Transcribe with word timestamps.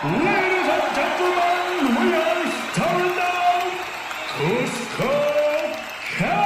Ladies 0.00 0.14
and 0.14 0.94
gentlemen, 0.94 1.90
we 1.98 2.14
are 2.14 2.46
starting 2.70 3.16
now 3.16 3.66
Cusco 4.38 5.10
Cast! 6.16 6.38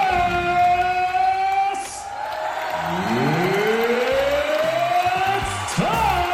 It's 5.37 5.75
time! 5.77 6.33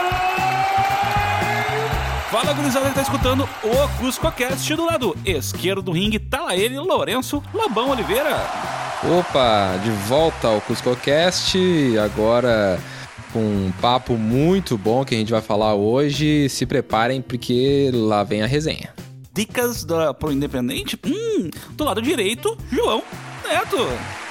Fala, 2.31 2.53
gurizada 2.53 2.89
que 2.89 2.95
tá 2.95 3.03
escutando 3.03 3.49
o 3.65 3.89
CuscoCast 3.99 4.77
do 4.77 4.87
lado 4.87 5.17
esquerdo 5.25 5.83
do 5.83 5.91
ringue, 5.91 6.21
tá 6.21 6.43
lá 6.43 6.55
ele, 6.55 6.79
Lourenço 6.79 7.43
Labão 7.53 7.91
Oliveira. 7.91 8.47
Opa, 9.19 9.77
de 9.83 9.91
volta 9.91 10.47
ao 10.47 10.61
CuscoCast, 10.61 11.59
agora 11.99 12.79
com 13.33 13.41
um 13.41 13.73
papo 13.81 14.15
muito 14.17 14.77
bom 14.77 15.05
que 15.05 15.15
a 15.15 15.19
gente 15.19 15.31
vai 15.31 15.43
falar 15.43 15.75
hoje. 15.75 16.49
Se 16.49 16.67
preparem 16.67 17.21
porque 17.21 17.91
lá 17.93 18.25
vem 18.25 18.43
a 18.43 18.47
resenha. 18.47 18.93
Dicas 19.35 19.85
da, 19.85 20.13
pro 20.13 20.33
Independente? 20.33 20.99
Hum, 21.07 21.51
do 21.73 21.85
lado 21.85 22.03
direito, 22.03 22.57
João 22.73 23.03
Neto. 23.49 23.77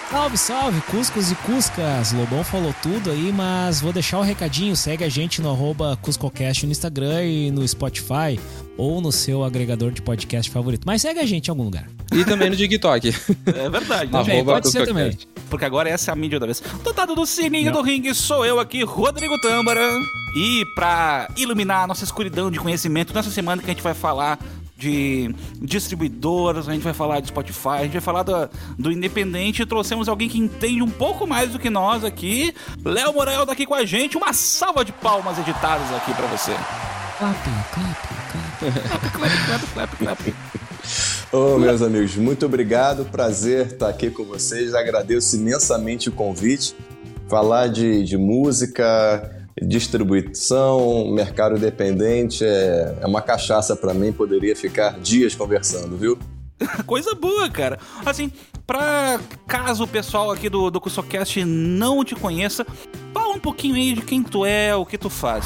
Salve, 0.09 0.37
salve, 0.37 0.81
Cuscos 0.81 1.31
e 1.31 1.35
Cuscas. 1.35 2.13
Lobão 2.13 2.41
falou 2.41 2.73
tudo 2.81 3.11
aí, 3.11 3.31
mas 3.33 3.81
vou 3.81 3.91
deixar 3.91 4.17
o 4.17 4.21
um 4.21 4.23
recadinho. 4.23 4.75
Segue 4.75 5.03
a 5.03 5.09
gente 5.09 5.41
no 5.41 5.49
arroba 5.49 5.97
CuscoCast 6.01 6.65
no 6.65 6.71
Instagram 6.71 7.25
e 7.25 7.51
no 7.51 7.67
Spotify 7.67 8.39
ou 8.77 9.01
no 9.01 9.11
seu 9.11 9.43
agregador 9.43 9.91
de 9.91 10.01
podcast 10.01 10.49
favorito. 10.49 10.83
Mas 10.85 11.01
segue 11.01 11.19
a 11.19 11.25
gente 11.25 11.47
em 11.47 11.51
algum 11.51 11.63
lugar. 11.63 11.89
E 12.13 12.23
também 12.23 12.49
no 12.49 12.55
TikTok. 12.55 13.13
É 13.47 13.69
verdade, 13.69 14.11
né? 14.11 14.19
Arroba 14.19 14.53
pode 14.53 14.71
ser 14.71 14.85
também. 14.85 15.17
Porque 15.49 15.65
agora 15.65 15.89
essa 15.89 16.11
é 16.11 16.13
a 16.13 16.15
mídia 16.15 16.39
da 16.39 16.45
vez. 16.45 16.61
Dotado 16.83 17.15
do 17.15 17.25
sininho 17.25 17.71
do 17.71 17.81
ringue, 17.81 18.13
sou 18.13 18.45
eu 18.45 18.59
aqui, 18.59 18.83
Rodrigo 18.83 19.39
Tâmbara. 19.41 19.81
E 20.35 20.65
pra 20.75 21.29
iluminar 21.35 21.83
a 21.83 21.87
nossa 21.87 22.03
escuridão 22.03 22.51
de 22.51 22.59
conhecimento, 22.59 23.13
nessa 23.13 23.31
semana 23.31 23.61
que 23.61 23.69
a 23.69 23.73
gente 23.73 23.83
vai 23.83 23.93
falar 23.93 24.37
de 24.77 25.33
distribuidoras, 25.59 26.69
a 26.69 26.73
gente 26.73 26.83
vai 26.83 26.93
falar 26.93 27.19
de 27.19 27.29
Spotify, 27.29 27.69
a 27.69 27.83
gente 27.83 27.93
vai 27.93 28.01
falar 28.01 28.23
do, 28.23 28.49
do 28.77 28.91
Independente. 28.91 29.65
Trouxemos 29.65 30.07
alguém 30.07 30.29
que 30.29 30.37
entende 30.37 30.83
um 30.83 30.89
pouco 30.89 31.25
mais 31.25 31.51
do 31.51 31.59
que 31.59 31.69
nós 31.69 32.03
aqui. 32.03 32.53
Léo 32.85 33.13
Morel 33.13 33.45
tá 33.45 33.53
aqui 33.53 33.65
com 33.65 33.73
a 33.73 33.85
gente. 33.85 34.15
Uma 34.15 34.33
salva 34.33 34.85
de 34.85 34.91
palmas 34.91 35.39
editadas 35.39 35.91
aqui 35.93 36.13
pra 36.13 36.27
você. 36.27 36.53
Clap, 37.17 37.43
clap, 37.73 38.16
clap. 38.57 39.11
Clap, 39.11 39.31
clap, 39.45 39.73
clap, 39.73 39.97
clap. 39.97 40.35
Ô, 41.31 41.57
meus 41.57 41.81
amigos, 41.81 42.15
muito 42.15 42.45
obrigado. 42.45 43.05
Prazer 43.05 43.67
estar 43.67 43.89
aqui 43.89 44.09
com 44.09 44.23
vocês. 44.23 44.73
Agradeço 44.73 45.35
imensamente 45.35 46.09
o 46.09 46.11
convite. 46.11 46.75
Falar 47.27 47.67
de, 47.67 48.03
de 48.03 48.17
música, 48.17 49.47
distribuição, 49.61 51.11
mercado 51.11 51.57
independente 51.57 52.45
é, 52.45 52.97
é 53.01 53.05
uma 53.05 53.21
cachaça 53.21 53.75
para 53.75 53.93
mim. 53.93 54.13
Poderia 54.13 54.55
ficar 54.55 54.99
dias 54.99 55.35
conversando, 55.35 55.97
viu? 55.97 56.17
Coisa 56.85 57.13
boa, 57.13 57.49
cara. 57.49 57.77
Assim, 58.05 58.31
pra 58.65 59.19
caso 59.47 59.83
o 59.83 59.87
pessoal 59.87 60.31
aqui 60.31 60.49
do, 60.49 60.69
do 60.69 60.79
CuscoCast 60.79 61.43
não 61.43 62.03
te 62.03 62.15
conheça, 62.15 62.65
fala 63.13 63.33
um 63.33 63.39
pouquinho 63.39 63.75
aí 63.75 63.93
de 63.93 64.01
quem 64.01 64.23
tu 64.23 64.45
é, 64.45 64.75
o 64.75 64.85
que 64.85 64.97
tu 64.97 65.09
faz. 65.09 65.45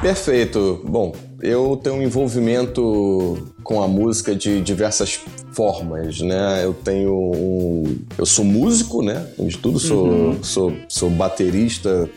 Perfeito. 0.00 0.82
Bom, 0.84 1.14
eu 1.42 1.78
tenho 1.82 1.96
um 1.96 2.02
envolvimento 2.02 3.52
com 3.64 3.82
a 3.82 3.88
música 3.88 4.34
de 4.34 4.60
diversas 4.60 5.18
formas, 5.52 6.20
né? 6.20 6.64
Eu 6.64 6.72
tenho 6.72 7.12
um... 7.12 7.98
Eu 8.16 8.24
sou 8.24 8.44
músico, 8.44 9.02
né? 9.02 9.26
De 9.36 9.58
tudo, 9.58 9.80
sou, 9.80 10.36
sou, 10.42 10.72
sou 10.88 11.10
baterista 11.10 12.08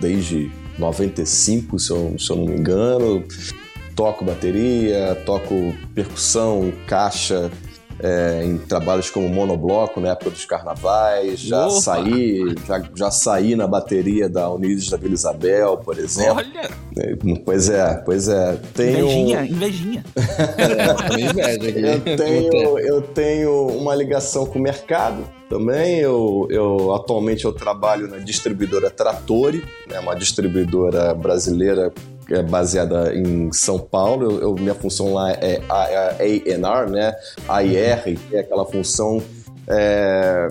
desde 0.00 0.50
95, 0.78 1.78
se 1.78 1.90
eu, 1.90 2.14
se 2.18 2.30
eu 2.30 2.36
não 2.36 2.46
me 2.46 2.56
engano. 2.56 3.22
Toco 3.94 4.24
bateria, 4.24 5.14
toco 5.26 5.74
percussão, 5.94 6.72
caixa, 6.86 7.50
é, 8.02 8.44
em 8.44 8.56
trabalhos 8.58 9.10
como 9.10 9.28
monobloco 9.28 10.00
na 10.00 10.10
época 10.10 10.30
dos 10.30 10.44
carnavais, 10.44 11.40
já 11.40 11.66
Opa! 11.66 11.80
saí, 11.80 12.54
já, 12.66 12.82
já 12.94 13.10
saí 13.10 13.54
na 13.54 13.66
bateria 13.66 14.28
da 14.28 14.50
Unidos 14.50 14.88
da 14.88 14.96
Vila 14.96 15.14
Isabel, 15.14 15.76
por 15.78 15.98
exemplo. 15.98 16.36
Olha, 16.36 16.70
É, 16.98 17.16
Pois 17.44 17.68
é, 17.68 17.94
pois 18.04 18.28
é. 18.28 18.58
Tenho, 18.74 19.00
invejinha, 19.06 19.44
invejinha. 19.44 20.04
Eu, 21.80 22.16
tenho, 22.16 22.78
eu 22.78 23.02
tenho 23.02 23.66
uma 23.68 23.94
ligação 23.94 24.46
com 24.46 24.58
o 24.58 24.62
mercado 24.62 25.24
também. 25.48 25.98
Eu, 25.98 26.46
eu 26.50 26.94
atualmente 26.94 27.44
eu 27.44 27.52
trabalho 27.52 28.08
na 28.08 28.18
distribuidora 28.18 28.90
Trattori, 28.90 29.64
né, 29.88 29.98
uma 30.00 30.14
distribuidora 30.14 31.12
brasileira 31.14 31.92
é, 32.30 32.42
baseada 32.42 33.14
em 33.14 33.52
São 33.52 33.78
Paulo. 33.78 34.30
Eu, 34.30 34.40
eu- 34.40 34.54
minha 34.54 34.74
função 34.74 35.12
lá 35.14 35.30
é 35.32 35.60
A&R, 35.68 36.90
né? 36.90 37.14
AIR, 37.48 38.02
que 38.28 38.36
é 38.36 38.40
aquela 38.40 38.64
função 38.64 39.22
é, 39.68 40.48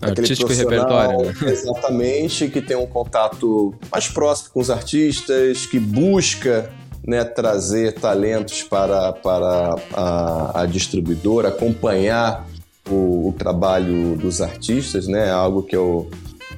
Artístico 0.00 0.52
e 0.52 0.56
profissional, 0.56 1.08
repertório, 1.10 1.26
né? 1.26 1.34
Exatamente, 1.52 2.48
que 2.48 2.60
tem 2.60 2.76
um 2.76 2.86
contato 2.86 3.74
mais 3.90 4.08
próximo 4.08 4.50
com 4.52 4.60
os 4.60 4.70
artistas, 4.70 5.66
que 5.66 5.78
busca 5.78 6.70
né, 7.06 7.24
trazer 7.24 7.92
talentos 7.94 8.62
para, 8.62 9.12
para 9.12 9.74
a, 9.92 10.62
a 10.62 10.66
distribuidora, 10.66 11.48
acompanhar 11.48 12.46
o, 12.88 13.28
o 13.28 13.34
trabalho 13.38 14.16
dos 14.16 14.40
artistas, 14.40 15.06
né? 15.06 15.30
Algo 15.30 15.62
que 15.62 15.76
eu, 15.76 16.10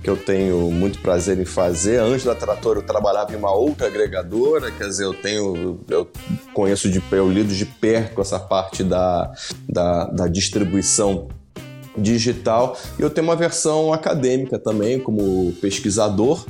que 0.03 0.11
eu 0.11 0.17
tenho 0.17 0.71
muito 0.71 1.01
prazer 1.01 1.39
em 1.39 1.45
fazer. 1.45 1.99
Antes 1.99 2.25
da 2.25 2.35
Trator 2.35 2.77
eu 2.77 2.83
trabalhava 2.83 3.33
em 3.33 3.37
uma 3.37 3.53
outra 3.53 3.87
agregadora, 3.87 4.71
quer 4.71 4.89
dizer, 4.89 5.05
eu 5.05 5.15
tenho, 5.15 5.81
eu 5.89 6.09
conheço 6.53 6.89
de 6.91 7.03
eu 7.13 7.31
lido 7.31 7.55
de 7.55 7.65
perto 7.65 8.21
essa 8.21 8.39
parte 8.39 8.83
da, 8.83 9.33
da, 9.69 10.05
da 10.07 10.27
distribuição 10.27 11.29
digital 11.97 12.77
e 12.99 13.03
eu 13.03 13.11
tenho 13.11 13.27
uma 13.27 13.37
versão 13.37 13.93
acadêmica 13.93 14.59
também 14.59 15.01
como 15.01 15.53
pesquisador 15.61 16.45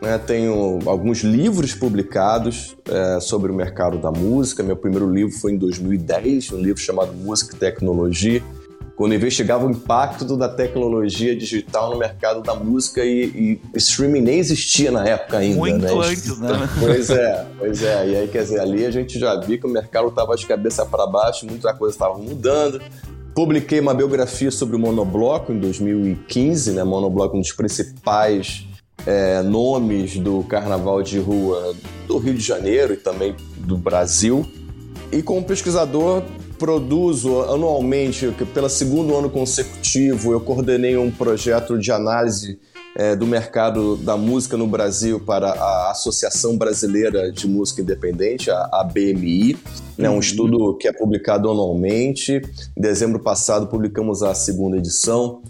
né? 0.00 0.18
tenho 0.18 0.78
alguns 0.86 1.20
livros 1.20 1.74
publicados 1.74 2.76
é, 2.86 3.20
sobre 3.20 3.50
o 3.50 3.54
mercado 3.54 3.98
da 3.98 4.10
música 4.10 4.62
meu 4.62 4.76
primeiro 4.76 5.10
livro 5.10 5.32
foi 5.32 5.52
em 5.52 5.56
2010 5.56 6.52
um 6.52 6.58
livro 6.58 6.80
chamado 6.82 7.12
Música 7.14 7.56
e 7.56 7.58
Tecnologia 7.58 8.42
quando 9.00 9.14
investigava 9.14 9.66
o 9.66 9.70
impacto 9.70 10.36
da 10.36 10.46
tecnologia 10.46 11.34
digital 11.34 11.88
no 11.88 11.96
mercado 11.96 12.42
da 12.42 12.54
música 12.54 13.02
e, 13.02 13.58
e 13.72 13.78
streaming 13.78 14.20
nem 14.20 14.38
existia 14.38 14.90
na 14.90 15.08
época 15.08 15.38
ainda 15.38 15.56
Muito 15.56 15.78
né? 15.78 15.90
antes, 15.90 16.38
né? 16.38 16.50
Pois 16.78 17.08
é, 17.08 17.46
pois 17.58 17.82
é. 17.82 18.08
E 18.10 18.16
aí, 18.16 18.28
quer 18.28 18.42
dizer, 18.42 18.60
ali 18.60 18.84
a 18.84 18.90
gente 18.90 19.18
já 19.18 19.40
viu 19.40 19.58
que 19.58 19.66
o 19.66 19.70
mercado 19.70 20.08
estava 20.08 20.36
de 20.36 20.44
cabeça 20.44 20.84
para 20.84 21.06
baixo, 21.06 21.46
muita 21.46 21.72
coisa 21.72 21.94
estava 21.94 22.18
mudando. 22.18 22.78
Publiquei 23.34 23.80
uma 23.80 23.94
biografia 23.94 24.50
sobre 24.50 24.76
o 24.76 24.78
Monobloco 24.78 25.50
em 25.50 25.58
2015, 25.58 26.72
né? 26.72 26.84
Monobloco, 26.84 27.38
um 27.38 27.40
dos 27.40 27.52
principais 27.52 28.66
é, 29.06 29.40
nomes 29.40 30.18
do 30.18 30.42
carnaval 30.42 31.02
de 31.02 31.18
rua 31.18 31.74
do 32.06 32.18
Rio 32.18 32.34
de 32.34 32.44
Janeiro 32.44 32.92
e 32.92 32.98
também 32.98 33.34
do 33.56 33.78
Brasil. 33.78 34.46
E 35.10 35.22
como 35.22 35.42
pesquisador, 35.42 36.22
produzo 36.60 37.40
anualmente, 37.44 38.30
pelo 38.52 38.68
segundo 38.68 39.16
ano 39.16 39.30
consecutivo, 39.30 40.32
eu 40.32 40.40
coordenei 40.42 40.94
um 40.94 41.10
projeto 41.10 41.78
de 41.78 41.90
análise 41.90 42.60
é, 42.94 43.16
do 43.16 43.26
mercado 43.26 43.96
da 43.96 44.14
música 44.14 44.58
no 44.58 44.66
Brasil 44.66 45.18
para 45.18 45.48
a 45.48 45.90
Associação 45.90 46.58
Brasileira 46.58 47.32
de 47.32 47.48
Música 47.48 47.80
Independente, 47.80 48.50
a 48.50 48.68
ABMI, 48.72 49.56
né, 49.96 50.10
um 50.10 50.20
estudo 50.20 50.76
que 50.76 50.86
é 50.86 50.92
publicado 50.92 51.50
anualmente. 51.50 52.42
Em 52.76 52.80
dezembro 52.80 53.20
passado 53.20 53.66
publicamos 53.66 54.22
a 54.22 54.34
segunda 54.34 54.76
edição. 54.76 55.40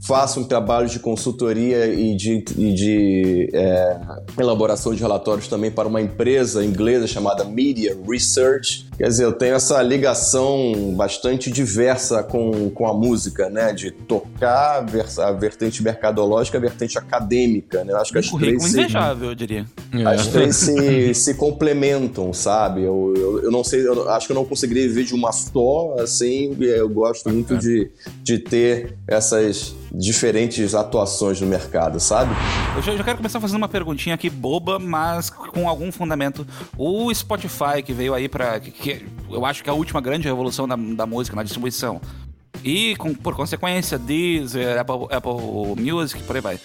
Faço 0.00 0.40
um 0.40 0.44
trabalho 0.44 0.86
de 0.86 0.98
consultoria 0.98 1.86
e 1.86 2.14
de, 2.14 2.44
e 2.58 2.74
de 2.74 3.50
é, 3.54 3.98
elaboração 4.38 4.94
de 4.94 5.00
relatórios 5.00 5.48
também 5.48 5.70
para 5.70 5.88
uma 5.88 6.00
empresa 6.00 6.62
inglesa 6.62 7.06
chamada 7.06 7.42
Media 7.42 7.96
Research. 8.06 8.87
Quer 8.98 9.06
dizer, 9.06 9.24
eu 9.24 9.32
tenho 9.32 9.54
essa 9.54 9.80
ligação 9.80 10.92
bastante 10.96 11.52
diversa 11.52 12.20
com, 12.20 12.68
com 12.70 12.88
a 12.88 12.92
música, 12.92 13.48
né? 13.48 13.72
De 13.72 13.92
tocar 13.92 14.84
a 15.18 15.32
vertente 15.32 15.84
mercadológica, 15.84 16.58
a 16.58 16.60
vertente 16.60 16.98
acadêmica, 16.98 17.84
né? 17.84 17.92
Eu 17.92 17.98
Acho 17.98 18.12
que 18.12 18.18
Um 18.18 18.20
as 18.20 18.26
três 18.26 18.30
currículo 18.30 18.68
se, 18.68 18.80
invejável, 18.80 19.28
eu 19.28 19.34
diria. 19.36 19.66
as 20.04 20.26
três 20.26 20.56
se, 20.56 21.14
se 21.14 21.34
complementam, 21.34 22.32
sabe? 22.32 22.82
Eu, 22.82 23.14
eu, 23.16 23.44
eu 23.44 23.50
não 23.52 23.62
sei, 23.62 23.86
eu 23.86 24.10
acho 24.10 24.26
que 24.26 24.32
eu 24.32 24.36
não 24.36 24.44
conseguiria 24.44 24.88
viver 24.88 25.04
de 25.04 25.14
uma 25.14 25.30
só, 25.30 25.94
assim, 26.00 26.56
eu 26.58 26.88
gosto 26.88 27.30
muito 27.30 27.56
de, 27.56 27.92
de 28.24 28.40
ter 28.40 28.96
essas 29.06 29.76
diferentes 29.92 30.74
atuações 30.74 31.40
no 31.40 31.46
mercado, 31.46 31.98
sabe? 31.98 32.30
Eu 32.76 32.82
já, 32.82 32.96
já 32.96 33.04
quero 33.04 33.16
começar 33.16 33.40
fazendo 33.40 33.56
uma 33.56 33.68
perguntinha 33.68 34.14
aqui 34.14 34.28
boba, 34.30 34.78
mas 34.78 35.30
com 35.30 35.68
algum 35.68 35.90
fundamento. 35.90 36.46
O 36.76 37.12
Spotify 37.14 37.82
que 37.84 37.92
veio 37.92 38.14
aí 38.14 38.28
pra. 38.28 38.60
Que, 38.60 38.70
que 38.70 39.06
eu 39.30 39.44
acho 39.44 39.62
que 39.62 39.70
é 39.70 39.72
a 39.72 39.76
última 39.76 40.00
grande 40.00 40.26
revolução 40.28 40.66
da, 40.68 40.76
da 40.76 41.06
música 41.06 41.34
na 41.36 41.42
distribuição. 41.42 42.00
E, 42.64 42.96
com- 42.96 43.14
por 43.14 43.36
consequência, 43.36 43.98
Deezer, 43.98 44.78
Apple, 44.80 45.06
Apple 45.10 45.82
Music, 45.92 46.22
por 46.24 46.36
aí 46.36 46.42
vai. 46.42 46.58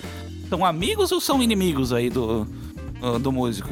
São 0.50 0.66
amigos 0.66 1.12
ou 1.12 1.22
são 1.22 1.42
inimigos 1.42 1.94
aí 1.94 2.10
do, 2.10 2.48
do 3.22 3.32
músico? 3.32 3.70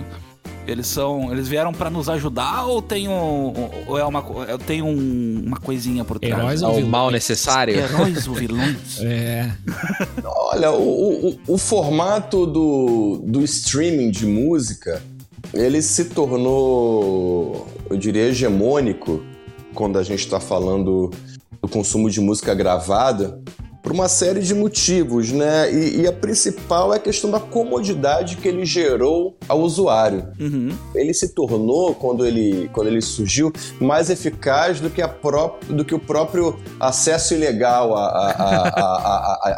Eles 0.72 0.88
são. 0.88 1.32
Eles 1.32 1.48
vieram 1.48 1.72
pra 1.74 1.90
nos 1.90 2.08
ajudar 2.10 2.66
ou 2.66 2.82
tem 2.82 3.08
um. 3.08 3.54
Ou 3.88 3.98
é 3.98 4.04
uma, 4.06 4.24
tem 4.66 4.82
um, 4.82 5.44
uma 5.46 5.58
coisinha 5.58 6.04
por 6.06 6.20
trás? 6.20 6.34
Heróis 6.34 6.62
É 6.62 6.66
ou 6.68 6.74
vilões? 6.76 6.92
mal 6.92 7.12
necessário. 7.12 7.76
Heróis 7.76 8.28
ou 8.28 8.34
vilões? 8.36 9.00
É. 9.02 9.52
Olha, 10.24 10.72
o, 10.72 11.30
o, 11.30 11.40
o 11.48 11.58
formato 11.58 12.46
do, 12.46 13.22
do 13.26 13.44
streaming 13.44 14.12
de 14.12 14.26
música, 14.26 15.02
ele 15.54 15.82
se 15.82 16.06
tornou, 16.06 17.68
eu 17.90 17.98
diria, 17.98 18.24
hegemônico 18.28 19.22
quando 19.74 19.98
a 19.98 20.04
gente 20.04 20.20
está 20.20 20.40
falando 20.40 21.12
do 21.62 21.68
consumo 21.70 22.10
de 22.10 22.20
música 22.20 22.54
gravada 22.54 23.40
por 23.82 23.92
uma 23.92 24.08
série 24.08 24.40
de 24.42 24.54
motivos, 24.54 25.32
né? 25.32 25.72
E, 25.72 26.02
e 26.02 26.08
a 26.08 26.14
principal 26.14 26.94
é 26.94 26.98
a 26.98 27.00
questão 27.00 27.32
da 27.32 27.40
comodidade 27.40 28.38
que 28.38 28.48
ele 28.48 28.66
gerou 28.66 29.36
ao 29.48 29.60
usuário. 29.62 30.28
Uhum. 30.40 30.70
Ele 30.94 31.14
se 31.14 31.30
tornou, 31.30 31.96
quando 31.96 32.26
ele, 32.26 32.70
quando 32.74 32.88
ele 32.88 33.02
surgiu, 33.02 33.52
mais 33.80 34.10
eficaz 34.10 34.80
do 34.80 34.90
que, 34.90 35.02
a 35.02 35.08
pró 35.08 35.58
do 35.68 35.84
que 35.84 35.96
o 35.96 36.00
próprio 36.00 36.60
acesso 36.80 37.34
ilegal 37.34 37.94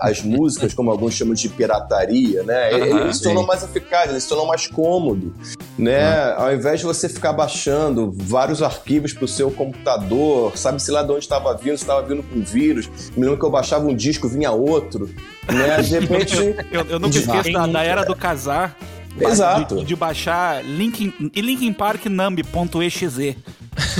às 0.02 0.22
músicas, 0.22 0.74
como 0.74 0.90
alguns 0.90 1.14
chamam 1.14 1.34
de 1.34 1.50
pirataria, 1.50 2.44
né? 2.44 2.74
Ele, 2.74 2.92
Aham, 2.92 3.02
ele 3.02 3.14
se 3.14 3.24
tornou 3.24 3.44
sim. 3.44 3.48
mais 3.48 3.64
eficaz, 3.64 4.10
ele 4.10 4.20
se 4.20 4.28
tornou 4.28 4.48
mais 4.48 4.68
cômodo, 4.68 5.34
né? 5.78 6.34
Ao 6.34 6.54
invés 6.54 6.80
de 6.80 6.86
você 6.86 7.10
ficar 7.10 7.34
baixando 7.34 8.14
vários 8.16 8.62
arquivos 8.62 9.14
para 9.14 9.25
o 9.25 9.28
seu 9.28 9.52
computador, 9.52 10.58
sabe-se 10.58 10.92
lá 10.92 11.04
de 11.04 11.12
onde 11.12 11.20
estava 11.20 11.54
vindo, 11.56 11.78
se 11.78 11.84
estava 11.84 12.02
vindo 12.02 12.24
com 12.24 12.42
vírus. 12.42 12.90
Me 13.16 13.24
lembro 13.24 13.40
que 13.40 13.46
eu 13.46 13.52
baixava 13.52 13.86
um 13.86 13.96
disco, 13.96 14.12
vinha 14.30 14.51
outro, 14.51 15.10
né? 15.48 15.81
De 15.81 15.92
repente... 16.00 16.36
Eu, 16.71 16.86
eu 16.89 17.00
nunca 17.00 17.12
De 17.12 17.19
esqueço 17.19 17.51
da, 17.51 17.68
da 17.68 17.83
era 17.83 18.04
do 18.04 18.15
casar. 18.15 18.77
Exato. 19.19 19.77
De, 19.77 19.86
de 19.86 19.95
baixar 19.95 20.63
Linkin, 20.63 21.13
Linkin 21.36 21.74
Park 21.74 22.06
Numb.exe. 22.06 23.38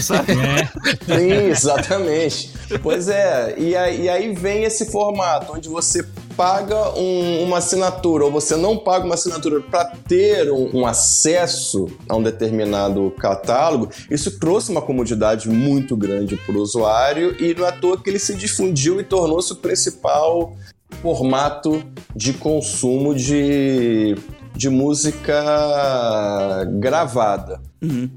Sabe? 0.02 0.34
Sim, 1.06 1.32
exatamente. 1.50 2.52
Pois 2.82 3.08
é, 3.08 3.56
e 3.58 3.76
aí, 3.76 4.04
e 4.04 4.10
aí 4.10 4.34
vem 4.34 4.64
esse 4.64 4.92
formato 4.92 5.54
onde 5.54 5.70
você 5.70 6.04
paga 6.36 6.92
um- 6.98 7.44
uma 7.44 7.58
assinatura 7.58 8.26
ou 8.26 8.32
você 8.32 8.56
não 8.56 8.78
paga 8.78 9.06
uma 9.06 9.16
assinatura 9.16 9.62
para 9.62 9.86
ter 10.08 10.52
um, 10.52 10.70
um 10.82 10.86
acesso 10.86 11.88
a 12.10 12.16
um 12.16 12.24
determinado 12.24 13.12
catálogo, 13.20 13.90
isso 14.10 14.40
trouxe 14.40 14.72
uma 14.72 14.82
comodidade 14.82 15.50
muito 15.50 15.96
grande 15.96 16.36
para 16.38 16.56
o 16.56 16.62
usuário 16.62 17.36
e 17.42 17.54
não 17.54 17.66
é 17.66 17.70
à 17.70 17.72
toa 17.72 17.98
que 18.02 18.10
ele 18.10 18.20
se 18.20 18.36
difundiu 18.36 19.00
e 19.00 19.04
tornou-se 19.04 19.52
o 19.54 19.56
principal 19.56 20.56
formato 21.02 21.84
de 22.16 22.34
consumo 22.34 23.16
de, 23.16 24.16
de 24.56 24.70
música 24.70 26.64
gravada. 26.80 27.62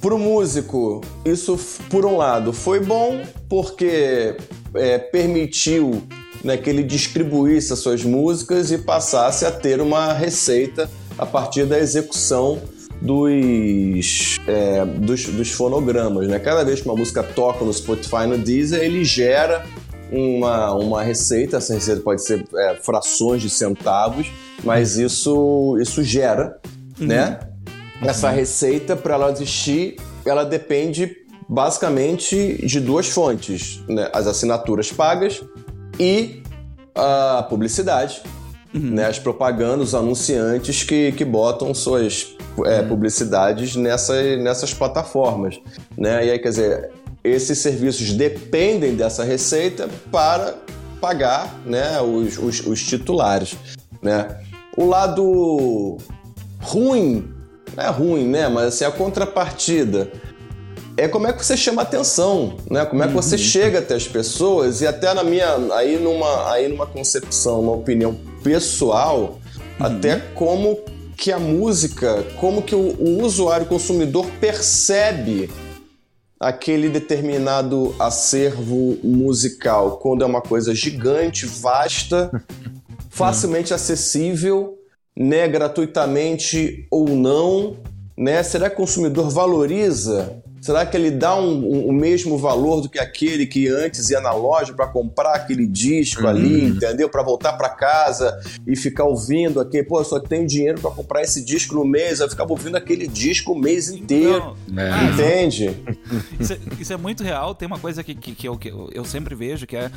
Pro 0.00 0.18
músico, 0.18 1.00
isso, 1.24 1.58
por 1.90 2.04
um 2.06 2.16
lado, 2.16 2.52
foi 2.52 2.78
bom 2.80 3.20
porque 3.48 4.36
é, 4.74 4.98
permitiu 4.98 6.02
né, 6.46 6.56
que 6.56 6.70
ele 6.70 6.84
distribuísse 6.84 7.72
as 7.72 7.80
suas 7.80 8.04
músicas 8.04 8.70
e 8.70 8.78
passasse 8.78 9.44
a 9.44 9.50
ter 9.50 9.80
uma 9.80 10.12
receita 10.12 10.88
a 11.18 11.26
partir 11.26 11.66
da 11.66 11.76
execução 11.76 12.62
dos, 13.02 14.38
é, 14.46 14.84
dos, 14.84 15.26
dos 15.26 15.50
fonogramas. 15.50 16.28
Né? 16.28 16.38
Cada 16.38 16.64
vez 16.64 16.80
que 16.80 16.88
uma 16.88 16.96
música 16.96 17.22
toca 17.22 17.64
no 17.64 17.72
Spotify, 17.72 18.26
no 18.28 18.38
Deezer, 18.38 18.80
ele 18.80 19.04
gera 19.04 19.66
uma, 20.10 20.72
uma 20.72 21.02
receita. 21.02 21.56
Essa 21.56 21.74
receita 21.74 22.00
pode 22.00 22.22
ser 22.22 22.46
é, 22.54 22.76
frações 22.76 23.42
de 23.42 23.50
centavos, 23.50 24.30
mas 24.62 24.96
isso, 24.96 25.76
isso 25.80 26.02
gera, 26.04 26.60
né? 26.98 27.40
Essa 28.00 28.30
receita, 28.30 28.94
para 28.94 29.14
ela 29.14 29.32
existir, 29.32 29.96
ela 30.24 30.44
depende 30.44 31.16
basicamente 31.48 32.64
de 32.64 32.78
duas 32.78 33.08
fontes: 33.08 33.80
né? 33.88 34.08
as 34.12 34.26
assinaturas 34.26 34.92
pagas 34.92 35.42
e 35.98 36.42
a 36.94 37.44
publicidade. 37.48 38.22
Né? 38.72 39.06
As 39.06 39.18
propagandas, 39.18 39.88
os 39.88 39.94
anunciantes 39.94 40.82
que, 40.82 41.12
que 41.12 41.24
botam 41.24 41.72
suas 41.72 42.36
é, 42.64 42.82
publicidades 42.82 43.76
nessa, 43.76 44.36
nessas 44.36 44.74
plataformas. 44.74 45.58
Né? 45.96 46.26
E 46.26 46.30
aí, 46.30 46.38
quer 46.38 46.48
dizer, 46.50 46.90
esses 47.22 47.58
serviços 47.58 48.12
dependem 48.12 48.94
dessa 48.94 49.24
receita 49.24 49.88
para 50.10 50.54
pagar 51.00 51.54
né, 51.64 52.00
os, 52.00 52.38
os, 52.38 52.60
os 52.66 52.82
titulares. 52.82 53.56
Né? 54.02 54.28
O 54.76 54.84
lado 54.86 55.96
ruim, 56.60 57.32
não 57.76 57.84
é 57.84 57.88
ruim, 57.88 58.26
né? 58.26 58.48
Mas 58.48 58.66
assim, 58.66 58.84
a 58.84 58.90
contrapartida 58.90 60.10
é 60.96 61.06
como 61.06 61.26
é 61.26 61.32
que 61.32 61.44
você 61.44 61.56
chama 61.56 61.82
atenção, 61.82 62.56
né? 62.70 62.84
Como 62.86 63.02
é 63.02 63.08
que 63.08 63.12
você 63.12 63.36
chega 63.36 63.80
até 63.80 63.94
as 63.94 64.08
pessoas 64.08 64.80
e 64.80 64.86
até 64.86 65.12
na 65.12 65.22
minha 65.22 65.56
aí 65.74 65.98
numa 65.98 66.50
aí 66.50 66.68
numa 66.68 66.86
concepção, 66.86 67.60
uma 67.60 67.72
opinião 67.72 68.16
pessoal, 68.42 69.38
até 69.78 70.16
como 70.34 70.78
que 71.16 71.30
a 71.30 71.38
música, 71.38 72.24
como 72.40 72.62
que 72.62 72.74
o, 72.74 72.94
o 72.98 73.22
usuário 73.22 73.66
consumidor 73.66 74.26
percebe 74.40 75.50
aquele 76.38 76.88
determinado 76.88 77.94
acervo 77.98 78.98
musical 79.02 79.98
quando 79.98 80.22
é 80.22 80.26
uma 80.26 80.42
coisa 80.42 80.74
gigante, 80.74 81.46
vasta, 81.46 82.30
facilmente 83.10 83.72
acessível, 83.72 84.78
né, 85.16 85.48
gratuitamente 85.48 86.86
ou 86.90 87.08
não, 87.08 87.76
né? 88.16 88.42
Será 88.42 88.68
que 88.68 88.76
o 88.76 88.78
consumidor 88.78 89.30
valoriza? 89.30 90.42
Será 90.60 90.84
que 90.84 90.96
ele 90.96 91.10
dá 91.10 91.36
um- 91.38 91.58
um- 91.64 91.86
o 91.88 91.92
mesmo 91.92 92.36
valor 92.38 92.80
do 92.80 92.88
que 92.88 92.98
aquele 92.98 93.46
que 93.46 93.68
antes 93.68 94.10
ia 94.10 94.20
na 94.20 94.32
loja 94.32 94.72
para 94.72 94.86
comprar 94.88 95.34
aquele 95.34 95.66
disco 95.66 96.26
ali, 96.26 96.64
entendeu? 96.64 97.08
Para 97.08 97.22
voltar 97.22 97.52
para 97.52 97.68
casa 97.68 98.36
e 98.66 98.74
ficar 98.74 99.04
ouvindo 99.04 99.60
aquele, 99.60 99.84
pô, 99.84 100.00
eu 100.00 100.04
só 100.04 100.18
tenho 100.18 100.46
dinheiro 100.46 100.80
para 100.80 100.90
comprar 100.90 101.22
esse 101.22 101.44
disco 101.44 101.74
no 101.74 101.84
mês, 101.84 102.18
eu 102.20 102.28
ficava 102.28 102.50
ouvindo 102.50 102.76
aquele 102.76 103.06
disco 103.06 103.52
o 103.52 103.58
mês 103.58 103.88
inteiro. 103.88 104.56
Então, 104.68 104.82
É. 104.84 104.90
ah, 104.90 105.04
Entende? 105.04 105.76
Isso 106.40 106.52
é, 106.52 106.58
isso 106.80 106.92
é 106.92 106.96
muito 106.96 107.22
real. 107.22 107.54
Tem 107.54 107.66
uma 107.66 107.78
coisa 107.78 108.02
que, 108.02 108.14
que, 108.14 108.34
que 108.34 108.48
eu, 108.48 108.56
que 108.56 108.68
eu- 108.68 108.90
eu 108.92 109.04
sempre 109.04 109.34
vejo, 109.34 109.66
que 109.66 109.76
é 109.76 109.90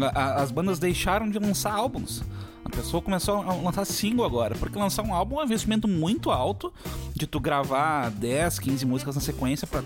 a- 0.00 0.06
a- 0.06 0.42
as 0.42 0.50
bandas 0.50 0.78
deixaram 0.78 1.28
de 1.30 1.38
lançar 1.38 1.72
álbuns. 1.72 2.22
A 2.64 2.68
pessoa 2.68 3.02
começou 3.02 3.42
a 3.42 3.54
lançar 3.54 3.84
single 3.84 4.24
agora, 4.24 4.54
porque 4.54 4.78
lançar 4.78 5.02
um 5.02 5.14
álbum 5.14 5.38
é 5.38 5.42
um 5.42 5.46
investimento 5.46 5.88
muito 5.88 6.30
alto 6.30 6.72
de 7.14 7.26
tu 7.26 7.40
gravar 7.40 8.10
10, 8.10 8.58
15 8.58 8.86
músicas 8.86 9.14
na 9.14 9.20
sequência 9.20 9.66
para 9.66 9.82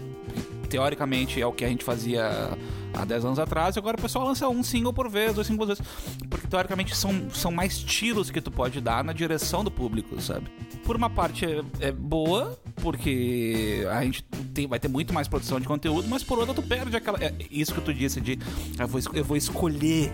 teoricamente 0.74 1.40
é 1.40 1.46
o 1.46 1.52
que 1.52 1.64
a 1.64 1.68
gente 1.68 1.84
fazia 1.84 2.58
há 2.92 3.04
10 3.04 3.24
anos 3.26 3.38
atrás, 3.38 3.76
e 3.76 3.78
agora 3.78 3.96
o 3.96 4.02
pessoal 4.02 4.26
lança 4.26 4.48
um 4.48 4.62
single 4.62 4.92
por 4.92 5.08
vez, 5.08 5.32
dois 5.32 5.46
singles 5.46 5.68
por 5.68 5.76
vez, 5.76 5.88
porque 6.28 6.48
teoricamente 6.48 6.96
são, 6.96 7.30
são 7.30 7.52
mais 7.52 7.78
tiros 7.78 8.28
que 8.28 8.40
tu 8.40 8.50
pode 8.50 8.80
dar 8.80 9.04
na 9.04 9.12
direção 9.12 9.62
do 9.62 9.70
público, 9.70 10.20
sabe? 10.20 10.50
Por 10.84 10.96
uma 10.96 11.08
parte 11.08 11.46
é, 11.46 11.62
é 11.80 11.92
boa, 11.92 12.58
porque 12.76 13.86
a 13.88 14.02
gente 14.02 14.24
tem, 14.52 14.66
vai 14.66 14.80
ter 14.80 14.88
muito 14.88 15.14
mais 15.14 15.28
produção 15.28 15.60
de 15.60 15.66
conteúdo, 15.66 16.08
mas 16.08 16.24
por 16.24 16.38
outra 16.40 16.52
tu 16.52 16.62
perde 16.62 16.96
aquela. 16.96 17.22
é 17.22 17.32
isso 17.50 17.72
que 17.72 17.80
tu 17.80 17.94
disse 17.94 18.20
de 18.20 18.36
eu 18.76 18.88
vou, 18.88 19.00
eu 19.14 19.24
vou 19.24 19.36
escolher, 19.36 20.12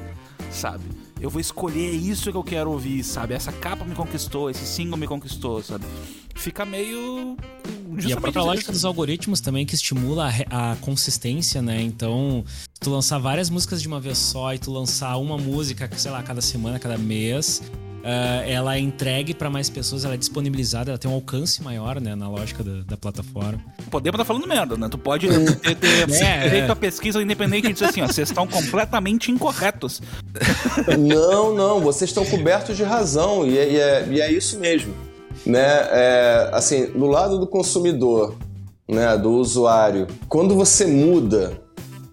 sabe? 0.50 0.84
Eu 1.20 1.28
vou 1.28 1.40
escolher 1.40 1.90
isso 1.90 2.30
que 2.30 2.36
eu 2.36 2.42
quero 2.42 2.70
ouvir, 2.70 3.04
sabe? 3.04 3.34
Essa 3.34 3.52
capa 3.52 3.84
me 3.84 3.94
conquistou, 3.94 4.48
esse 4.48 4.64
single 4.64 4.96
me 4.96 5.06
conquistou, 5.06 5.62
sabe? 5.62 5.84
Fica 6.34 6.64
meio. 6.64 7.36
E 7.36 7.98
a 7.98 8.00
justamente 8.00 8.20
própria 8.20 8.42
lógica 8.42 8.72
dos 8.72 8.84
algoritmos 8.84 9.40
também 9.40 9.66
que 9.66 9.74
estimula 9.74 10.32
a, 10.48 10.72
a 10.72 10.76
consistência, 10.76 11.60
né? 11.60 11.82
Então, 11.82 12.44
tu 12.80 12.90
lançar 12.90 13.18
várias 13.18 13.50
músicas 13.50 13.82
de 13.82 13.88
uma 13.88 14.00
vez 14.00 14.16
só 14.16 14.54
e 14.54 14.58
tu 14.58 14.72
lançar 14.72 15.16
uma 15.18 15.36
música, 15.36 15.90
sei 15.96 16.10
lá, 16.10 16.22
cada 16.22 16.40
semana, 16.40 16.78
cada 16.78 16.96
mês, 16.96 17.60
ah, 18.04 18.42
ela 18.46 18.76
é 18.76 18.78
entregue 18.80 19.34
pra 19.34 19.50
mais 19.50 19.68
pessoas, 19.68 20.04
ela 20.04 20.14
é 20.14 20.16
disponibilizada, 20.16 20.90
ela 20.90 20.98
tem 20.98 21.10
um 21.10 21.14
alcance 21.14 21.62
maior, 21.62 22.00
né? 22.00 22.14
Na 22.14 22.28
lógica 22.28 22.62
da, 22.62 22.82
da 22.82 22.96
plataforma. 22.96 23.60
Podemos 23.90 24.16
estar 24.18 24.24
falando 24.24 24.46
merda, 24.46 24.76
né? 24.76 24.88
Tu 24.90 24.98
pode 24.98 25.28
ter, 25.56 25.74
ter 25.76 26.08
É, 26.22 26.42
direito 26.44 26.68
é. 26.68 26.70
à 26.70 26.76
pesquisa 26.76 27.22
independente 27.22 27.68
e 27.68 27.72
dizer 27.72 27.86
assim, 27.86 28.02
ó, 28.02 28.06
vocês 28.06 28.28
estão 28.28 28.46
completamente 28.46 29.30
incorretos. 29.30 30.00
Não, 30.98 31.54
não, 31.54 31.80
vocês 31.80 32.10
estão 32.10 32.24
cobertos 32.24 32.76
de 32.76 32.82
razão 32.82 33.46
e 33.46 33.58
é, 33.58 33.70
e 33.70 33.76
é- 33.76 34.08
e 34.10 34.20
é 34.20 34.32
isso 34.32 34.58
mesmo. 34.58 34.94
Né? 35.46 35.60
É, 35.90 36.50
assim, 36.52 36.86
do 36.86 37.06
lado 37.06 37.38
do 37.38 37.46
consumidor, 37.46 38.36
né, 38.88 39.16
do 39.16 39.30
usuário, 39.32 40.06
quando 40.28 40.54
você 40.54 40.86
muda 40.86 41.60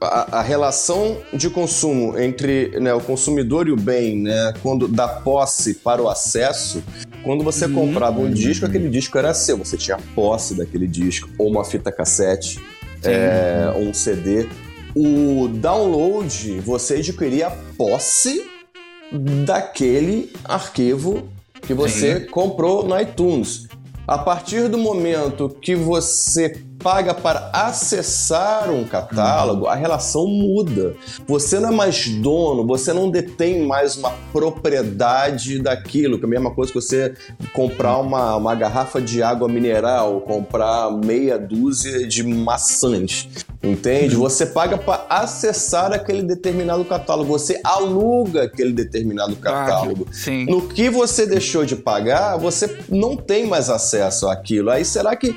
a, 0.01 0.39
a 0.39 0.41
relação 0.41 1.17
de 1.33 1.49
consumo 1.49 2.17
entre 2.17 2.79
né, 2.79 2.93
o 2.93 3.01
consumidor 3.01 3.67
e 3.67 3.71
o 3.71 3.75
bem, 3.75 4.17
né, 4.21 4.53
quando 4.61 4.87
da 4.87 5.07
posse 5.07 5.75
para 5.75 6.01
o 6.01 6.09
acesso, 6.09 6.83
quando 7.23 7.43
você 7.43 7.67
comprava 7.67 8.19
um 8.19 8.31
disco, 8.31 8.65
aquele 8.65 8.89
disco 8.89 9.17
era 9.17 9.33
seu, 9.33 9.57
você 9.57 9.75
tinha 9.75 9.97
posse 10.15 10.55
daquele 10.55 10.87
disco, 10.87 11.29
ou 11.37 11.49
uma 11.49 11.65
fita 11.65 11.91
cassete, 11.91 12.59
é, 13.03 13.71
ou 13.75 13.83
um 13.83 13.93
CD. 13.93 14.47
O 14.95 15.47
download, 15.47 16.59
você 16.61 16.95
adquiria 16.95 17.47
a 17.47 17.51
posse 17.77 18.49
daquele 19.45 20.31
arquivo 20.43 21.29
que 21.61 21.73
você 21.73 22.21
comprou 22.21 22.87
no 22.87 22.99
iTunes. 22.99 23.67
A 24.07 24.17
partir 24.17 24.69
do 24.69 24.77
momento 24.77 25.49
que 25.61 25.75
você 25.75 26.63
paga 26.87 27.13
para 27.13 27.49
acessar 27.51 28.71
um 28.71 28.85
catálogo, 28.85 29.67
a 29.67 29.75
relação 29.75 30.25
muda. 30.25 30.95
Você 31.27 31.59
não 31.59 31.67
é 31.67 31.71
mais 31.73 32.07
dono, 32.07 32.65
você 32.65 32.93
não 32.93 33.11
detém 33.11 33.67
mais 33.67 33.97
uma 33.97 34.11
propriedade 34.31 35.59
daquilo, 35.59 36.17
que 36.17 36.23
é 36.23 36.27
a 36.27 36.29
mesma 36.29 36.49
coisa 36.51 36.71
que 36.71 36.79
você 36.79 37.13
comprar 37.51 37.97
uma, 37.97 38.37
uma 38.37 38.55
garrafa 38.55 39.01
de 39.01 39.21
água 39.21 39.49
mineral, 39.49 40.21
comprar 40.21 40.89
meia 40.91 41.37
dúzia 41.37 42.07
de 42.07 42.23
maçãs. 42.23 43.27
Entende? 43.61 44.15
Você 44.15 44.45
paga 44.45 44.77
para 44.77 45.05
acessar 45.09 45.91
aquele 45.91 46.23
determinado 46.23 46.85
catálogo, 46.85 47.27
você 47.27 47.59
aluga 47.65 48.43
aquele 48.43 48.71
determinado 48.71 49.35
catálogo. 49.35 50.07
sim. 50.09 50.45
No 50.45 50.61
que 50.69 50.89
você 50.89 51.25
deixou 51.25 51.65
de 51.65 51.75
pagar, 51.75 52.37
você 52.37 52.79
não 52.87 53.17
tem 53.17 53.45
mais 53.45 53.69
acesso 53.69 54.29
àquilo. 54.29 54.69
Aí 54.69 54.85
será 54.85 55.13
que 55.17 55.35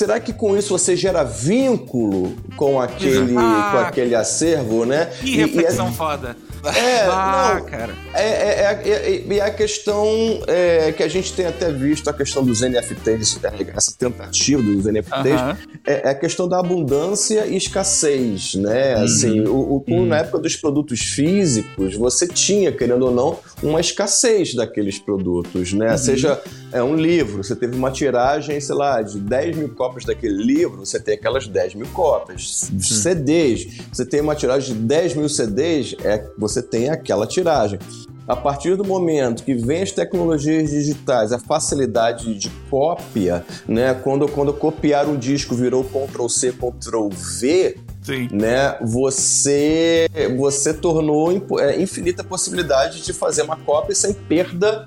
Será 0.00 0.18
que 0.18 0.32
com 0.32 0.56
isso 0.56 0.70
você 0.78 0.96
gera 0.96 1.22
vínculo 1.22 2.34
com 2.56 2.80
aquele, 2.80 3.36
Ah. 3.36 3.68
com 3.70 3.78
aquele 3.80 4.14
acervo, 4.14 4.86
né? 4.86 5.10
Que 5.20 5.26
E- 5.26 5.36
e 5.36 5.40
é- 5.42 5.44
reflexão 5.44 5.92
foda. 5.92 6.34
É, 6.64 7.02
ah, 7.10 7.56
não, 7.58 7.66
cara. 7.66 7.94
é, 8.14 8.22
é, 8.22 8.80
é, 8.84 9.24
é- 9.30 9.36
é 9.36 9.40
a 9.40 9.50
questão 9.50 10.06
é, 10.46 10.92
que 10.92 11.02
a 11.02 11.08
gente 11.08 11.32
tem 11.32 11.46
até 11.46 11.70
visto, 11.72 12.08
a 12.08 12.12
questão 12.12 12.44
dos 12.44 12.60
NFTs, 12.62 13.38
essa 13.76 13.92
tentativa 13.96 14.62
dos 14.62 14.86
NFTs, 14.86 15.32
Aham. 15.40 15.56
é, 15.86 15.92
é 16.06 16.10
a 16.10 16.14
questão 16.14 16.48
da 16.48 16.58
abundância 16.58 17.46
e 17.46 17.56
escassez, 17.56 18.54
né? 18.54 18.94
Assim, 18.94 19.40
o, 19.40 19.76
o- 19.76 19.80
com- 19.80 20.04
na 20.04 20.18
época 20.18 20.38
dos 20.40 20.56
produtos 20.56 21.00
físicos, 21.00 21.94
você 21.94 22.26
tinha, 22.26 22.72
querendo 22.72 23.06
ou 23.06 23.10
não, 23.14 23.38
uma 23.62 23.80
escassez 23.80 24.54
daqueles 24.54 24.98
produtos, 24.98 25.72
né? 25.72 25.96
Seja 25.96 26.40
é, 26.72 26.82
um 26.82 26.94
livro, 26.96 27.42
você 27.42 27.54
teve 27.54 27.76
uma 27.76 27.90
tiragem, 27.90 28.60
sei 28.60 28.74
lá, 28.74 29.00
de 29.02 29.18
10 29.18 29.56
mil 29.56 29.68
cópias 29.70 30.04
daquele 30.04 30.42
livro, 30.42 30.84
você 30.84 30.98
tem 31.00 31.14
aquelas 31.14 31.46
10 31.46 31.74
mil 31.74 31.86
cópias. 31.88 32.68
CDs, 32.80 33.66
você 33.92 34.04
tem 34.04 34.20
uma 34.20 34.34
tiragem 34.34 34.74
de 34.74 34.80
10 34.82 35.14
mil 35.14 35.28
CDs, 35.28 35.94
é, 36.04 36.24
você 36.36 36.49
tem 36.62 36.90
aquela 36.90 37.26
tiragem. 37.26 37.78
A 38.26 38.36
partir 38.36 38.76
do 38.76 38.84
momento 38.84 39.42
que 39.42 39.54
vem 39.54 39.82
as 39.82 39.90
tecnologias 39.90 40.70
digitais, 40.70 41.32
a 41.32 41.38
facilidade 41.38 42.32
de 42.34 42.48
cópia, 42.70 43.44
né? 43.66 43.92
Quando, 43.92 44.28
quando 44.28 44.52
copiar 44.52 45.08
um 45.08 45.16
disco 45.16 45.54
virou 45.54 45.82
Ctrl 45.82 46.28
C, 46.28 46.52
Ctrl 46.52 47.08
V, 47.08 47.76
Sim. 48.02 48.28
né? 48.30 48.76
Você 48.82 50.08
você 50.36 50.72
tornou 50.72 51.32
é, 51.58 51.80
infinita 51.80 52.22
possibilidade 52.22 53.02
de 53.02 53.12
fazer 53.12 53.42
uma 53.42 53.56
cópia 53.56 53.96
sem 53.96 54.12
perda 54.12 54.84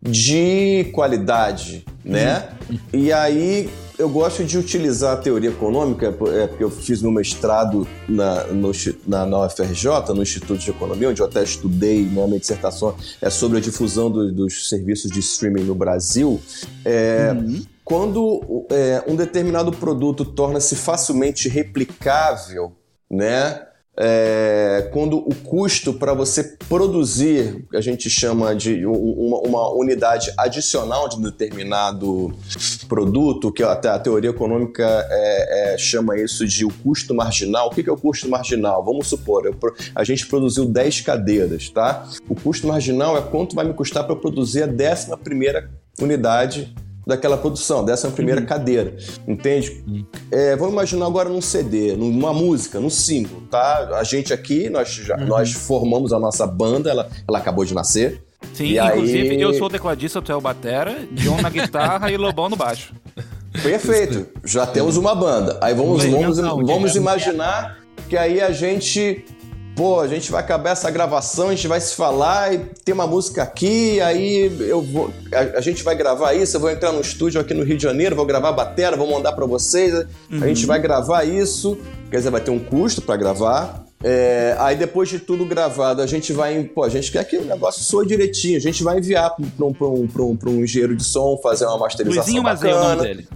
de 0.00 0.90
qualidade, 0.94 1.84
né? 2.02 2.48
E 2.92 3.12
aí 3.12 3.68
eu 3.98 4.08
gosto 4.08 4.44
de 4.44 4.58
utilizar 4.58 5.14
a 5.14 5.16
teoria 5.16 5.50
econômica, 5.50 6.06
é, 6.32 6.46
porque 6.46 6.62
eu 6.64 6.70
fiz 6.70 7.00
meu 7.00 7.10
mestrado 7.10 7.86
na, 8.08 8.44
no, 8.44 8.70
na, 9.06 9.24
na 9.26 9.46
UFRJ, 9.46 10.12
no 10.14 10.22
Instituto 10.22 10.58
de 10.60 10.70
Economia, 10.70 11.08
onde 11.10 11.20
eu 11.22 11.26
até 11.26 11.42
estudei, 11.42 12.02
né, 12.04 12.26
minha 12.26 12.38
dissertação 12.38 12.94
é 13.22 13.30
sobre 13.30 13.58
a 13.58 13.60
difusão 13.60 14.10
do- 14.10 14.30
dos 14.32 14.68
serviços 14.68 15.10
de 15.10 15.20
streaming 15.20 15.64
no 15.64 15.74
Brasil. 15.74 16.40
É, 16.84 17.34
Quando 17.84 18.66
é, 18.70 19.04
um 19.06 19.14
determinado 19.14 19.70
produto 19.72 20.24
torna-se 20.24 20.74
facilmente 20.74 21.48
replicável, 21.48 22.72
né? 23.10 23.65
É, 23.98 24.90
quando 24.92 25.16
o 25.18 25.34
custo 25.34 25.94
para 25.94 26.12
você 26.12 26.56
produzir, 26.68 27.64
a 27.74 27.80
gente 27.80 28.10
chama 28.10 28.54
de 28.54 28.84
uma, 28.84 29.38
uma 29.38 29.70
unidade 29.72 30.32
adicional 30.36 31.08
de 31.08 31.20
determinado 31.20 32.34
produto, 32.88 33.50
que 33.50 33.62
até 33.62 33.88
a 33.88 33.98
teoria 33.98 34.30
econômica 34.30 34.84
é, 35.10 35.74
é, 35.74 35.78
chama 35.78 36.18
isso 36.18 36.46
de 36.46 36.64
o 36.64 36.72
custo 36.82 37.14
marginal. 37.14 37.68
O 37.68 37.70
que 37.70 37.88
é 37.88 37.92
o 37.92 37.96
custo 37.96 38.28
marginal? 38.28 38.84
Vamos 38.84 39.06
supor, 39.08 39.46
eu 39.46 39.56
a 39.94 40.04
gente 40.04 40.26
produziu 40.26 40.66
10 40.66 41.00
cadeiras, 41.00 41.70
tá? 41.70 42.06
O 42.28 42.34
custo 42.34 42.66
marginal 42.66 43.16
é 43.16 43.22
quanto 43.22 43.56
vai 43.56 43.64
me 43.64 43.72
custar 43.72 44.04
para 44.04 44.14
produzir 44.14 44.62
a 44.62 44.66
11 44.66 45.16
primeira 45.24 45.70
unidade 46.00 46.74
daquela 47.06 47.36
produção, 47.36 47.84
dessa 47.84 48.10
primeira 48.10 48.42
cadeira, 48.42 48.96
entende? 49.28 49.84
É, 50.30 50.56
vamos 50.56 50.72
imaginar 50.72 51.06
agora 51.06 51.28
num 51.28 51.40
CD, 51.40 51.94
numa 51.96 52.32
música, 52.32 52.80
num 52.80 52.90
single, 52.90 53.42
tá? 53.50 53.90
A 53.94 54.02
gente 54.02 54.32
aqui, 54.32 54.68
nós, 54.68 54.88
já, 54.88 55.16
nós 55.16 55.52
formamos 55.52 56.12
a 56.12 56.18
nossa 56.18 56.46
banda, 56.46 56.90
ela, 56.90 57.08
ela 57.28 57.38
acabou 57.38 57.64
de 57.64 57.72
nascer. 57.74 58.22
Sim, 58.52 58.64
E 58.64 58.78
inclusive 58.78 59.30
aí- 59.30 59.40
eu 59.40 59.54
sou 59.54 59.68
o 59.68 59.70
tecladista, 59.70 60.20
tu 60.20 60.32
é 60.32 60.34
o 60.36 60.40
batera, 60.40 60.96
John 61.12 61.40
na 61.40 61.48
guitarra 61.48 62.10
e 62.10 62.16
Lobão 62.16 62.48
no 62.48 62.56
baixo. 62.56 62.92
Perfeito, 63.62 64.26
já 64.44 64.66
temos 64.66 64.96
uma 64.96 65.14
banda. 65.14 65.58
Aí 65.62 65.72
vamos, 65.74 66.04
vamos, 66.04 66.38
vamos 66.38 66.96
imaginar 66.96 67.78
que 68.08 68.16
aí 68.16 68.40
a 68.40 68.50
gente. 68.50 69.24
Pô, 69.76 70.00
a 70.00 70.08
gente 70.08 70.32
vai 70.32 70.40
acabar 70.40 70.70
essa 70.70 70.90
gravação, 70.90 71.48
a 71.48 71.54
gente 71.54 71.68
vai 71.68 71.78
se 71.78 71.94
falar 71.94 72.54
e 72.54 72.58
tem 72.82 72.94
uma 72.94 73.06
música 73.06 73.42
aqui, 73.42 74.00
aí 74.00 74.50
eu 74.58 74.80
vou. 74.80 75.12
A, 75.30 75.58
a 75.58 75.60
gente 75.60 75.82
vai 75.82 75.94
gravar 75.94 76.32
isso, 76.32 76.56
eu 76.56 76.60
vou 76.60 76.70
entrar 76.70 76.92
no 76.92 77.00
estúdio 77.02 77.38
aqui 77.38 77.52
no 77.52 77.62
Rio 77.62 77.76
de 77.76 77.82
Janeiro, 77.82 78.16
vou 78.16 78.24
gravar 78.24 78.48
a 78.48 78.52
batera, 78.52 78.96
vou 78.96 79.10
mandar 79.10 79.32
pra 79.32 79.44
vocês. 79.44 80.06
A 80.30 80.46
gente 80.46 80.64
vai 80.64 80.80
gravar 80.80 81.24
isso, 81.24 81.76
quer 82.10 82.16
dizer, 82.16 82.30
vai 82.30 82.40
ter 82.40 82.50
um 82.50 82.58
custo 82.58 83.02
pra 83.02 83.16
gravar. 83.16 83.84
É, 84.02 84.56
aí 84.58 84.76
depois 84.76 85.10
de 85.10 85.18
tudo 85.18 85.44
gravado, 85.44 86.00
a 86.00 86.06
gente 86.06 86.32
vai. 86.32 86.64
Pô, 86.64 86.82
a 86.82 86.88
gente 86.88 87.12
quer 87.12 87.24
que 87.24 87.36
o 87.36 87.44
negócio 87.44 87.82
soe 87.82 88.06
direitinho, 88.06 88.56
a 88.56 88.60
gente 88.60 88.82
vai 88.82 88.96
enviar 88.96 89.34
pra 89.36 89.66
um, 89.66 89.74
pra 89.74 89.86
um, 89.88 90.06
pra 90.06 90.22
um, 90.22 90.36
pra 90.36 90.48
um 90.48 90.64
engenheiro 90.64 90.96
de 90.96 91.04
som, 91.04 91.38
fazer 91.42 91.66
uma 91.66 91.76
masterização. 91.76 92.22
Luizinho 92.22 92.42
Mazei 92.42 92.70
é 92.70 92.74
o 92.74 92.80
nome 92.80 93.02
dele. 93.02 93.28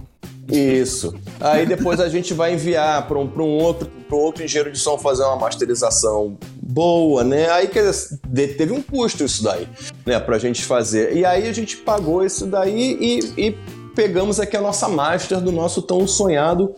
Isso. 0.49 1.13
Aí 1.39 1.65
depois 1.65 1.99
a 1.99 2.09
gente 2.09 2.33
vai 2.33 2.53
enviar 2.53 3.07
para 3.07 3.17
um, 3.17 3.29
um 3.37 3.57
outro 3.57 3.89
para 4.11 4.17
outro 4.17 4.43
engenheiro 4.43 4.71
de 4.71 4.77
som 4.77 4.97
fazer 4.97 5.23
uma 5.23 5.37
masterização 5.37 6.37
boa, 6.61 7.23
né? 7.23 7.49
Aí 7.49 7.69
quer 7.69 7.89
dizer, 7.89 8.57
teve 8.57 8.73
um 8.73 8.81
custo 8.81 9.23
isso 9.23 9.41
daí, 9.41 9.65
né, 10.05 10.19
pra 10.19 10.37
gente 10.37 10.65
fazer. 10.65 11.15
E 11.15 11.23
aí 11.23 11.47
a 11.47 11.53
gente 11.53 11.77
pagou 11.77 12.25
isso 12.25 12.45
daí 12.45 12.97
e, 12.99 13.47
e 13.47 13.57
pegamos 13.95 14.37
aqui 14.37 14.57
a 14.57 14.61
nossa 14.61 14.89
master 14.89 15.39
do 15.39 15.51
nosso 15.51 15.81
tão 15.81 16.05
sonhado 16.05 16.75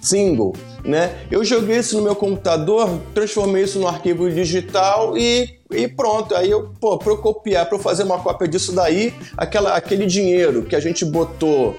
single, 0.00 0.54
né? 0.84 1.16
Eu 1.30 1.42
joguei 1.42 1.78
isso 1.78 1.96
no 1.96 2.02
meu 2.02 2.14
computador, 2.14 3.00
transformei 3.14 3.64
isso 3.64 3.78
no 3.78 3.88
arquivo 3.88 4.30
digital 4.30 5.16
e, 5.16 5.58
e 5.70 5.88
pronto. 5.88 6.34
Aí 6.34 6.50
eu, 6.50 6.70
pô, 6.78 6.98
para 6.98 7.12
eu 7.12 7.16
copiar, 7.16 7.66
para 7.66 7.78
eu 7.78 7.82
fazer 7.82 8.02
uma 8.02 8.18
cópia 8.18 8.46
disso 8.46 8.72
daí, 8.72 9.14
aquela, 9.36 9.74
aquele 9.74 10.04
dinheiro 10.04 10.64
que 10.64 10.76
a 10.76 10.80
gente 10.80 11.02
botou 11.04 11.74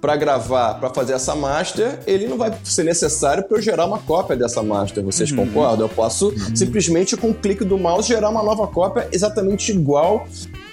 para 0.00 0.16
gravar, 0.16 0.74
para 0.74 0.90
fazer 0.90 1.12
essa 1.12 1.34
master, 1.34 2.00
ele 2.06 2.26
não 2.26 2.38
vai 2.38 2.52
ser 2.64 2.84
necessário 2.84 3.44
para 3.44 3.58
eu 3.58 3.62
gerar 3.62 3.84
uma 3.84 3.98
cópia 3.98 4.36
dessa 4.36 4.62
master. 4.62 5.04
Vocês 5.04 5.30
concordam? 5.30 5.86
Eu 5.86 5.94
posso 5.94 6.32
simplesmente 6.54 7.16
com 7.16 7.28
um 7.28 7.34
clique 7.34 7.64
do 7.64 7.76
mouse 7.76 8.08
gerar 8.08 8.30
uma 8.30 8.42
nova 8.42 8.66
cópia 8.66 9.08
exatamente 9.12 9.70
igual 9.72 10.26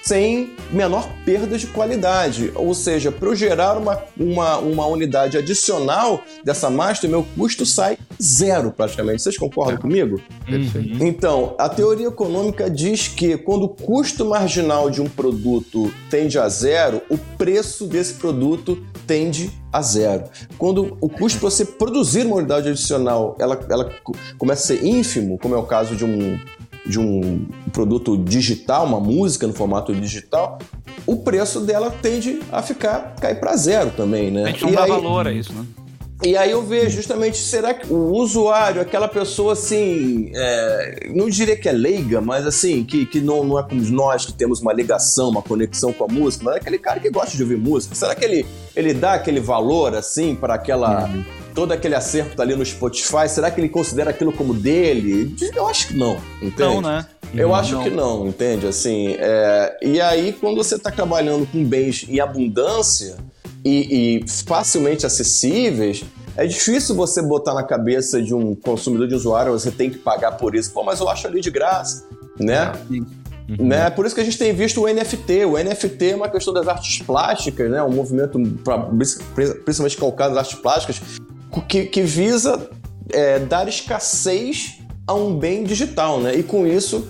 sem 0.08 0.54
menor 0.72 1.10
perda 1.26 1.58
de 1.58 1.68
qualidade. 1.68 2.50
Ou 2.56 2.74
seja, 2.74 3.12
para 3.12 3.28
eu 3.28 3.36
gerar 3.36 3.78
uma, 3.78 4.02
uma, 4.18 4.58
uma 4.58 4.86
unidade 4.88 5.38
adicional 5.38 6.22
dessa 6.46 6.70
master, 6.70 7.10
meu 7.10 7.26
custo 7.36 7.66
sai 7.66 7.98
zero 8.22 8.72
praticamente. 8.72 9.22
Vocês 9.22 9.38
concordam 9.38 9.78
comigo? 9.78 10.22
Então, 11.02 11.56
a 11.60 11.68
teoria 11.68 12.08
econômica 12.08 12.70
diz 12.70 13.10
que 13.10 13.38
quando 13.38 13.64
o 13.64 13.70
custo 13.70 14.24
marginal 14.24 14.90
de 14.90 15.02
um 15.02 15.10
produto 15.10 15.92
tende 16.10 16.40
a 16.40 16.48
zero, 16.48 17.02
o 17.10 17.18
preço 17.18 17.86
desse 17.86 18.14
produto 18.14 18.82
tende 19.08 19.50
a 19.72 19.82
zero. 19.82 20.26
Quando 20.58 20.98
o 21.02 21.08
custo 21.10 21.40
para 21.40 21.50
você 21.50 21.64
produzir 21.66 22.26
uma 22.26 22.36
unidade 22.36 22.68
adicional 22.70 23.36
ela, 23.40 23.60
ela 23.70 23.86
co- 24.04 24.14
começa 24.38 24.62
a 24.74 24.78
ser 24.78 24.86
ínfimo, 24.86 25.38
como 25.40 25.56
é 25.56 25.58
o 25.58 25.64
caso 25.64 25.96
de 25.96 26.04
um, 26.06 26.38
de 26.86 27.00
um 27.00 27.48
produto 27.72 28.18
digital, 28.18 28.86
uma 28.86 29.00
música 29.00 29.48
no 29.48 29.54
formato 29.54 29.94
digital, 29.96 30.60
o 31.06 31.16
preço 31.18 31.62
dela 31.62 31.90
tende 31.90 32.40
a 32.52 32.62
ficar 32.62 33.16
cair 33.22 33.40
para 33.40 33.56
zero 33.56 33.92
também, 33.96 34.30
né? 34.30 34.44
A 34.44 34.48
gente 34.48 34.64
não 34.64 34.72
E 34.72 34.76
dá 34.76 34.84
aí- 34.84 34.90
valor 34.90 35.28
a 35.28 35.32
isso, 35.32 35.54
né? 35.54 35.66
E 36.24 36.36
aí 36.36 36.50
eu 36.52 36.64
vejo 36.64 36.96
justamente, 36.96 37.38
será 37.38 37.74
que 37.74 37.92
o 37.94 38.12
usuário, 38.14 38.82
aquela 38.82 39.08
pessoa 39.08 39.54
assim, 39.54 40.32
é, 40.34 41.10
não 41.14 41.30
diria 41.30 41.56
que 41.56 41.70
é 41.70 41.72
leiga, 41.72 42.20
mas 42.20 42.46
assim, 42.48 42.84
que, 42.84 43.06
que 43.06 43.22
não, 43.22 43.44
não 43.44 43.60
é 43.60 43.64
como 43.64 43.82
nós 43.92 44.26
que 44.26 44.34
temos 44.34 44.60
uma 44.60 44.74
ligação, 44.74 45.30
uma 45.30 45.44
conexão 45.44 45.94
com 45.94 46.06
a 46.06 46.08
música, 46.08 46.44
mas 46.44 46.56
é 46.56 46.58
aquele 46.58 46.80
cara 46.80 47.00
que 47.00 47.10
gosta 47.12 47.38
de 47.38 47.44
ouvir 47.44 47.58
música. 47.58 47.94
Será 47.94 48.16
que 48.16 48.26
ele, 48.26 48.46
ele 48.76 48.94
dá 48.94 49.14
aquele 49.14 49.40
valor 49.40 49.96
assim 49.96 50.36
para 50.36 50.56
aquela. 50.56 51.10
Todo 51.54 51.72
aquele 51.72 51.96
acerto 51.96 52.32
que 52.32 52.36
tá 52.36 52.44
ali 52.44 52.56
no 52.56 52.64
Spotify, 52.64 53.28
será 53.28 53.50
que 53.50 53.60
ele 53.60 53.68
considera 53.68 54.12
aquilo 54.12 54.32
como 54.32 54.54
dele? 54.54 55.36
Eu 55.56 55.68
acho 55.68 55.88
que 55.88 55.98
não, 55.98 56.16
entende? 56.40 56.60
Não, 56.60 56.82
né? 56.82 57.08
Eu 57.34 57.50
Não. 57.50 57.56
acho 57.56 57.82
que 57.82 57.90
não, 57.90 58.28
entende? 58.28 58.68
Assim, 58.68 59.16
é, 59.18 59.78
e 59.82 60.00
aí 60.00 60.34
quando 60.34 60.56
você 60.56 60.76
está 60.76 60.92
trabalhando 60.92 61.48
com 61.52 61.64
bens 61.64 62.06
em 62.08 62.20
abundância 62.20 63.18
e, 63.68 64.18
e 64.18 64.28
facilmente 64.46 65.06
acessíveis, 65.06 66.04
é 66.36 66.46
difícil 66.46 66.96
você 66.96 67.22
botar 67.22 67.54
na 67.54 67.64
cabeça 67.64 68.22
de 68.22 68.34
um 68.34 68.56
consumidor 68.56 69.08
de 69.08 69.16
usuário, 69.16 69.52
você 69.52 69.72
tem 69.72 69.90
que 69.90 69.98
pagar 69.98 70.34
por 70.34 70.56
isso. 70.56 70.72
Pô, 70.72 70.84
mas 70.84 71.00
eu 71.00 71.10
acho 71.10 71.28
ali 71.28 71.42
de 71.42 71.50
graça, 71.50 72.06
né? 72.40 72.72
Né? 73.60 73.90
Por 73.90 74.06
isso 74.06 74.14
que 74.14 74.20
a 74.20 74.24
gente 74.24 74.38
tem 74.38 74.54
visto 74.54 74.84
o 74.84 74.88
NFT. 74.88 75.46
O 75.46 75.58
NFT 75.58 76.12
é 76.12 76.16
uma 76.16 76.30
questão 76.30 76.54
das 76.54 76.68
artes 76.68 77.02
plásticas, 77.02 77.72
né? 77.72 77.82
um 77.82 77.92
movimento 77.92 78.40
pra, 78.64 78.78
principalmente 78.78 79.98
calcado 79.98 80.36
nas 80.36 80.46
artes 80.46 80.60
plásticas, 80.60 81.02
que, 81.68 81.86
que 81.86 82.02
visa 82.02 82.70
é, 83.10 83.40
dar 83.40 83.68
escassez 83.68 84.80
a 85.08 85.14
um 85.14 85.38
bem 85.38 85.64
digital, 85.64 86.20
né? 86.20 86.36
E 86.36 86.44
com 86.44 86.68
isso 86.68 87.08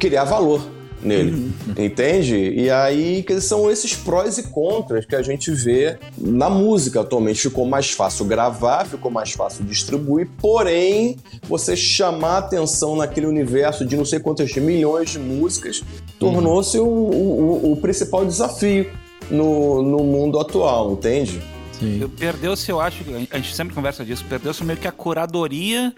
criar 0.00 0.24
valor 0.24 0.60
nele, 1.02 1.30
uhum. 1.32 1.84
entende? 1.84 2.36
E 2.36 2.70
aí 2.70 3.22
que 3.22 3.40
são 3.40 3.70
esses 3.70 3.94
prós 3.94 4.38
e 4.38 4.44
contras 4.44 5.04
que 5.04 5.14
a 5.14 5.22
gente 5.22 5.50
vê 5.50 5.98
na 6.16 6.50
música 6.50 7.00
atualmente. 7.00 7.40
Ficou 7.40 7.66
mais 7.66 7.90
fácil 7.90 8.24
gravar, 8.24 8.86
ficou 8.86 9.10
mais 9.10 9.32
fácil 9.32 9.64
distribuir, 9.64 10.28
porém 10.40 11.16
você 11.48 11.76
chamar 11.76 12.38
atenção 12.38 12.96
naquele 12.96 13.26
universo 13.26 13.84
de 13.84 13.96
não 13.96 14.04
sei 14.04 14.20
quantas 14.20 14.52
milhões 14.54 15.10
de 15.10 15.18
músicas 15.18 15.82
tornou-se 16.18 16.78
uhum. 16.78 16.86
o, 16.86 17.70
o, 17.70 17.72
o, 17.72 17.76
principal 17.76 18.24
desafio 18.24 18.90
no, 19.30 19.82
no 19.82 19.98
mundo 19.98 20.38
atual, 20.38 20.92
entende? 20.92 21.40
Perdeu-se, 22.18 22.68
eu 22.70 22.80
acho, 22.80 23.04
a 23.30 23.36
gente 23.36 23.54
sempre 23.54 23.72
conversa 23.72 24.04
disso, 24.04 24.24
perdeu-se 24.28 24.64
meio 24.64 24.78
que 24.78 24.88
a 24.88 24.92
curadoria 24.92 25.94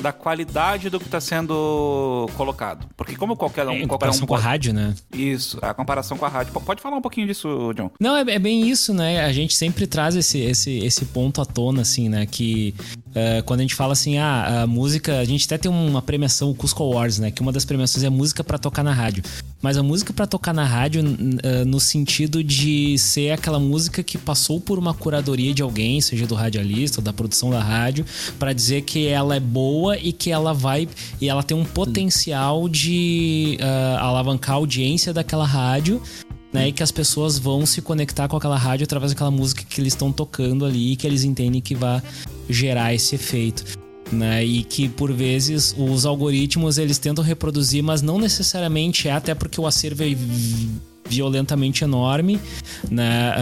da 0.00 0.12
qualidade 0.12 0.90
do 0.90 0.98
que 0.98 1.06
está 1.06 1.20
sendo 1.20 2.28
colocado. 2.36 2.86
Porque 2.96 3.16
como 3.16 3.36
qualquer 3.36 3.66
um... 3.66 3.72
É, 3.72 3.74
em 3.74 3.86
qualquer 3.86 4.06
comparação 4.06 4.24
um 4.24 4.26
com 4.26 4.34
a 4.34 4.38
rádio, 4.38 4.72
né? 4.72 4.94
Isso, 5.12 5.58
a 5.62 5.72
comparação 5.74 6.16
com 6.16 6.24
a 6.24 6.28
rádio. 6.28 6.52
Pode 6.52 6.80
falar 6.80 6.96
um 6.96 7.02
pouquinho 7.02 7.26
disso, 7.26 7.72
John? 7.74 7.90
Não, 8.00 8.16
é, 8.16 8.20
é, 8.20 8.38
bem 8.38 8.68
isso, 8.68 8.92
né? 8.94 9.24
A 9.24 9.32
gente 9.32 9.54
sempre 9.54 9.86
traz 9.86 10.16
esse, 10.16 10.38
esse, 10.38 10.78
esse 10.78 11.04
ponto 11.06 11.40
à 11.40 11.44
tona, 11.44 11.82
assim, 11.82 12.08
né? 12.08 12.26
Que 12.26 12.74
uh, 13.08 13.42
quando 13.44 13.60
a 13.60 13.62
gente 13.62 13.74
fala 13.74 13.92
assim, 13.92 14.18
ah, 14.18 14.62
a 14.62 14.66
música... 14.66 15.18
A 15.18 15.24
gente 15.24 15.46
até 15.46 15.58
tem 15.58 15.70
uma 15.70 16.02
premiação, 16.02 16.50
o 16.50 16.54
Cusco 16.54 16.82
Awards, 16.82 17.18
né? 17.18 17.30
Que 17.30 17.42
uma 17.42 17.52
das 17.52 17.64
premiações 17.64 18.04
é 18.04 18.10
música 18.10 18.44
para 18.44 18.58
tocar 18.58 18.82
na 18.82 18.92
rádio. 18.92 19.22
Mas 19.62 19.76
a 19.76 19.82
música 19.82 20.12
para 20.12 20.26
tocar 20.26 20.54
na 20.54 20.64
rádio 20.64 21.02
uh, 21.02 21.64
no 21.66 21.78
sentido 21.78 22.42
de 22.42 22.96
ser 22.98 23.32
aquela 23.32 23.58
música 23.58 24.02
que 24.02 24.16
passou 24.16 24.58
por 24.60 24.78
uma 24.78 24.94
curadoria 24.94 25.52
de 25.52 25.62
alguém, 25.62 26.00
seja 26.00 26.26
do 26.26 26.34
radialista 26.34 27.00
ou 27.00 27.04
da 27.04 27.12
produção 27.12 27.50
da 27.50 27.60
rádio, 27.60 28.04
para 28.38 28.52
dizer 28.52 28.82
que 28.82 29.06
ela 29.06 29.36
é 29.36 29.40
boa 29.40 29.98
e 29.98 30.12
que 30.12 30.30
ela 30.30 30.54
vai. 30.54 30.88
E 31.20 31.28
ela 31.28 31.42
tem 31.42 31.56
um 31.56 31.64
potencial 31.64 32.68
de 32.68 33.58
uh, 33.60 33.98
alavancar 33.98 34.54
a 34.54 34.58
audiência 34.58 35.12
daquela 35.12 35.46
rádio. 35.46 36.00
Né, 36.52 36.66
e 36.66 36.72
que 36.72 36.82
as 36.82 36.90
pessoas 36.90 37.38
vão 37.38 37.64
se 37.64 37.80
conectar 37.80 38.26
com 38.26 38.36
aquela 38.36 38.58
rádio 38.58 38.82
através 38.82 39.12
daquela 39.12 39.30
música 39.30 39.62
que 39.62 39.80
eles 39.80 39.92
estão 39.92 40.10
tocando 40.10 40.64
ali 40.64 40.90
e 40.90 40.96
que 40.96 41.06
eles 41.06 41.22
entendem 41.22 41.60
que 41.60 41.76
vai 41.76 42.02
gerar 42.48 42.92
esse 42.92 43.14
efeito. 43.14 43.78
Né, 44.12 44.44
e 44.44 44.64
que 44.64 44.88
por 44.88 45.12
vezes 45.12 45.72
os 45.78 46.04
algoritmos 46.04 46.78
eles 46.78 46.98
tentam 46.98 47.22
reproduzir, 47.22 47.80
mas 47.80 48.02
não 48.02 48.18
necessariamente 48.18 49.06
é 49.06 49.12
até 49.12 49.36
porque 49.36 49.60
o 49.60 49.68
acervo 49.68 50.02
é 50.02 50.08
violentamente 51.10 51.82
enorme, 51.82 52.40
né? 52.88 53.34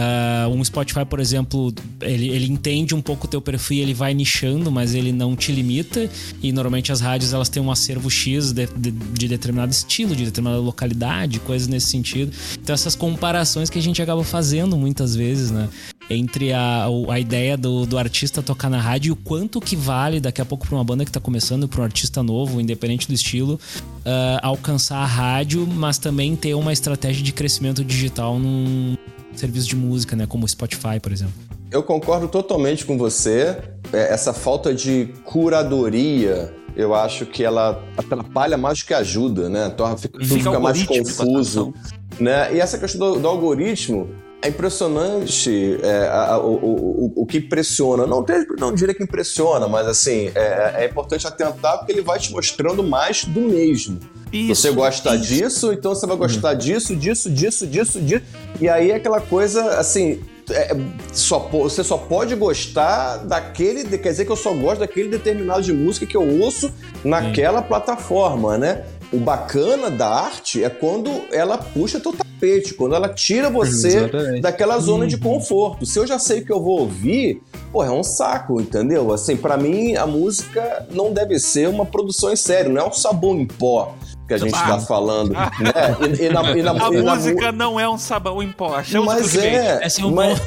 Uh, 0.47 0.49
um 0.49 0.63
Spotify, 0.63 1.05
por 1.05 1.19
exemplo, 1.19 1.71
ele, 2.01 2.29
ele 2.29 2.51
entende 2.51 2.95
um 2.95 3.01
pouco 3.01 3.27
o 3.27 3.29
teu 3.29 3.39
perfil, 3.39 3.83
ele 3.83 3.93
vai 3.93 4.13
nichando, 4.13 4.71
mas 4.71 4.95
ele 4.95 5.11
não 5.11 5.35
te 5.35 5.51
limita. 5.51 6.09
E 6.41 6.51
normalmente 6.51 6.91
as 6.91 6.99
rádios 6.99 7.31
elas 7.31 7.47
têm 7.47 7.61
um 7.61 7.71
acervo 7.71 8.09
X 8.09 8.51
de, 8.51 8.65
de, 8.75 8.91
de 8.91 9.27
determinado 9.27 9.71
estilo, 9.71 10.15
de 10.15 10.25
determinada 10.25 10.59
localidade, 10.59 11.39
coisas 11.39 11.67
nesse 11.67 11.87
sentido. 11.87 12.31
Então 12.61 12.73
essas 12.73 12.95
comparações 12.95 13.69
que 13.69 13.77
a 13.77 13.81
gente 13.81 14.01
acaba 14.01 14.23
fazendo 14.23 14.75
muitas 14.75 15.15
vezes, 15.15 15.51
né? 15.51 15.69
Entre 16.09 16.51
a, 16.53 16.87
a 17.09 17.19
ideia 17.19 17.55
do, 17.55 17.85
do 17.85 17.97
artista 17.97 18.41
tocar 18.41 18.69
na 18.69 18.79
rádio 18.79 19.09
e 19.09 19.11
o 19.11 19.15
quanto 19.15 19.61
que 19.61 19.75
vale 19.75 20.19
daqui 20.19 20.41
a 20.41 20.45
pouco 20.45 20.67
para 20.67 20.75
uma 20.75 20.83
banda 20.83 21.05
que 21.05 21.09
está 21.09 21.19
começando, 21.19 21.67
para 21.67 21.81
um 21.81 21.83
artista 21.83 22.23
novo, 22.23 22.59
independente 22.59 23.07
do 23.07 23.13
estilo, 23.13 23.53
uh, 23.53 24.39
alcançar 24.41 24.97
a 24.97 25.05
rádio, 25.05 25.67
mas 25.67 25.97
também 25.97 26.35
ter 26.35 26.53
uma 26.55 26.73
estratégia 26.73 27.23
de 27.23 27.31
crescimento 27.31 27.83
digital 27.83 28.39
num 28.39 28.97
serviço 29.35 29.67
de 29.67 29.75
música, 29.75 30.15
né, 30.15 30.25
como 30.25 30.45
o 30.45 30.47
Spotify, 30.47 30.99
por 31.01 31.11
exemplo. 31.11 31.33
Eu 31.71 31.83
concordo 31.83 32.27
totalmente 32.27 32.83
com 32.83 32.97
você. 32.97 33.57
É, 33.93 34.11
essa 34.11 34.33
falta 34.33 34.73
de 34.73 35.13
curadoria 35.23 36.53
eu 36.75 36.95
acho 36.95 37.25
que 37.25 37.43
ela 37.43 37.83
atrapalha 37.97 38.57
mais 38.57 38.79
do 38.79 38.85
que 38.85 38.93
ajuda, 38.93 39.49
né? 39.49 39.69
Torna, 39.69 39.97
fica, 39.97 40.17
fica, 40.23 40.35
fica 40.35 40.59
mais 40.59 40.81
confuso. 40.83 41.73
Né? 42.17 42.55
E 42.55 42.59
essa 42.59 42.77
questão 42.77 43.13
do, 43.13 43.19
do 43.19 43.27
algoritmo, 43.27 44.09
é 44.41 44.47
impressionante 44.47 45.77
é, 45.83 46.07
a, 46.07 46.33
a, 46.33 46.37
o, 46.39 46.53
o, 46.53 47.13
o, 47.23 47.25
que 47.25 47.39
impressiona. 47.39 48.07
Não, 48.07 48.25
não 48.57 48.73
diria 48.73 48.93
que 48.93 49.03
impressiona, 49.03 49.67
mas 49.67 49.87
assim, 49.87 50.31
é, 50.33 50.75
é, 50.77 50.85
importante 50.85 51.27
atentar 51.27 51.77
porque 51.79 51.91
ele 51.91 52.01
vai 52.01 52.19
te 52.19 52.31
mostrando 52.31 52.81
mais 52.81 53.25
do 53.25 53.41
mesmo. 53.41 53.99
Isso, 54.31 54.61
você 54.61 54.71
gosta 54.71 55.15
isso. 55.15 55.25
disso, 55.25 55.73
então 55.73 55.93
você 55.93 56.05
vai 56.07 56.15
gostar 56.15 56.51
uhum. 56.51 56.57
disso, 56.57 56.95
disso, 56.95 57.29
disso, 57.29 57.67
disso, 57.67 57.99
disso. 57.99 58.23
E 58.61 58.69
aí 58.69 58.91
é 58.91 58.95
aquela 58.95 59.19
coisa, 59.19 59.77
assim, 59.77 60.21
é, 60.51 60.75
só, 61.11 61.39
você 61.51 61.83
só 61.83 61.97
pode 61.97 62.35
gostar 62.35 63.17
daquele. 63.17 63.83
Quer 63.97 64.11
dizer 64.11 64.25
que 64.25 64.31
eu 64.31 64.35
só 64.37 64.53
gosto 64.53 64.79
daquele 64.79 65.09
determinado 65.09 65.61
de 65.61 65.73
música 65.73 66.05
que 66.05 66.15
eu 66.15 66.41
ouço 66.41 66.71
naquela 67.03 67.61
Sim. 67.61 67.67
plataforma, 67.67 68.57
né? 68.57 68.85
O 69.11 69.17
bacana 69.17 69.89
da 69.89 70.07
arte 70.07 70.63
é 70.63 70.69
quando 70.69 71.09
ela 71.31 71.57
puxa 71.57 71.99
teu 71.99 72.13
tapete, 72.13 72.75
quando 72.75 72.93
ela 72.93 73.09
tira 73.09 73.49
você 73.49 73.97
Exatamente. 73.97 74.41
daquela 74.41 74.77
zona 74.79 75.07
de 75.07 75.15
uhum. 75.15 75.21
conforto. 75.21 75.85
Se 75.85 75.97
eu 75.97 76.05
já 76.05 76.19
sei 76.19 76.41
que 76.41 76.51
eu 76.51 76.61
vou 76.61 76.81
ouvir, 76.81 77.41
pô, 77.71 77.83
é 77.83 77.89
um 77.89 78.03
saco, 78.03 78.61
entendeu? 78.61 79.11
Assim, 79.11 79.35
para 79.35 79.57
mim 79.57 79.95
a 79.95 80.05
música 80.05 80.87
não 80.91 81.11
deve 81.11 81.39
ser 81.39 81.67
uma 81.67 81.85
produção 81.85 82.31
em 82.31 82.35
série, 82.35 82.69
não 82.69 82.81
é 82.81 82.87
um 82.87 82.93
sabão 82.93 83.35
em 83.39 83.47
pó 83.47 83.95
que 84.29 84.35
a 84.35 84.37
gente 84.37 84.53
está 84.53 84.75
ah. 84.75 84.79
falando. 84.79 85.33
Ah. 85.35 85.51
Né? 85.59 85.73
E, 86.19 86.25
e, 86.25 86.29
na, 86.29 86.51
e 86.51 86.61
na, 86.61 86.71
a 86.85 86.91
música 86.91 87.51
não 87.51 87.79
é 87.79 87.89
um 87.89 87.97
sabão 87.97 88.41
em 88.43 88.51
pó. 88.51 88.79
mas 89.03 89.35
é, 89.35 89.81
é 89.81 90.05
um 90.05 90.11
mas, 90.11 90.39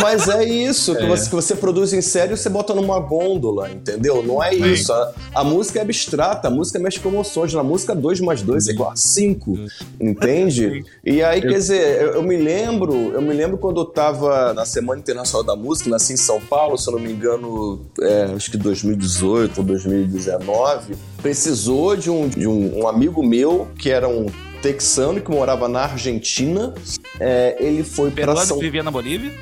mas, 0.00 0.28
é 0.28 0.44
isso, 0.44 0.94
que, 0.94 1.02
é. 1.02 1.08
Você, 1.08 1.28
que 1.28 1.34
você 1.34 1.56
produz 1.56 1.92
em 1.92 2.00
série 2.00 2.36
você 2.36 2.48
bota 2.48 2.72
numa 2.72 3.00
gôndola, 3.00 3.70
entendeu? 3.70 4.22
Não 4.22 4.42
é 4.42 4.54
isso. 4.54 4.92
A, 4.92 5.12
a, 5.34 5.44
música 5.44 5.80
é 5.80 5.82
abstrata, 5.82 6.46
a 6.46 6.50
música 6.50 6.78
mexe 6.78 7.00
com 7.00 7.08
emoções. 7.08 7.52
Na 7.52 7.64
música 7.64 7.94
2 7.94 8.20
mais 8.20 8.40
2 8.40 8.68
é 8.68 8.70
igual 8.70 8.92
a 8.92 8.96
5, 8.96 9.58
entende? 10.00 10.84
E 11.04 11.22
aí, 11.22 11.40
quer 11.40 11.54
dizer, 11.54 12.00
eu, 12.00 12.12
eu, 12.14 12.22
me 12.22 12.36
lembro, 12.36 12.94
eu 13.12 13.20
me 13.20 13.34
lembro 13.34 13.58
quando 13.58 13.80
eu 13.80 13.84
tava 13.84 14.54
na 14.54 14.64
Semana 14.64 15.00
Internacional 15.00 15.42
da 15.42 15.56
Música, 15.56 15.90
nasci 15.90 16.12
em 16.12 16.16
São 16.16 16.40
Paulo, 16.40 16.78
se 16.78 16.88
eu 16.88 16.92
não 16.92 17.00
me 17.00 17.12
engano, 17.12 17.80
é, 18.00 18.32
acho 18.36 18.48
que 18.48 18.56
2018 18.56 19.58
ou 19.58 19.64
2019, 19.64 20.94
precisou 21.20 21.96
de 21.96 22.10
um, 22.10 22.28
de 22.28 22.46
um, 22.46 22.80
um 22.80 22.88
amigo 22.94 23.22
meu 23.22 23.68
que 23.78 23.90
era 23.90 24.08
um 24.08 24.26
texano 24.62 25.20
que 25.20 25.30
morava 25.30 25.68
na 25.68 25.80
Argentina. 25.82 26.72
É, 27.18 27.56
ele 27.58 27.82
foi 27.82 28.10
para 28.10 28.36
São 28.46 28.58
vivia 28.58 28.82
na 28.82 28.90
Bolívia. 28.90 29.32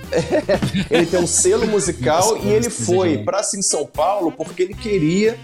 ele 0.90 1.06
tem 1.06 1.20
um 1.20 1.26
selo 1.26 1.66
musical 1.68 2.38
e 2.42 2.48
ele 2.48 2.70
foi 2.70 3.18
para 3.18 3.42
São 3.42 3.86
Paulo 3.86 4.32
porque 4.32 4.62
ele 4.62 4.74
queria 4.74 5.38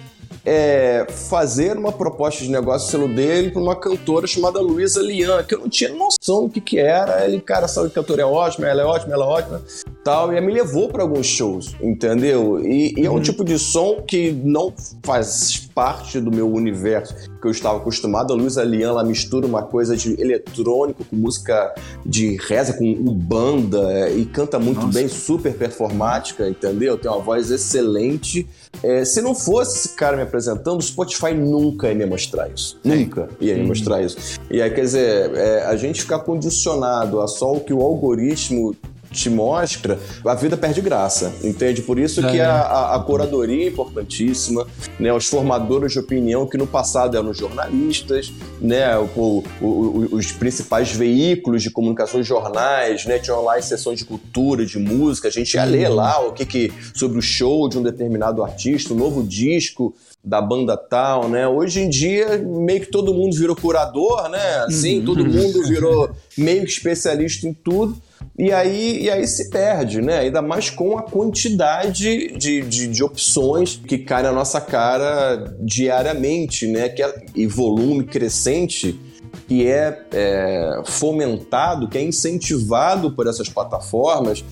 é, 0.46 1.04
fazer 1.10 1.76
uma 1.76 1.90
proposta 1.90 2.44
de 2.44 2.50
negócio 2.50 2.88
selo 2.88 3.08
dele 3.08 3.50
para 3.50 3.60
uma 3.60 3.74
cantora 3.74 4.28
chamada 4.28 4.60
Luísa 4.60 5.02
Lian, 5.02 5.42
que 5.42 5.56
eu 5.56 5.58
não 5.58 5.68
tinha 5.68 5.92
noção 5.92 6.44
do 6.44 6.50
que, 6.50 6.60
que 6.60 6.78
era. 6.78 7.24
Ele, 7.26 7.40
cara, 7.40 7.66
sabe 7.66 7.90
que 7.90 7.98
a 7.98 8.02
cantora 8.02 8.22
é 8.22 8.24
ótima, 8.24 8.68
ela 8.68 8.82
é 8.82 8.84
ótima, 8.84 9.12
ela 9.12 9.24
é 9.24 9.28
ótima, 9.28 9.62
tal. 10.04 10.32
E 10.32 10.40
me 10.40 10.52
levou 10.52 10.88
para 10.88 11.02
alguns 11.02 11.26
shows, 11.26 11.74
entendeu? 11.82 12.64
E, 12.64 12.94
e 12.96 13.04
é 13.04 13.10
um 13.10 13.14
uhum. 13.14 13.22
tipo 13.22 13.44
de 13.44 13.58
som 13.58 14.02
que 14.06 14.30
não 14.30 14.72
faz 15.02 15.68
parte 15.74 16.20
do 16.20 16.30
meu 16.30 16.50
universo 16.50 17.14
que 17.40 17.46
eu 17.46 17.50
estava 17.50 17.78
acostumado. 17.78 18.32
A 18.32 18.36
Luísa 18.36 18.62
Lian, 18.62 18.88
ela 18.88 19.04
mistura 19.04 19.46
uma 19.46 19.62
coisa 19.62 19.96
de 19.96 20.18
eletrônico 20.20 21.04
com 21.04 21.16
música 21.16 21.74
de 22.04 22.36
reza, 22.36 22.72
com 22.72 22.94
banda, 23.12 24.10
e 24.10 24.24
canta 24.24 24.58
muito 24.58 24.80
Nossa. 24.82 24.98
bem, 24.98 25.08
super 25.08 25.54
performática, 25.54 26.48
entendeu? 26.48 26.96
Tem 26.96 27.10
uma 27.10 27.20
voz 27.20 27.50
excelente. 27.50 28.46
É, 28.82 29.04
se 29.04 29.20
não 29.20 29.34
fosse 29.34 29.78
esse 29.78 29.96
cara 29.96 30.16
me 30.16 30.22
apresentando, 30.36 30.78
o 30.78 30.82
Spotify 30.82 31.32
nunca 31.32 31.88
ia 31.88 31.94
me 31.94 32.06
mostrar 32.06 32.48
isso. 32.48 32.78
Nunca 32.84 33.28
ia 33.40 33.56
me 33.56 33.64
mostrar 33.64 34.02
isso. 34.02 34.38
E 34.50 34.60
aí, 34.60 34.70
quer 34.70 34.82
dizer, 34.82 35.34
é, 35.34 35.64
a 35.64 35.76
gente 35.76 36.02
ficar 36.02 36.20
condicionado 36.20 37.20
a 37.20 37.26
só 37.26 37.52
o 37.52 37.60
que 37.60 37.72
o 37.72 37.80
algoritmo 37.80 38.76
te 39.10 39.30
mostra, 39.30 39.98
a 40.24 40.34
vida 40.34 40.56
perde 40.56 40.80
graça, 40.80 41.32
entende? 41.42 41.80
Por 41.80 41.98
isso 41.98 42.20
que 42.20 42.38
é. 42.38 42.44
a, 42.44 42.94
a, 42.94 43.00
curadoria 43.00 43.64
é 43.64 43.68
importantíssima, 43.68 44.66
né? 45.00 45.12
Os 45.12 45.26
formadores 45.26 45.92
de 45.92 45.98
opinião 45.98 46.46
que 46.46 46.58
no 46.58 46.66
passado 46.66 47.16
eram 47.16 47.32
jornalistas, 47.32 48.32
né? 48.60 48.96
O, 48.98 49.42
o, 49.60 49.66
o, 49.66 50.08
os 50.16 50.32
principais 50.32 50.92
veículos 50.92 51.62
de 51.62 51.70
comunicação, 51.70 52.22
jornais, 52.22 53.06
né? 53.06 53.18
Tinham 53.18 53.42
lá 53.42 53.56
as 53.56 53.64
sessões 53.64 53.98
de 53.98 54.04
cultura, 54.04 54.66
de 54.66 54.78
música, 54.78 55.28
a 55.28 55.30
gente 55.30 55.54
ia 55.54 55.64
ler 55.64 55.88
lá 55.88 56.20
o 56.20 56.32
que, 56.32 56.44
que 56.44 56.72
sobre 56.94 57.18
o 57.18 57.22
show 57.22 57.68
de 57.68 57.78
um 57.78 57.82
determinado 57.82 58.42
artista, 58.42 58.92
o 58.92 58.96
novo 58.96 59.22
disco 59.22 59.94
da 60.26 60.42
banda 60.42 60.76
tal, 60.76 61.28
né? 61.28 61.46
Hoje 61.46 61.82
em 61.82 61.88
dia, 61.88 62.36
meio 62.38 62.80
que 62.80 62.90
todo 62.90 63.14
mundo 63.14 63.36
virou 63.36 63.54
curador, 63.54 64.28
né? 64.28 64.64
Assim, 64.66 65.00
todo 65.00 65.22
uhum. 65.22 65.30
mundo 65.30 65.62
virou 65.68 66.10
meio 66.36 66.64
que 66.64 66.70
especialista 66.70 67.46
em 67.46 67.54
tudo. 67.54 67.96
E 68.36 68.52
aí, 68.52 69.04
e 69.04 69.10
aí 69.10 69.24
se 69.24 69.48
perde, 69.50 70.02
né? 70.02 70.18
Ainda 70.18 70.42
mais 70.42 70.68
com 70.68 70.98
a 70.98 71.02
quantidade 71.02 72.32
de, 72.36 72.62
de, 72.62 72.88
de 72.88 73.04
opções 73.04 73.80
que 73.86 73.98
cai 73.98 74.24
na 74.24 74.32
nossa 74.32 74.60
cara 74.60 75.54
diariamente, 75.60 76.66
né? 76.66 76.88
Que 76.88 77.04
é, 77.04 77.24
e 77.34 77.46
volume 77.46 78.02
crescente 78.02 78.98
que 79.46 79.66
é, 79.66 80.06
é 80.12 80.82
fomentado, 80.86 81.88
que 81.88 81.98
é 81.98 82.02
incentivado 82.02 83.12
por 83.12 83.28
essas 83.28 83.48
plataformas, 83.48 84.44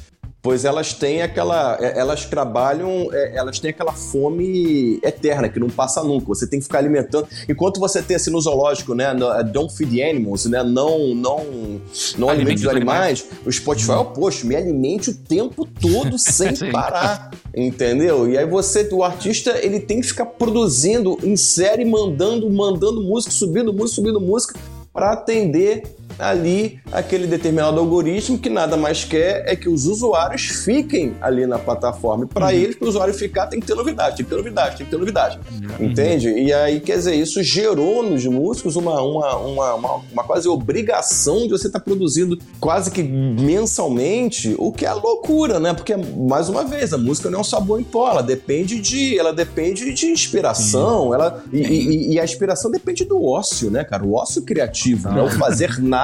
pois 0.45 0.67
elas 0.67 0.93
têm 0.93 1.23
aquela, 1.23 1.79
é, 1.81 1.99
elas 1.99 2.27
trabalham, 2.27 3.09
é, 3.11 3.35
elas 3.35 3.59
têm 3.59 3.71
aquela 3.71 3.95
fome 3.95 5.01
eterna 5.03 5.49
que 5.49 5.59
não 5.59 5.71
passa 5.71 6.05
nunca. 6.05 6.27
Você 6.27 6.47
tem 6.47 6.59
que 6.59 6.67
ficar 6.67 6.81
alimentando. 6.81 7.27
Enquanto 7.49 7.81
você 7.81 8.03
tem 8.03 8.15
assim 8.15 8.31
no 8.31 8.39
zoológico, 8.39 8.95
né, 8.95 9.15
no, 9.15 9.43
don't 9.43 9.75
feed 9.75 10.03
animals, 10.03 10.45
né, 10.45 10.63
não, 10.63 11.15
não, 11.15 11.81
não 12.19 12.29
alimente 12.29 12.61
os 12.61 12.69
animais, 12.69 13.23
animais, 13.23 13.27
o 13.47 13.51
Spotify 13.51 13.93
é 13.93 13.95
o 13.95 14.01
oposto, 14.03 14.47
me 14.47 14.55
alimente 14.55 15.09
o 15.09 15.15
tempo 15.15 15.67
todo 15.81 16.19
sem 16.21 16.55
parar, 16.71 17.31
entendeu? 17.57 18.31
E 18.31 18.37
aí 18.37 18.45
você, 18.45 18.87
o 18.93 19.03
artista, 19.03 19.59
ele 19.65 19.81
tem 19.81 20.03
que 20.03 20.09
ficar 20.09 20.27
produzindo 20.27 21.19
em 21.23 21.37
série, 21.37 21.87
mandando, 21.87 22.51
mandando 22.51 23.03
música, 23.03 23.33
subindo 23.33 23.73
música, 23.73 23.95
subindo 23.95 24.21
música 24.21 24.61
para 24.93 25.13
atender 25.13 25.83
ali 26.19 26.81
aquele 26.93 27.27
determinado 27.27 27.79
algoritmo 27.79 28.39
que 28.39 28.49
nada 28.49 28.77
mais 28.77 29.05
quer 29.05 29.45
é 29.47 29.57
que 29.57 29.69
os 29.69 29.87
usuários 29.87 30.43
fiquem 30.43 31.15
ali 31.21 31.47
na 31.47 31.59
plataforma. 31.59 32.25
E 32.25 32.29
para 32.29 32.47
uhum. 32.47 32.53
eles, 32.53 32.77
para 32.77 32.87
o 32.87 32.89
usuário 32.89 33.15
ficar, 33.15 33.47
tem 33.47 33.61
que 33.61 33.67
ter 33.67 33.75
novidade, 33.75 34.17
tem 34.17 34.25
que 34.25 34.31
ter 34.31 34.37
novidade, 34.37 34.77
tem 34.77 34.87
que 34.87 34.91
ter 34.91 34.99
novidade. 34.99 35.39
Uhum. 35.51 35.87
Entende? 35.87 36.29
E 36.29 36.53
aí, 36.53 36.81
quer 36.81 36.97
dizer, 36.97 37.15
isso 37.15 37.43
gerou 37.43 38.03
nos 38.03 38.25
músicos 38.27 38.77
uma, 38.77 39.01
uma, 39.03 39.37
uma, 39.37 39.75
uma, 39.75 39.95
uma 40.13 40.25
quase 40.25 40.49
obrigação 40.49 41.43
de 41.43 41.51
você 41.51 41.67
estar 41.67 41.81
tá 41.81 41.85
produzindo 41.85 42.39
quase 42.61 42.91
que 42.91 43.03
mensalmente, 43.03 44.55
o 44.59 44.73
que 44.73 44.87
é 44.87 44.93
loucura, 44.93 45.59
né? 45.59 45.75
Porque, 45.75 45.97
mais 45.97 46.49
uma 46.49 46.65
vez, 46.65 46.93
a 46.93 46.99
música 46.99 47.31
não 47.31 47.39
é 47.39 47.41
um 47.41 47.45
sabor 47.45 47.81
em 47.81 47.85
pó, 47.85 48.11
ela 48.11 48.23
depende 48.23 48.81
de, 48.81 49.19
ela 49.19 49.33
depende 49.33 49.93
de 49.93 50.07
inspiração, 50.07 51.13
ela, 51.13 51.43
e, 51.53 51.61
e, 51.61 52.13
e, 52.13 52.21
a 52.21 52.25
inspiração 52.25 52.71
depende 52.71 53.05
do 53.05 53.25
ócio, 53.25 53.71
né, 53.71 53.85
cara? 53.85 54.05
O 54.05 54.15
ócio 54.15 54.43
criativo, 54.43 55.09
ah. 55.09 55.13
né? 55.13 55.23
O 55.23 55.31
fazer 55.31 55.81
nada 55.81 56.04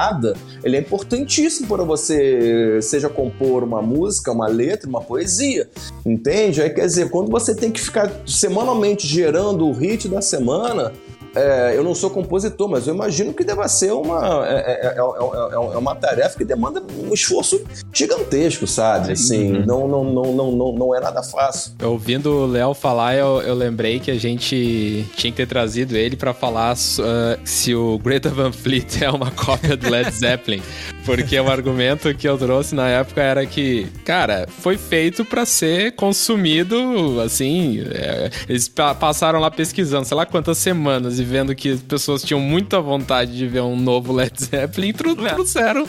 ele 0.63 0.77
é 0.77 0.79
importantíssimo 0.79 1.67
para 1.67 1.83
você, 1.83 2.79
seja 2.81 3.09
compor 3.09 3.63
uma 3.63 3.81
música, 3.81 4.31
uma 4.31 4.47
letra, 4.47 4.87
uma 4.87 5.01
poesia, 5.01 5.69
entende? 6.05 6.61
Aí 6.61 6.69
quer 6.69 6.85
dizer, 6.85 7.09
quando 7.09 7.29
você 7.29 7.55
tem 7.55 7.71
que 7.71 7.81
ficar 7.81 8.11
semanalmente 8.25 9.07
gerando 9.07 9.67
o 9.67 9.71
hit 9.71 10.07
da 10.07 10.21
semana, 10.21 10.91
é, 11.35 11.73
eu 11.75 11.83
não 11.83 11.95
sou 11.95 12.09
compositor, 12.09 12.67
mas 12.67 12.87
eu 12.87 12.93
imagino 12.93 13.33
que 13.33 13.43
deva 13.43 13.67
ser 13.67 13.91
uma, 13.91 14.45
é, 14.47 14.95
é, 14.95 14.97
é 14.97 15.77
uma 15.77 15.95
tarefa 15.95 16.37
que 16.37 16.43
demanda 16.43 16.83
um 17.03 17.13
esforço 17.13 17.61
gigantesco, 17.93 18.67
sabe? 18.67 19.13
Assim, 19.13 19.53
uhum. 19.53 19.65
não, 19.65 19.87
não, 19.87 20.03
não, 20.03 20.33
não, 20.33 20.51
não, 20.51 20.71
não 20.73 20.95
é 20.95 20.99
nada 20.99 21.23
fácil. 21.23 21.73
Ouvindo 21.83 22.31
o 22.31 22.45
Léo 22.45 22.73
falar, 22.73 23.15
eu, 23.15 23.41
eu 23.41 23.55
lembrei 23.55 23.99
que 23.99 24.11
a 24.11 24.19
gente 24.19 25.05
tinha 25.15 25.31
que 25.31 25.37
ter 25.37 25.47
trazido 25.47 25.95
ele 25.95 26.15
para 26.15 26.33
falar 26.33 26.73
uh, 26.75 27.39
se 27.45 27.73
o 27.73 27.97
Greta 27.99 28.29
Van 28.29 28.51
Fleet 28.51 29.01
é 29.03 29.09
uma 29.09 29.31
cópia 29.31 29.77
do 29.77 29.89
Led 29.89 30.11
Zeppelin. 30.11 30.61
Porque 31.05 31.39
o 31.39 31.49
argumento 31.49 32.13
que 32.13 32.27
eu 32.27 32.37
trouxe 32.37 32.75
na 32.75 32.87
época 32.87 33.21
era 33.21 33.45
que, 33.45 33.87
cara, 34.05 34.47
foi 34.59 34.77
feito 34.77 35.25
para 35.25 35.45
ser 35.45 35.93
consumido, 35.93 37.19
assim. 37.21 37.83
É, 37.91 38.29
eles 38.47 38.69
passaram 38.69 39.39
lá 39.39 39.49
pesquisando, 39.49 40.05
sei 40.05 40.15
lá 40.15 40.25
quantas 40.25 40.57
semanas, 40.57 41.19
e 41.21 41.25
vendo 41.25 41.55
que 41.55 41.71
as 41.71 41.79
pessoas 41.81 42.23
tinham 42.23 42.39
muita 42.39 42.81
vontade 42.81 43.37
de 43.37 43.47
ver 43.47 43.61
um 43.61 43.75
novo 43.75 44.11
Led 44.11 44.33
Zeppelin, 44.37 44.89
é. 44.89 45.29
trouxeram 45.29 45.87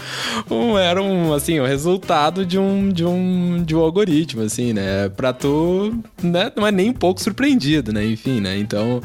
um, 0.50 0.78
era 0.78 1.02
um, 1.02 1.32
assim, 1.32 1.58
o 1.58 1.64
um 1.64 1.66
resultado 1.66 2.44
de 2.44 2.58
um, 2.58 2.88
de 2.90 3.04
um, 3.04 3.62
de 3.64 3.74
um 3.74 3.80
algoritmo, 3.80 4.42
assim, 4.42 4.72
né? 4.72 5.08
Pra 5.08 5.32
tu, 5.32 5.92
né? 6.22 6.52
Não 6.54 6.66
é 6.66 6.70
nem 6.70 6.90
um 6.90 6.94
pouco 6.94 7.20
surpreendido, 7.20 7.92
né? 7.92 8.04
Enfim, 8.04 8.40
né? 8.40 8.58
Então, 8.58 9.00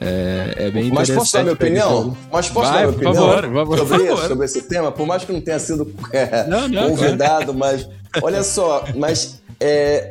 é, 0.00 0.54
é 0.56 0.70
bem 0.70 0.90
Mas 0.90 1.10
posso 1.10 1.32
dar 1.32 1.42
minha 1.42 1.52
opinião? 1.52 2.16
Mas 2.32 2.48
posso 2.48 2.70
Vai, 2.70 2.82
dar 2.82 2.88
minha 2.88 2.96
opinião 2.96 3.14
favor, 3.14 3.42
favor, 3.42 3.78
sobre, 3.78 4.04
isso, 4.04 4.28
sobre 4.28 4.44
esse 4.46 4.62
tema? 4.68 4.90
Por 4.90 5.06
mais 5.06 5.24
que 5.24 5.32
não 5.32 5.40
tenha 5.40 5.58
sido 5.58 5.92
é, 6.12 6.46
não, 6.48 6.68
não, 6.68 6.90
convidado, 6.90 7.52
mas 7.52 7.88
olha 8.22 8.42
só, 8.42 8.84
mas 8.94 9.42
é, 9.60 10.10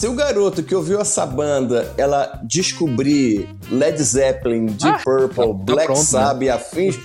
se 0.00 0.08
o 0.08 0.14
garoto 0.14 0.62
que 0.62 0.74
ouviu 0.74 0.98
essa 0.98 1.26
banda, 1.26 1.92
ela 1.98 2.40
descobrir 2.42 3.46
Led 3.70 4.02
Zeppelin, 4.02 4.64
Deep 4.64 4.94
ah, 4.94 5.00
Purple, 5.04 5.28
tá, 5.28 5.42
tá 5.42 5.52
Black 5.52 5.84
pronto, 5.84 5.98
né? 5.98 6.04
Sabbath 6.04 6.40
né? 6.40 6.46
e 6.46 6.48
afins, 6.48 6.98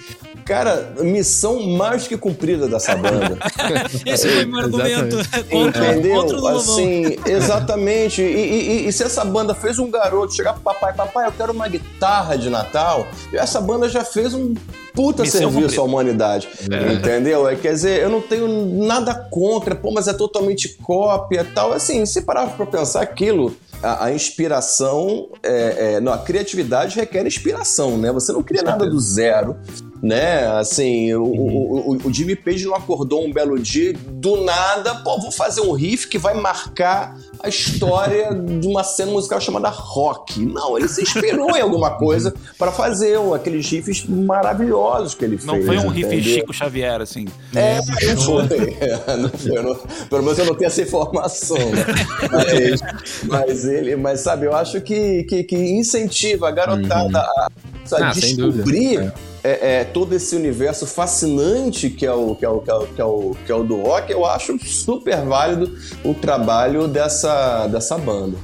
Cara, 0.45 0.93
missão 0.99 1.59
mais 1.63 2.07
que 2.07 2.15
cumprida 2.15 2.67
dessa 2.67 2.95
banda. 2.95 3.35
Esse 4.05 4.29
foi 4.29 4.45
meu 4.45 4.59
argumento. 4.59 5.17
Contra, 5.49 5.91
Entendeu? 5.91 6.21
Contra 6.21 6.51
assim, 6.55 7.17
exatamente. 7.25 8.21
E, 8.21 8.25
e, 8.25 8.87
e, 8.87 8.93
se 8.93 9.01
essa 9.01 9.25
banda 9.25 9.55
fez 9.55 9.79
um 9.79 9.89
garoto 9.89 10.35
chegar 10.35 10.53
pro 10.53 10.61
papai, 10.61 10.93
papai, 10.93 11.25
eu 11.25 11.31
quero 11.31 11.51
uma 11.51 11.67
guitarra 11.67 12.37
de 12.37 12.51
Natal, 12.51 13.07
essa 13.33 13.59
banda 13.59 13.89
já 13.89 14.05
fez 14.05 14.35
um 14.35 14.53
puta 14.93 15.23
missão 15.23 15.39
serviço 15.41 15.61
cumprida. 15.61 15.81
à 15.81 15.83
humanidade. 15.83 16.49
É. 16.71 16.93
Entendeu? 16.93 17.49
É, 17.49 17.55
quer 17.55 17.73
dizer, 17.73 18.01
eu 18.03 18.09
não 18.09 18.21
tenho 18.21 18.47
nada 18.85 19.15
contra, 19.15 19.73
pô, 19.73 19.91
mas 19.91 20.07
é 20.07 20.13
totalmente 20.13 20.69
cópia 20.83 21.41
e 21.41 21.53
tal. 21.53 21.73
Assim, 21.73 22.05
se 22.05 22.21
parar 22.21 22.55
pra 22.55 22.67
pensar 22.67 23.01
aquilo 23.01 23.55
a, 23.85 24.05
a 24.05 24.13
inspiração, 24.13 25.29
é, 25.43 25.95
é, 25.95 25.99
não, 25.99 26.11
a 26.13 26.17
criatividade 26.17 26.95
requer 26.95 27.25
inspiração, 27.27 27.97
né? 27.97 28.11
Você 28.11 28.31
não 28.31 28.41
cria 28.41 28.63
nada 28.63 28.89
do 28.89 28.99
zero, 28.99 29.57
né? 30.05 30.45
Assim, 30.59 31.11
o, 31.15 31.23
o, 31.23 31.93
o, 31.93 31.97
o, 32.05 32.13
Jimmy 32.13 32.35
Page 32.35 32.63
não 32.65 32.75
acordou 32.75 33.25
um 33.25 33.33
belo 33.33 33.57
dia 33.57 33.91
do 33.93 34.43
nada, 34.43 34.93
pô, 34.95 35.19
vou 35.19 35.31
fazer 35.31 35.61
um 35.61 35.71
riff 35.71 36.07
que 36.07 36.19
vai 36.19 36.35
marcar 36.35 37.17
a 37.41 37.49
história 37.49 38.29
de 38.59 38.67
uma 38.67 38.83
cena 38.83 39.11
musical 39.11 39.41
chamada 39.41 39.69
rock. 39.69 40.45
Não, 40.45 40.77
ele 40.77 40.87
se 40.87 41.01
inspirou 41.01 41.57
em 41.57 41.61
alguma 41.61 41.97
coisa 41.97 42.31
para 42.55 42.71
fazer 42.71 43.17
aqueles 43.33 43.67
riffs 43.67 44.05
maravilhosos 44.05 45.15
que 45.15 45.25
ele 45.25 45.39
não 45.43 45.55
fez. 45.55 45.65
Não 45.65 45.73
foi 45.73 45.77
um 45.79 45.89
riff 45.89 46.21
Chico 46.21 46.53
Xavier, 46.53 47.01
assim. 47.01 47.25
É, 47.55 47.77
não 47.77 48.21
foi. 48.21 48.43
não 49.17 49.29
foi 49.29 49.63
não, 49.63 49.75
pelo 50.07 50.21
menos 50.21 50.37
eu 50.37 50.45
não 50.45 50.53
tenho 50.53 50.67
essa 50.67 50.83
informação, 50.83 51.57
né? 51.57 51.85
Mas, 52.31 52.81
mas, 53.23 53.65
ele, 53.65 53.95
mas 53.95 54.19
sabe, 54.19 54.45
eu 54.45 54.55
acho 54.55 54.79
que, 54.81 55.23
que, 55.23 55.43
que 55.43 55.55
incentiva 55.55 56.49
a 56.49 56.51
garotada 56.51 57.19
uhum. 57.19 57.97
a, 57.97 58.05
a 58.05 58.09
ah, 58.09 58.11
descobrir 58.13 59.11
é, 59.45 59.81
é, 59.81 59.83
todo 59.83 60.13
esse 60.13 60.35
universo 60.35 60.87
fascinante 60.87 61.87
que 61.87 62.03
é 62.03 62.11
o 62.11 62.33
que 62.33 62.43
é 62.43 62.49
o, 62.49 62.59
que 62.61 62.71
é 62.71 62.73
o, 62.73 62.87
que 62.87 63.01
é 63.01 63.05
o, 63.05 63.35
que 63.45 63.51
é 63.51 63.55
o 63.55 63.63
do 63.63 63.79
rock, 63.81 64.11
eu 64.11 64.25
acho 64.25 64.57
super 64.65 65.21
válido 65.23 65.71
o 66.03 66.15
trabalho 66.15 66.87
dessa, 66.87 67.67
dessa 67.67 67.95
banda. 67.95 68.37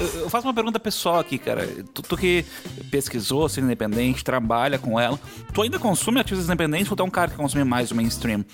Eu 0.00 0.30
faço 0.30 0.46
uma 0.46 0.54
pergunta 0.54 0.78
pessoal 0.78 1.18
aqui, 1.18 1.38
cara. 1.38 1.66
Tu, 1.92 2.02
tu 2.02 2.16
que 2.16 2.44
pesquisou 2.90 3.48
ser 3.48 3.62
independente, 3.62 4.22
trabalha 4.22 4.78
com 4.78 4.98
ela, 4.98 5.18
tu 5.52 5.62
ainda 5.62 5.78
consome 5.78 6.18
artistas 6.18 6.46
independentes 6.46 6.90
ou 6.90 6.96
tu 6.96 7.02
é 7.02 7.06
um 7.06 7.10
cara 7.10 7.30
que 7.30 7.36
consome 7.36 7.64
mais 7.64 7.90
o 7.90 7.96
mainstream? 7.96 8.44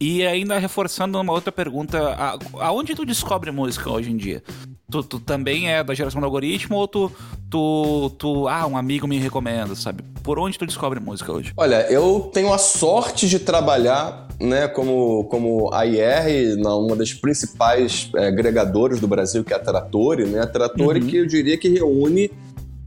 E 0.00 0.24
ainda 0.26 0.58
reforçando 0.58 1.20
uma 1.20 1.32
outra 1.32 1.52
pergunta, 1.52 1.98
a, 2.14 2.38
aonde 2.66 2.94
tu 2.94 3.04
descobre 3.04 3.50
música 3.50 3.90
hoje 3.90 4.10
em 4.10 4.16
dia? 4.16 4.42
Tu, 4.90 5.02
tu, 5.02 5.20
também 5.20 5.70
é 5.70 5.82
da 5.82 5.94
geração 5.94 6.20
do 6.20 6.24
algoritmo 6.24 6.76
ou 6.76 6.88
tu, 6.88 7.12
tu, 7.50 8.10
tu, 8.18 8.48
ah, 8.48 8.66
um 8.66 8.76
amigo 8.76 9.06
me 9.06 9.18
recomenda, 9.18 9.74
sabe? 9.74 10.02
Por 10.22 10.38
onde 10.38 10.58
tu 10.58 10.64
descobre 10.64 11.00
música 11.00 11.32
hoje? 11.32 11.52
Olha, 11.56 11.86
eu 11.90 12.30
tenho 12.32 12.52
a 12.52 12.58
sorte 12.58 13.28
de 13.28 13.38
trabalhar 13.38 14.23
né, 14.40 14.68
como, 14.68 15.24
como 15.24 15.72
a 15.72 15.86
IR, 15.86 16.58
uma 16.58 16.96
das 16.96 17.12
principais 17.12 18.10
é, 18.16 18.26
agregadores 18.26 19.00
do 19.00 19.08
Brasil, 19.08 19.44
que 19.44 19.52
é 19.52 19.56
a 19.56 19.60
Trattori, 19.60 20.24
né? 20.24 20.40
A 20.40 20.46
Trattori 20.46 21.00
uhum. 21.00 21.06
que 21.06 21.16
eu 21.16 21.26
diria 21.26 21.56
que 21.56 21.68
reúne 21.68 22.30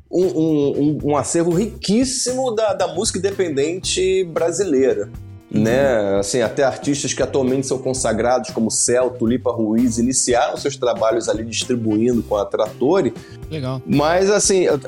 um, 0.09 0.25
um, 0.25 0.99
um, 1.03 1.17
acervo 1.17 1.51
riquíssimo 1.51 2.51
da, 2.51 2.73
da 2.73 2.93
música 2.93 3.19
independente 3.19 4.23
brasileira. 4.25 5.09
Uhum. 5.53 5.63
Né? 5.63 6.17
Assim, 6.19 6.41
até 6.41 6.63
artistas 6.63 7.13
que 7.13 7.23
atualmente 7.23 7.65
são 7.65 7.77
consagrados, 7.77 8.49
como 8.51 8.69
Cel, 8.69 9.11
Tulipa 9.11 9.51
Ruiz, 9.51 9.97
iniciaram 9.97 10.57
seus 10.57 10.75
trabalhos 10.75 11.29
ali 11.29 11.43
distribuindo 11.45 12.21
com 12.21 12.35
a 12.35 12.45
Trattori. 12.45 13.13
Legal. 13.49 13.81
Mas, 13.85 14.29
assim, 14.29 14.63
eu, 14.63 14.79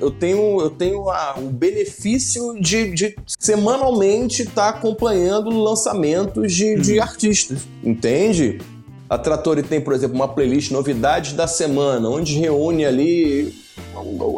eu, 0.00 0.10
tenho, 0.10 0.60
eu 0.60 0.70
tenho 0.70 1.10
a, 1.10 1.34
o 1.38 1.50
benefício 1.50 2.54
de, 2.60 2.92
de 2.94 3.16
semanalmente 3.38 4.42
estar 4.42 4.72
tá 4.72 4.78
acompanhando 4.78 5.50
lançamentos 5.50 6.52
de, 6.52 6.74
uhum. 6.74 6.80
de 6.80 7.00
artistas, 7.00 7.62
entende? 7.82 8.60
A 9.08 9.18
Trattori 9.18 9.62
tem, 9.62 9.80
por 9.80 9.92
exemplo, 9.92 10.16
uma 10.16 10.28
playlist 10.28 10.70
Novidades 10.70 11.32
da 11.32 11.46
Semana, 11.46 12.08
onde 12.08 12.38
reúne 12.38 12.84
ali 12.84 13.54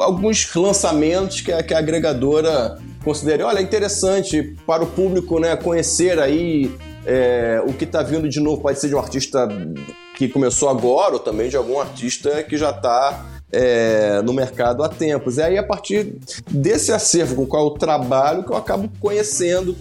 alguns 0.00 0.54
lançamentos 0.54 1.40
que 1.40 1.52
a, 1.52 1.62
que 1.62 1.72
a 1.72 1.78
agregadora 1.78 2.78
considere, 3.04 3.42
olha, 3.42 3.58
é 3.58 3.62
interessante 3.62 4.56
para 4.66 4.82
o 4.82 4.86
público 4.86 5.38
né, 5.38 5.56
conhecer 5.56 6.18
aí 6.18 6.70
é, 7.06 7.62
o 7.66 7.72
que 7.72 7.84
está 7.84 8.02
vindo 8.02 8.28
de 8.28 8.40
novo. 8.40 8.60
Pode 8.60 8.78
ser 8.78 8.88
de 8.88 8.94
um 8.94 8.98
artista 8.98 9.48
que 10.16 10.28
começou 10.28 10.68
agora 10.68 11.14
ou 11.14 11.18
também 11.20 11.48
de 11.48 11.56
algum 11.56 11.80
artista 11.80 12.42
que 12.42 12.56
já 12.56 12.70
está 12.70 13.26
é, 13.52 14.20
no 14.22 14.32
mercado 14.32 14.82
há 14.82 14.88
tempos. 14.88 15.38
E 15.38 15.42
aí, 15.42 15.58
a 15.58 15.62
partir 15.62 16.16
desse 16.50 16.92
acervo 16.92 17.36
com 17.36 17.42
o 17.42 17.46
qual 17.46 17.64
eu 17.64 17.70
trabalho, 17.70 18.44
que 18.44 18.52
eu 18.52 18.56
acabo 18.56 18.90
conhecendo 19.00 19.76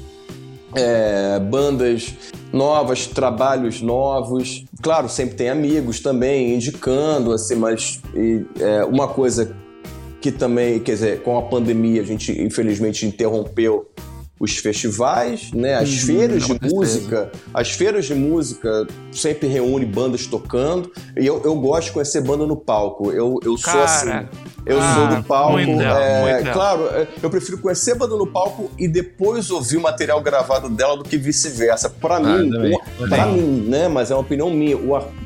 é, 0.75 1.39
bandas 1.39 2.13
novas, 2.51 3.07
trabalhos 3.07 3.81
novos. 3.81 4.63
Claro, 4.81 5.09
sempre 5.09 5.35
tem 5.35 5.49
amigos 5.49 5.99
também 5.99 6.53
indicando, 6.53 7.33
assim, 7.33 7.55
mas 7.55 7.99
e, 8.15 8.45
é, 8.59 8.83
uma 8.85 9.07
coisa 9.07 9.55
que 10.27 10.31
também, 10.31 10.79
quer 10.79 10.93
dizer, 10.93 11.23
com 11.23 11.37
a 11.37 11.41
pandemia 11.43 12.01
a 12.01 12.05
gente 12.05 12.31
infelizmente 12.41 13.05
interrompeu 13.05 13.89
os 14.39 14.57
festivais, 14.57 15.51
né? 15.51 15.75
As 15.75 15.89
uhum, 15.89 16.05
feiras 16.05 16.45
de 16.45 16.59
música. 16.61 17.31
As 17.53 17.71
feiras 17.71 18.05
de 18.05 18.13
música 18.13 18.85
sempre 19.11 19.47
reúne 19.47 19.85
bandas 19.85 20.27
tocando. 20.27 20.91
E 21.17 21.25
eu, 21.25 21.41
eu 21.43 21.55
gosto 21.55 21.87
de 21.87 21.93
conhecer 21.93 22.21
banda 22.21 22.45
no 22.45 22.57
palco. 22.57 23.11
Eu, 23.11 23.39
eu 23.43 23.57
sou 23.57 23.81
assim. 23.81 24.09
Eu 24.67 24.79
ah, 24.81 24.95
sou 24.95 25.15
do 25.15 25.23
palco. 25.23 25.53
Muito 25.53 25.81
é, 25.81 26.33
muito 26.33 26.51
claro, 26.51 26.87
é, 26.87 27.07
eu 27.23 27.29
prefiro 27.29 27.57
conhecer 27.57 27.93
a 27.93 27.95
banda 27.95 28.17
no 28.17 28.27
palco 28.27 28.69
e 28.77 28.87
depois 28.87 29.49
ouvir 29.49 29.77
o 29.77 29.81
material 29.81 30.21
gravado 30.21 30.69
dela 30.69 30.97
do 30.97 31.03
que 31.03 31.17
vice-versa. 31.17 31.89
Para 31.89 32.17
ah, 32.17 32.19
mim, 32.19 32.51
para 33.09 33.25
mim, 33.27 33.65
né? 33.67 33.87
Mas 33.87 34.11
é 34.11 34.15
uma 34.15 34.21
opinião 34.21 34.49
minha. 34.49 34.77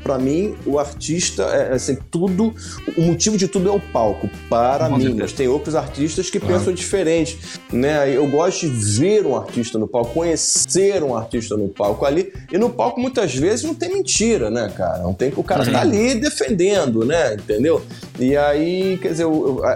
Para 0.02 0.18
mim, 0.18 0.54
o 0.64 0.78
artista 0.78 1.42
é 1.42 1.74
assim 1.74 1.98
tudo. 2.10 2.54
O 2.96 3.02
motivo 3.02 3.36
de 3.36 3.48
tudo 3.48 3.68
é 3.68 3.72
o 3.72 3.80
palco. 3.80 4.30
Para 4.48 4.88
mim, 4.88 5.16
mas 5.18 5.32
tem 5.32 5.48
outros 5.48 5.74
artistas 5.74 6.30
que 6.30 6.38
claro. 6.38 6.58
pensam 6.58 6.72
diferente, 6.72 7.38
né? 7.72 8.14
Eu 8.14 8.28
gosto 8.30 8.68
de 8.68 8.98
ver 8.98 9.26
um 9.26 9.36
artista 9.36 9.76
no 9.76 9.88
palco, 9.88 10.12
conhecer 10.14 11.02
um 11.02 11.16
artista 11.16 11.56
no 11.56 11.68
palco 11.68 12.06
ali. 12.06 12.32
E 12.52 12.56
no 12.56 12.70
palco 12.70 13.00
muitas 13.00 13.34
vezes 13.34 13.64
não 13.64 13.74
tem 13.74 13.92
mentira, 13.92 14.50
né, 14.50 14.72
cara? 14.76 14.98
Não 14.98 15.12
tem 15.12 15.30
que 15.30 15.40
o 15.40 15.42
cara 15.42 15.68
tá 15.68 15.80
ali 15.80 16.14
defendendo, 16.14 17.04
né? 17.04 17.34
Entendeu? 17.34 17.82
E 18.22 18.36
aí, 18.36 18.98
quer 18.98 19.08
dizer, 19.08 19.26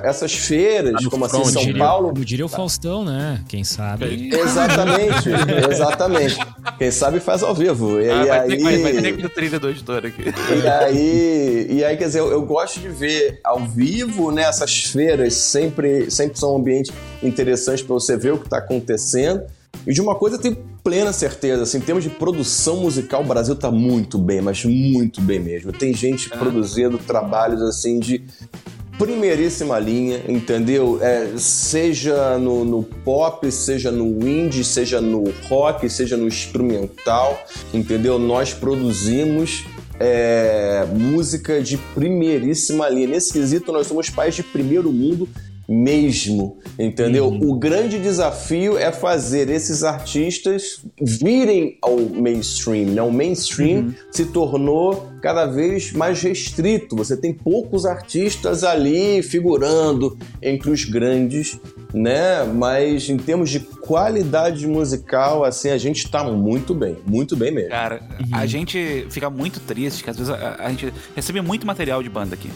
essas 0.04 0.32
feiras, 0.32 1.04
como 1.06 1.24
assim, 1.24 1.44
São 1.46 1.64
diria, 1.64 1.82
Paulo. 1.82 2.10
Como 2.10 2.24
diria 2.24 2.46
o 2.46 2.48
Faustão, 2.48 3.04
né? 3.04 3.42
Quem 3.48 3.64
sabe. 3.64 4.30
Exatamente, 4.32 5.28
exatamente. 5.68 6.38
Quem 6.78 6.90
sabe 6.92 7.18
faz 7.18 7.42
ao 7.42 7.52
vivo. 7.52 8.00
E, 8.00 8.08
ah, 8.08 8.24
vai, 8.24 8.38
aí... 8.38 8.48
ter, 8.50 8.62
vai, 8.62 8.78
vai 8.78 9.02
ter 9.02 9.16
que 9.16 9.28
trilha 9.30 9.58
do 9.58 9.68
editor 9.68 10.06
aqui. 10.06 10.22
E 10.22 10.68
aí, 10.68 11.66
e 11.70 11.84
aí, 11.84 11.96
quer 11.96 12.04
dizer, 12.04 12.20
eu, 12.20 12.30
eu 12.30 12.42
gosto 12.42 12.78
de 12.78 12.88
ver 12.88 13.40
ao 13.42 13.66
vivo, 13.66 14.30
né? 14.30 14.42
Essas 14.42 14.84
feiras 14.84 15.34
sempre, 15.34 16.08
sempre 16.08 16.38
são 16.38 16.52
um 16.52 16.58
ambiente 16.58 16.92
interessante 17.20 17.82
para 17.82 17.94
você 17.94 18.16
ver 18.16 18.32
o 18.32 18.38
que 18.38 18.46
está 18.46 18.58
acontecendo. 18.58 19.42
E 19.84 19.92
de 19.92 20.00
uma 20.00 20.14
coisa 20.14 20.36
eu 20.36 20.40
tenho 20.40 20.56
plena 20.86 21.12
certeza, 21.12 21.64
assim, 21.64 21.78
em 21.78 21.80
termos 21.80 22.04
de 22.04 22.10
produção 22.10 22.76
musical, 22.76 23.20
o 23.20 23.24
Brasil 23.24 23.56
tá 23.56 23.72
muito 23.72 24.18
bem, 24.18 24.40
mas 24.40 24.64
muito 24.64 25.20
bem 25.20 25.40
mesmo. 25.40 25.72
Tem 25.72 25.92
gente 25.92 26.28
ah. 26.30 26.36
produzindo 26.36 26.96
trabalhos 26.96 27.60
assim 27.60 27.98
de 27.98 28.22
primeiríssima 28.96 29.80
linha, 29.80 30.22
entendeu? 30.28 31.00
É, 31.02 31.32
seja 31.38 32.38
no, 32.38 32.64
no, 32.64 32.84
pop, 32.84 33.50
seja 33.50 33.90
no 33.90 34.24
indie, 34.24 34.62
seja 34.62 35.00
no 35.00 35.24
rock, 35.48 35.90
seja 35.90 36.16
no 36.16 36.28
instrumental, 36.28 37.36
entendeu? 37.74 38.16
Nós 38.16 38.54
produzimos 38.54 39.64
é, 39.98 40.86
música 40.92 41.60
de 41.60 41.78
primeiríssima 41.96 42.88
linha. 42.88 43.08
Nesse 43.08 43.32
quesito, 43.32 43.72
nós 43.72 43.88
somos 43.88 44.08
pais 44.08 44.36
de 44.36 44.44
primeiro 44.44 44.92
mundo 44.92 45.28
mesmo, 45.68 46.58
entendeu? 46.78 47.26
Uhum. 47.26 47.50
O 47.50 47.58
grande 47.58 47.98
desafio 47.98 48.78
é 48.78 48.92
fazer 48.92 49.48
esses 49.50 49.82
artistas 49.82 50.84
virem 51.00 51.76
ao 51.82 51.98
mainstream, 51.98 52.86
né? 52.86 53.02
O 53.02 53.10
mainstream 53.10 53.78
uhum. 53.78 53.94
se 54.10 54.26
tornou 54.26 55.10
cada 55.20 55.46
vez 55.46 55.92
mais 55.92 56.22
restrito. 56.22 56.94
Você 56.94 57.16
tem 57.16 57.32
poucos 57.32 57.84
artistas 57.84 58.62
ali 58.62 59.22
figurando 59.22 60.16
entre 60.40 60.70
os 60.70 60.84
grandes, 60.84 61.58
né? 61.92 62.44
Mas 62.44 63.08
em 63.08 63.16
termos 63.16 63.50
de 63.50 63.58
qualidade 63.58 64.66
musical, 64.66 65.44
assim, 65.44 65.70
a 65.70 65.78
gente 65.78 66.08
tá 66.08 66.22
muito 66.24 66.74
bem, 66.74 66.96
muito 67.04 67.36
bem 67.36 67.50
mesmo. 67.50 67.70
Cara, 67.70 68.02
uhum. 68.20 68.26
a 68.32 68.46
gente 68.46 69.06
fica 69.10 69.28
muito 69.28 69.58
triste, 69.60 70.04
que 70.04 70.10
às 70.10 70.16
vezes 70.16 70.32
a, 70.32 70.56
a 70.60 70.70
gente 70.70 70.92
recebe 71.14 71.40
muito 71.40 71.66
material 71.66 72.02
de 72.02 72.08
banda 72.08 72.34
aqui. 72.34 72.50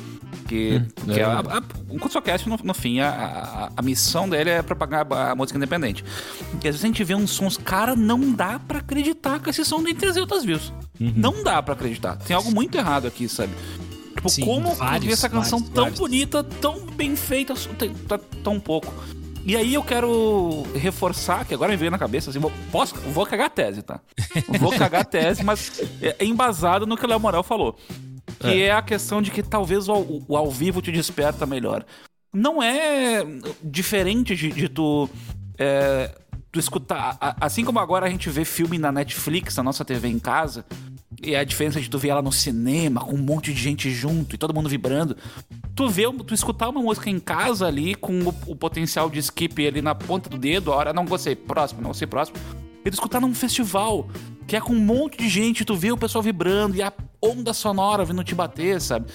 Que, 0.51 0.83
hum, 0.83 1.13
que 1.13 1.21
é. 1.21 1.23
a, 1.23 1.39
a, 1.39 1.63
o 1.89 1.97
CultoCast, 1.97 2.49
no, 2.49 2.59
no 2.65 2.75
fim, 2.75 2.99
a, 2.99 3.71
a, 3.77 3.83
missão 3.83 4.29
dele 4.29 4.51
é 4.51 4.61
propagar 4.63 5.07
a, 5.09 5.33
música 5.33 5.57
independente. 5.57 6.05
E 6.55 6.57
às 6.57 6.75
vezes 6.75 6.83
a 6.83 6.87
gente 6.89 7.05
vê 7.05 7.15
uns 7.15 7.31
sons, 7.31 7.57
cara, 7.57 7.95
não 7.95 8.33
dá 8.33 8.59
para 8.59 8.81
acreditar 8.81 9.39
que 9.39 9.49
esse 9.49 9.65
som 9.65 9.81
tem 9.81 9.95
300 9.95 10.45
views. 10.45 10.73
Uhum. 11.01 11.13
Não 11.15 11.45
dá 11.45 11.63
para 11.63 11.75
acreditar. 11.75 12.17
Tem 12.17 12.35
algo 12.35 12.51
muito 12.51 12.77
errado 12.77 13.07
aqui, 13.07 13.29
sabe? 13.29 13.53
Tipo, 14.17 14.29
Sim, 14.29 14.45
como 14.45 14.75
vários, 14.75 15.13
essa 15.13 15.29
canção 15.29 15.61
vários, 15.61 15.73
tão 15.73 15.85
vários. 15.85 16.01
bonita, 16.01 16.43
tão 16.43 16.85
bem 16.85 17.15
feita, 17.15 17.55
tá 18.09 18.19
tão 18.43 18.59
pouco. 18.59 18.93
E 19.47 19.57
aí 19.57 19.73
eu 19.73 19.85
quero 19.85 20.65
reforçar, 20.75 21.45
que 21.45 21.55
agora 21.55 21.71
me 21.71 21.77
veio 21.77 21.93
na 21.93 21.99
cabeça, 21.99 22.31
assim, 22.31 22.41
vou, 22.41 22.51
posso, 22.73 22.97
vou 22.97 23.25
cagar 23.25 23.47
a 23.47 23.51
tese, 23.51 23.83
tá? 23.83 24.01
Vou 24.59 24.73
cagar 24.77 25.03
a 25.03 25.05
tese, 25.05 25.45
mas 25.45 25.81
é 26.03 26.25
embasado 26.25 26.89
no 26.89 26.97
que 26.97 27.07
o 27.07 27.09
Léo 27.09 27.21
Morel 27.21 27.45
falou 27.45 27.79
que 28.38 28.47
é. 28.47 28.66
é, 28.66 28.73
a 28.73 28.83
questão 28.83 29.21
de 29.21 29.31
que 29.31 29.43
talvez 29.43 29.88
o, 29.88 30.25
o, 30.29 30.37
ao 30.37 30.51
vivo 30.51 30.81
te 30.81 30.93
desperta 30.93 31.47
melhor. 31.47 31.85
Não 32.33 32.62
é 32.62 33.25
diferente 33.62 34.37
de, 34.37 34.51
de 34.51 34.69
tu, 34.69 35.09
é, 35.59 36.14
tu 36.53 36.59
escutar. 36.59 37.16
Assim 37.40 37.64
como 37.64 37.79
agora 37.79 38.07
a 38.07 38.11
gente 38.11 38.31
vê 38.31 38.45
filme 38.45 38.79
na 38.79 38.93
Netflix, 38.93 39.57
na 39.57 39.62
nossa 39.62 39.85
TV 39.85 40.09
em 40.09 40.19
casa, 40.19 40.64
e 41.23 41.35
a 41.35 41.45
diferença 41.45 41.81
de 41.81 41.90
tu 41.90 41.99
ver 41.99 42.09
ela 42.09 42.23
no 42.23 42.33
cinema, 42.33 43.01
com 43.01 43.14
um 43.16 43.23
monte 43.23 43.53
de 43.53 43.61
gente 43.61 43.90
junto 43.90 44.35
e 44.35 44.38
todo 44.38 44.55
mundo 44.55 44.69
vibrando. 44.69 45.16
Tu 45.75 45.88
vê, 45.88 46.05
tu 46.25 46.33
escutar 46.33 46.69
uma 46.69 46.81
música 46.81 47.11
em 47.11 47.19
casa 47.19 47.66
ali, 47.66 47.95
com 47.95 48.21
o, 48.23 48.29
o 48.47 48.57
potencial 48.57 49.11
de 49.11 49.19
skip 49.19 49.66
ali 49.66 49.83
na 49.83 49.95
ponta 49.95 50.31
do 50.31 50.38
dedo, 50.38 50.73
a 50.73 50.77
hora 50.77 50.93
não 50.93 51.05
gostei, 51.05 51.35
próximo, 51.35 51.83
não 51.83 51.90
gostei, 51.90 52.07
próximo. 52.07 52.38
E 52.85 52.90
tu 52.90 52.95
escutar 52.95 53.21
num 53.21 53.35
festival, 53.35 54.09
que 54.47 54.57
é 54.57 54.61
com 54.61 54.73
um 54.73 54.81
monte 54.81 55.19
de 55.19 55.29
gente, 55.29 55.64
tu 55.64 55.77
vê 55.77 55.93
o 55.93 55.97
pessoal 55.97 56.23
vibrando 56.23 56.77
e 56.77 56.83
a 56.83 56.93
onda 57.23 57.53
sonora 57.53 58.05
vindo 58.05 58.25
te 58.25 58.35
bater, 58.35 58.81
sabe? 58.81 59.07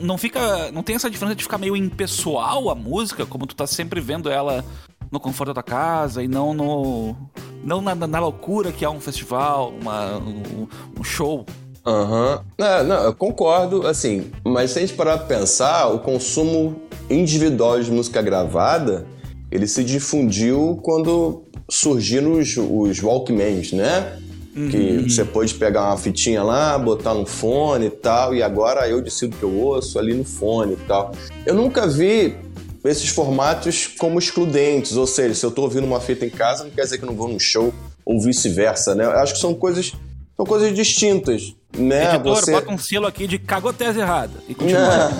Não 0.00 0.16
fica. 0.16 0.70
Não 0.70 0.82
tem 0.82 0.96
essa 0.96 1.10
diferença 1.10 1.34
de 1.34 1.42
ficar 1.42 1.58
meio 1.58 1.76
impessoal 1.76 2.70
a 2.70 2.74
música, 2.74 3.26
como 3.26 3.46
tu 3.46 3.56
tá 3.56 3.66
sempre 3.66 4.00
vendo 4.00 4.30
ela 4.30 4.64
no 5.10 5.18
conforto 5.18 5.48
da 5.52 5.54
tua 5.54 5.62
casa 5.62 6.22
e 6.22 6.28
não 6.28 6.54
no. 6.54 7.16
Não 7.62 7.80
na, 7.80 7.94
na 7.94 8.20
loucura 8.20 8.70
que 8.70 8.84
é 8.84 8.90
um 8.90 9.00
festival, 9.00 9.72
uma, 9.80 10.18
um, 10.18 10.68
um 10.98 11.04
show. 11.04 11.44
Aham. 11.86 12.42
Uhum. 12.58 12.64
É, 12.64 12.82
não, 12.82 13.02
eu 13.02 13.14
concordo, 13.14 13.86
assim, 13.86 14.30
mas 14.44 14.70
se 14.70 14.78
a 14.78 14.80
gente 14.82 14.94
parar 14.94 15.18
pra 15.18 15.26
pensar, 15.26 15.88
o 15.88 15.98
consumo 15.98 16.80
individual 17.10 17.80
de 17.80 17.90
música 17.90 18.22
gravada, 18.22 19.06
ele 19.50 19.66
se 19.66 19.84
difundiu 19.84 20.78
quando 20.82 21.44
surgiram 21.68 22.32
os, 22.32 22.56
os 22.56 23.02
Walkmans, 23.02 23.72
né? 23.72 24.18
Uhum. 24.56 24.68
Que 24.68 25.10
você 25.10 25.24
pode 25.24 25.52
pegar 25.54 25.88
uma 25.88 25.96
fitinha 25.96 26.42
lá, 26.42 26.78
botar 26.78 27.12
no 27.12 27.26
fone 27.26 27.86
e 27.86 27.90
tal, 27.90 28.34
e 28.34 28.42
agora 28.42 28.88
eu 28.88 29.02
decido 29.02 29.36
que 29.36 29.42
eu 29.42 29.52
ouço 29.52 29.98
ali 29.98 30.14
no 30.14 30.24
fone 30.24 30.74
e 30.74 30.86
tal. 30.86 31.12
Eu 31.44 31.54
nunca 31.54 31.88
vi 31.88 32.36
esses 32.84 33.08
formatos 33.08 33.88
como 33.98 34.18
excludentes, 34.18 34.96
ou 34.96 35.06
seja, 35.06 35.34
se 35.34 35.44
eu 35.44 35.48
estou 35.48 35.64
ouvindo 35.64 35.86
uma 35.86 36.00
fita 36.00 36.24
em 36.24 36.30
casa, 36.30 36.64
não 36.64 36.70
quer 36.70 36.82
dizer 36.82 36.98
que 36.98 37.04
eu 37.04 37.08
não 37.08 37.16
vou 37.16 37.28
num 37.28 37.40
show, 37.40 37.72
ou 38.04 38.20
vice-versa, 38.20 38.94
né? 38.94 39.04
Eu 39.04 39.18
acho 39.18 39.34
que 39.34 39.40
são 39.40 39.54
coisas, 39.54 39.92
são 40.36 40.46
coisas 40.46 40.72
distintas. 40.74 41.54
Né? 41.76 42.14
Editor, 42.14 42.36
você... 42.36 42.52
bota 42.52 42.70
um 42.70 42.78
selo 42.78 43.06
aqui 43.06 43.26
de 43.26 43.36
cagou 43.36 43.72
tese 43.72 43.98
errada. 43.98 44.34
E 44.48 44.54
continua. 44.54 45.10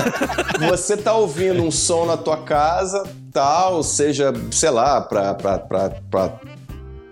você 0.70 0.96
tá 0.96 1.12
ouvindo 1.14 1.62
um 1.62 1.70
som 1.70 2.06
na 2.06 2.16
tua 2.16 2.38
casa, 2.38 3.02
tal, 3.30 3.82
seja, 3.82 4.32
sei 4.50 4.70
lá, 4.70 5.02
pra, 5.02 5.34
pra, 5.34 5.58
pra, 5.58 5.90
pra 5.90 6.40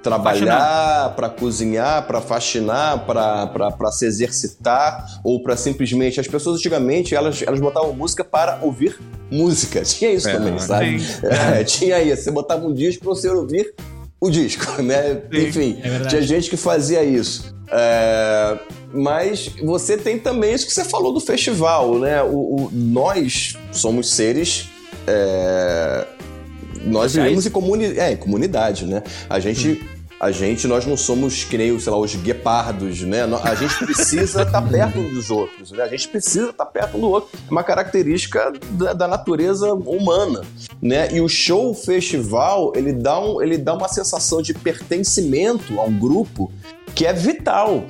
trabalhar, 0.06 1.14
para 1.16 1.28
cozinhar, 1.28 2.06
para 2.06 2.20
faxinar, 2.20 3.04
para 3.04 3.90
se 3.90 4.06
exercitar 4.06 5.20
ou 5.24 5.42
para 5.42 5.56
simplesmente. 5.56 6.20
As 6.20 6.28
pessoas 6.28 6.58
antigamente 6.58 7.14
elas, 7.14 7.42
elas 7.42 7.58
botavam 7.58 7.92
música 7.92 8.22
para 8.22 8.60
ouvir 8.62 8.98
música. 9.30 9.82
Tinha 9.84 10.12
isso 10.12 10.28
é, 10.28 10.32
também, 10.32 10.58
sabe? 10.58 11.02
É, 11.24 11.64
tinha 11.64 12.00
isso. 12.02 12.22
Você 12.22 12.30
botava 12.30 12.64
um 12.66 12.72
disco 12.72 13.02
para 13.02 13.14
você 13.14 13.28
ouvir 13.28 13.74
o 14.20 14.30
disco, 14.30 14.64
né? 14.82 15.22
Sim, 15.32 15.46
Enfim, 15.46 15.80
é 15.82 16.06
tinha 16.06 16.22
gente 16.22 16.48
que 16.48 16.56
fazia 16.56 17.02
isso. 17.02 17.54
É, 17.68 18.58
mas 18.92 19.50
você 19.60 19.96
tem 19.96 20.18
também 20.18 20.54
isso 20.54 20.66
que 20.66 20.72
você 20.72 20.84
falou 20.84 21.12
do 21.12 21.20
festival, 21.20 21.98
né? 21.98 22.22
O, 22.22 22.28
o 22.28 22.70
nós 22.72 23.56
somos 23.72 24.10
seres. 24.10 24.68
É, 25.06 26.06
nós 26.84 27.14
vivemos 27.14 27.44
em, 27.44 27.50
comuni 27.50 27.98
é, 27.98 28.14
comunidade, 28.14 28.86
né? 28.86 29.02
A 29.28 29.40
gente 29.40 29.72
hum. 29.82 29.95
A 30.18 30.30
gente, 30.30 30.66
nós 30.66 30.86
não 30.86 30.96
somos 30.96 31.44
que 31.44 31.58
nem, 31.58 31.78
sei 31.78 31.92
lá, 31.92 31.98
os 31.98 32.14
guepardos, 32.14 33.02
né? 33.02 33.24
A 33.42 33.54
gente 33.54 33.76
precisa 33.84 34.42
estar 34.42 34.62
tá 34.62 34.62
perto 34.62 35.02
dos 35.02 35.30
outros, 35.30 35.72
né? 35.72 35.82
A 35.82 35.88
gente 35.88 36.08
precisa 36.08 36.50
estar 36.50 36.64
tá 36.64 36.70
perto 36.70 36.96
do 36.96 37.06
outro. 37.06 37.38
É 37.46 37.50
uma 37.50 37.62
característica 37.62 38.50
da, 38.70 38.94
da, 38.94 39.06
natureza 39.06 39.74
humana, 39.74 40.40
né? 40.80 41.12
E 41.12 41.20
o 41.20 41.28
show 41.28 41.74
festival, 41.74 42.72
ele 42.74 42.94
dá, 42.94 43.20
um, 43.20 43.42
ele 43.42 43.58
dá 43.58 43.74
uma 43.74 43.88
sensação 43.88 44.40
de 44.40 44.54
pertencimento 44.54 45.78
a 45.78 45.84
um 45.84 45.98
grupo 45.98 46.50
que 46.94 47.04
é 47.04 47.12
vital 47.12 47.84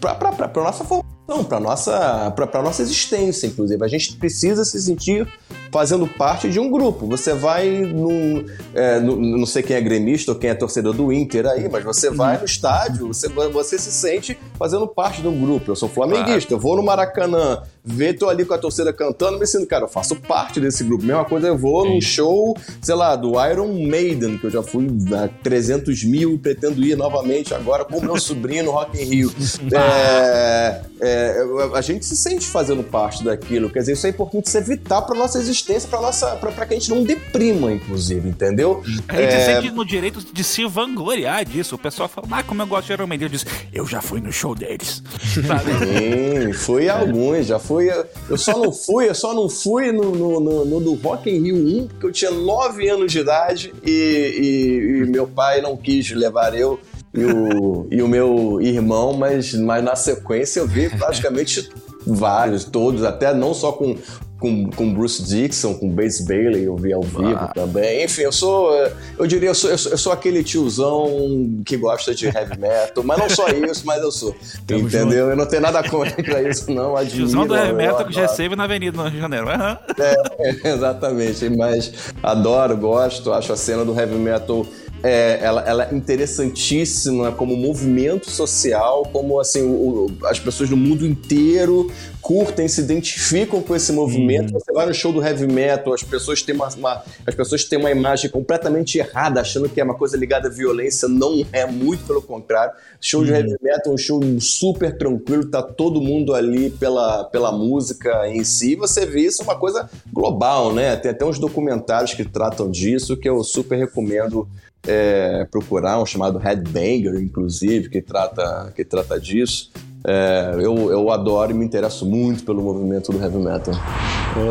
para 0.00 0.60
a 0.60 0.64
nossa 0.64 0.84
formação, 0.84 1.44
para 1.44 1.60
nossa, 1.60 2.34
nossa 2.60 2.82
existência, 2.82 3.46
inclusive. 3.46 3.84
A 3.84 3.88
gente 3.88 4.16
precisa 4.16 4.64
se 4.64 4.82
sentir 4.82 5.28
fazendo 5.70 6.06
parte 6.06 6.48
de 6.50 6.58
um 6.58 6.70
grupo. 6.70 7.06
Você 7.06 7.34
vai 7.34 7.68
no, 7.70 8.44
é, 8.74 9.00
no, 9.00 9.16
Não 9.16 9.46
sei 9.46 9.62
quem 9.62 9.76
é 9.76 9.80
gremista 9.80 10.32
ou 10.32 10.38
quem 10.38 10.50
é 10.50 10.54
torcedor 10.54 10.94
do 10.94 11.12
Inter 11.12 11.46
aí, 11.46 11.68
mas 11.68 11.84
você 11.84 12.10
vai 12.10 12.38
no 12.38 12.44
estádio, 12.44 13.08
você, 13.08 13.28
você 13.28 13.78
se 13.78 13.90
sente 13.90 14.38
fazendo 14.58 14.86
parte 14.86 15.22
de 15.22 15.28
um 15.28 15.40
grupo. 15.40 15.70
Eu 15.70 15.76
sou 15.76 15.88
flamenguista, 15.88 16.52
eu 16.52 16.58
vou 16.58 16.76
no 16.76 16.82
Maracanã, 16.82 17.62
ver, 17.84 18.14
tô 18.14 18.28
ali 18.28 18.44
com 18.44 18.54
a 18.54 18.58
torcida 18.58 18.92
cantando, 18.92 19.38
me 19.38 19.46
sinto, 19.46 19.66
cara, 19.66 19.84
eu 19.84 19.88
faço 19.88 20.16
parte 20.16 20.60
desse 20.60 20.84
grupo. 20.84 21.04
Mesma 21.04 21.24
coisa, 21.24 21.48
eu 21.48 21.56
vou 21.56 21.86
num 21.86 22.00
show, 22.00 22.56
sei 22.82 22.94
lá, 22.94 23.16
do 23.16 23.32
Iron 23.46 23.72
Maiden, 23.72 24.38
que 24.38 24.46
eu 24.46 24.50
já 24.50 24.62
fui 24.62 24.86
a 25.14 25.28
300 25.42 26.04
mil 26.04 26.34
e 26.34 26.38
pretendo 26.38 26.82
ir 26.84 26.96
novamente 26.96 27.54
agora 27.54 27.84
com 27.84 28.00
meu 28.00 28.18
sobrinho 28.18 28.64
no 28.64 28.70
Rock 28.72 29.00
in 29.00 29.04
Rio. 29.04 29.32
É, 29.78 30.82
é, 31.00 31.36
a 31.74 31.80
gente 31.80 32.04
se 32.04 32.16
sente 32.16 32.46
fazendo 32.46 32.82
parte 32.82 33.22
daquilo, 33.22 33.70
quer 33.70 33.80
dizer, 33.80 33.92
isso 33.92 34.06
é 34.06 34.10
importante 34.10 34.48
se 34.48 34.58
evitar 34.58 35.02
para 35.02 35.16
nossa 35.16 35.38
existência, 35.38 35.57
para 35.62 36.00
nossa, 36.00 36.36
para 36.36 36.66
que 36.66 36.74
a 36.74 36.78
gente 36.78 36.90
não 36.90 37.02
deprima, 37.02 37.72
inclusive, 37.72 38.28
entendeu? 38.28 38.82
A 39.08 39.16
gente 39.16 39.34
é... 39.34 39.40
se 39.40 39.46
sente 39.46 39.70
no 39.70 39.84
direito 39.84 40.20
de 40.32 40.44
se 40.44 40.66
vangloriar 40.66 41.44
disso. 41.44 41.74
O 41.74 41.78
pessoal 41.78 42.08
fala, 42.08 42.26
ah, 42.30 42.42
como 42.42 42.62
eu 42.62 42.66
gosto 42.66 42.86
de 42.88 42.92
Iron 42.92 43.06
Maiden, 43.06 43.26
eu 43.26 43.30
disse, 43.30 43.46
eu 43.72 43.86
já 43.86 44.02
fui 44.02 44.20
no 44.20 44.32
show 44.32 44.54
deles. 44.54 45.02
Sim, 45.34 46.52
fui 46.52 46.88
alguns, 46.88 47.46
já 47.46 47.58
fui 47.58 47.78
fui. 47.78 47.90
Eu 48.28 48.38
só 48.38 48.58
não 48.58 48.72
fui, 48.72 49.08
eu 49.08 49.14
só 49.14 49.34
não 49.34 49.48
fui 49.48 49.92
no, 49.92 50.10
no, 50.10 50.40
no, 50.40 50.64
no 50.64 50.80
do 50.80 50.94
Rock 50.94 51.30
in 51.30 51.42
Rio 51.42 51.56
1, 51.56 51.88
porque 51.88 52.06
eu 52.06 52.12
tinha 52.12 52.30
9 52.30 52.88
anos 52.88 53.12
de 53.12 53.20
idade 53.20 53.72
e, 53.84 53.90
e, 53.90 55.02
e 55.02 55.06
meu 55.06 55.26
pai 55.26 55.60
não 55.60 55.76
quis 55.76 56.10
levar 56.10 56.54
eu 56.54 56.80
e 57.14 57.24
o, 57.24 57.86
e 57.90 58.02
o 58.02 58.08
meu 58.08 58.60
irmão, 58.60 59.12
mas, 59.12 59.54
mas 59.54 59.82
na 59.82 59.96
sequência 59.96 60.60
eu 60.60 60.66
vi 60.66 60.90
praticamente 60.90 61.70
vários, 62.06 62.64
todos, 62.64 63.02
até 63.02 63.34
não 63.34 63.54
só 63.54 63.72
com 63.72 63.96
com, 64.38 64.70
com 64.70 64.92
Bruce 64.92 65.22
Dixon, 65.22 65.74
com 65.74 65.88
Bass 65.88 66.20
Bailey, 66.20 66.64
eu 66.64 66.76
vi 66.76 66.92
ao 66.92 67.02
vivo 67.02 67.36
ah. 67.36 67.52
também. 67.54 68.04
Enfim, 68.04 68.22
eu 68.22 68.32
sou, 68.32 68.72
eu 69.18 69.26
diria, 69.26 69.50
eu 69.50 69.54
sou, 69.54 69.70
eu 69.70 69.78
sou, 69.78 69.92
eu 69.92 69.98
sou, 69.98 70.12
aquele 70.12 70.44
tiozão 70.44 71.60
que 71.64 71.76
gosta 71.76 72.14
de 72.14 72.26
heavy 72.26 72.58
metal, 72.58 73.02
mas 73.02 73.18
não 73.18 73.28
só 73.28 73.48
isso, 73.50 73.84
mas 73.84 74.00
eu 74.00 74.12
sou. 74.12 74.34
Tamo 74.66 74.80
entendeu? 74.80 75.04
Junto. 75.04 75.30
Eu 75.30 75.36
não 75.36 75.46
tenho 75.46 75.62
nada 75.62 75.82
contra 75.82 76.42
isso, 76.48 76.70
não. 76.70 76.96
Admiro, 76.96 77.16
tiozão 77.16 77.46
do 77.46 77.56
heavy 77.56 77.72
metal 77.72 78.06
que 78.06 78.12
já 78.12 78.22
recebe 78.22 78.54
na 78.54 78.64
Avenida 78.64 78.96
no 78.96 79.02
Rio 79.04 79.12
de 79.12 79.20
Janeiro. 79.20 79.46
Uhum. 79.46 79.76
É, 79.98 80.68
exatamente, 80.70 81.48
mas 81.50 81.92
adoro, 82.22 82.76
gosto, 82.76 83.32
acho 83.32 83.52
a 83.52 83.56
cena 83.56 83.84
do 83.84 83.98
heavy 83.98 84.14
metal 84.14 84.66
é, 85.02 85.38
ela, 85.42 85.62
ela, 85.62 85.88
é 85.90 85.94
interessantíssima 85.94 87.32
como 87.32 87.56
movimento 87.56 88.30
social, 88.30 89.04
como 89.12 89.38
assim 89.38 89.62
o, 89.62 90.10
as 90.24 90.38
pessoas 90.38 90.70
no 90.70 90.76
mundo 90.76 91.06
inteiro 91.06 91.90
curtem, 92.20 92.68
se 92.68 92.82
identificam 92.82 93.62
com 93.62 93.74
esse 93.74 93.90
movimento. 93.90 94.50
Hum. 94.54 94.60
Você 94.60 94.70
vai 94.70 94.84
no 94.84 94.92
show 94.92 95.10
do 95.12 95.24
heavy 95.24 95.46
metal, 95.46 95.94
as 95.94 96.02
pessoas 96.02 96.42
têm 96.42 96.54
uma, 96.54 96.68
uma, 96.68 97.02
as 97.26 97.34
pessoas 97.34 97.64
têm 97.64 97.78
uma 97.78 97.90
imagem 97.90 98.30
completamente 98.30 98.98
errada, 98.98 99.40
achando 99.40 99.66
que 99.66 99.80
é 99.80 99.84
uma 99.84 99.94
coisa 99.94 100.14
ligada 100.14 100.48
à 100.48 100.50
violência. 100.50 101.08
Não 101.08 101.42
é, 101.52 101.64
muito 101.64 102.04
pelo 102.04 102.20
contrário. 102.20 102.74
Show 103.00 103.22
hum. 103.22 103.24
de 103.24 103.32
heavy 103.32 103.56
metal 103.62 103.92
é 103.92 103.94
um 103.94 103.96
show 103.96 104.20
super 104.40 104.96
tranquilo, 104.98 105.46
tá 105.46 105.62
todo 105.62 106.02
mundo 106.02 106.34
ali 106.34 106.68
pela, 106.68 107.24
pela 107.24 107.50
música 107.50 108.28
em 108.28 108.44
si. 108.44 108.76
Você 108.76 109.06
vê 109.06 109.22
isso 109.22 109.40
é 109.40 109.44
uma 109.44 109.56
coisa 109.56 109.88
global, 110.12 110.74
né? 110.74 110.96
Tem 110.96 111.12
até 111.12 111.24
uns 111.24 111.38
documentários 111.38 112.12
que 112.12 112.24
tratam 112.24 112.70
disso 112.70 113.16
que 113.16 113.28
eu 113.28 113.42
super 113.42 113.78
recomendo 113.78 114.46
é, 114.86 115.46
procurar 115.50 116.00
um 116.00 116.06
chamado 116.06 116.38
Headbanger, 116.38 117.16
inclusive, 117.16 117.88
que 117.88 118.00
trata, 118.00 118.72
que 118.74 118.84
trata 118.84 119.18
disso. 119.18 119.70
É, 120.06 120.54
eu, 120.54 120.90
eu 120.90 121.10
adoro 121.10 121.50
e 121.50 121.54
me 121.54 121.64
interesso 121.64 122.06
muito 122.06 122.44
pelo 122.44 122.62
movimento 122.62 123.12
do 123.12 123.22
heavy 123.22 123.38
metal. 123.38 123.74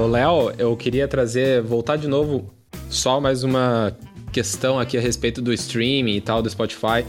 Léo, 0.10 0.52
eu 0.58 0.76
queria 0.76 1.08
trazer, 1.08 1.62
voltar 1.62 1.96
de 1.96 2.08
novo, 2.08 2.50
só 2.90 3.20
mais 3.20 3.44
uma 3.44 3.96
questão 4.32 4.80
aqui 4.80 4.98
a 4.98 5.02
respeito 5.02 5.42
do 5.42 5.54
streaming 5.54 6.16
e 6.16 6.22
tal, 6.22 6.42
do 6.42 6.50
Spotify. 6.50 7.06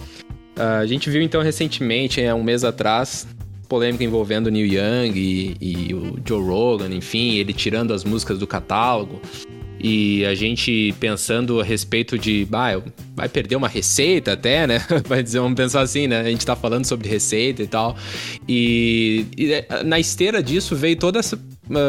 Uh, 0.56 0.80
a 0.80 0.86
gente 0.86 1.10
viu 1.10 1.20
então 1.20 1.42
recentemente, 1.42 2.20
um 2.32 2.42
mês 2.42 2.64
atrás, 2.64 3.26
polêmica 3.68 4.02
envolvendo 4.02 4.46
o 4.46 4.50
Neil 4.50 4.66
Young 4.66 5.12
e, 5.16 5.56
e, 5.60 5.94
o 5.94 6.18
Joe 6.24 6.42
Rogan, 6.42 6.88
enfim, 6.94 7.34
ele 7.34 7.52
tirando 7.52 7.92
as 7.92 8.02
músicas 8.02 8.38
do 8.38 8.46
catálogo. 8.46 9.20
E 9.80 10.24
a 10.24 10.34
gente 10.34 10.94
pensando 10.98 11.60
a 11.60 11.64
respeito 11.64 12.18
de, 12.18 12.46
ah, 12.52 12.80
vai 13.14 13.28
perder 13.28 13.56
uma 13.56 13.68
receita 13.68 14.32
até, 14.32 14.66
né? 14.66 14.84
Vai 15.06 15.22
dizer, 15.22 15.40
vamos 15.40 15.56
pensar 15.56 15.80
assim, 15.80 16.06
né? 16.06 16.20
A 16.20 16.24
gente 16.24 16.44
tá 16.44 16.56
falando 16.56 16.84
sobre 16.84 17.08
receita 17.08 17.62
e 17.62 17.66
tal. 17.66 17.96
E, 18.48 19.26
e 19.36 19.52
é, 19.52 19.82
na 19.84 19.98
esteira 19.98 20.42
disso 20.42 20.74
veio 20.74 20.96
toda 20.96 21.18
essa 21.18 21.38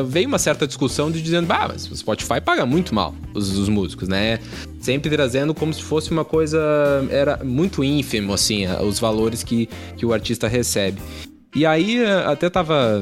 veio 0.05 0.27
uma 0.27 0.37
certa 0.37 0.67
discussão 0.67 1.09
de 1.09 1.21
dizendo, 1.21 1.49
ah, 1.53 1.69
mas 1.69 1.89
o 1.89 1.95
Spotify 1.95 2.41
paga 2.43 2.65
muito 2.65 2.93
mal 2.93 3.15
os, 3.33 3.57
os, 3.57 3.69
músicos, 3.69 4.09
né? 4.09 4.39
Sempre 4.81 5.09
trazendo 5.09 5.53
como 5.53 5.73
se 5.73 5.81
fosse 5.81 6.11
uma 6.11 6.25
coisa 6.25 6.59
era 7.09 7.41
muito 7.43 7.81
ínfimo 7.81 8.33
assim, 8.33 8.65
os 8.85 8.99
valores 8.99 9.41
que, 9.41 9.69
que 9.95 10.05
o 10.05 10.11
artista 10.11 10.47
recebe. 10.47 10.99
E 11.55 11.65
aí 11.65 12.03
até 12.25 12.49
tava 12.49 13.01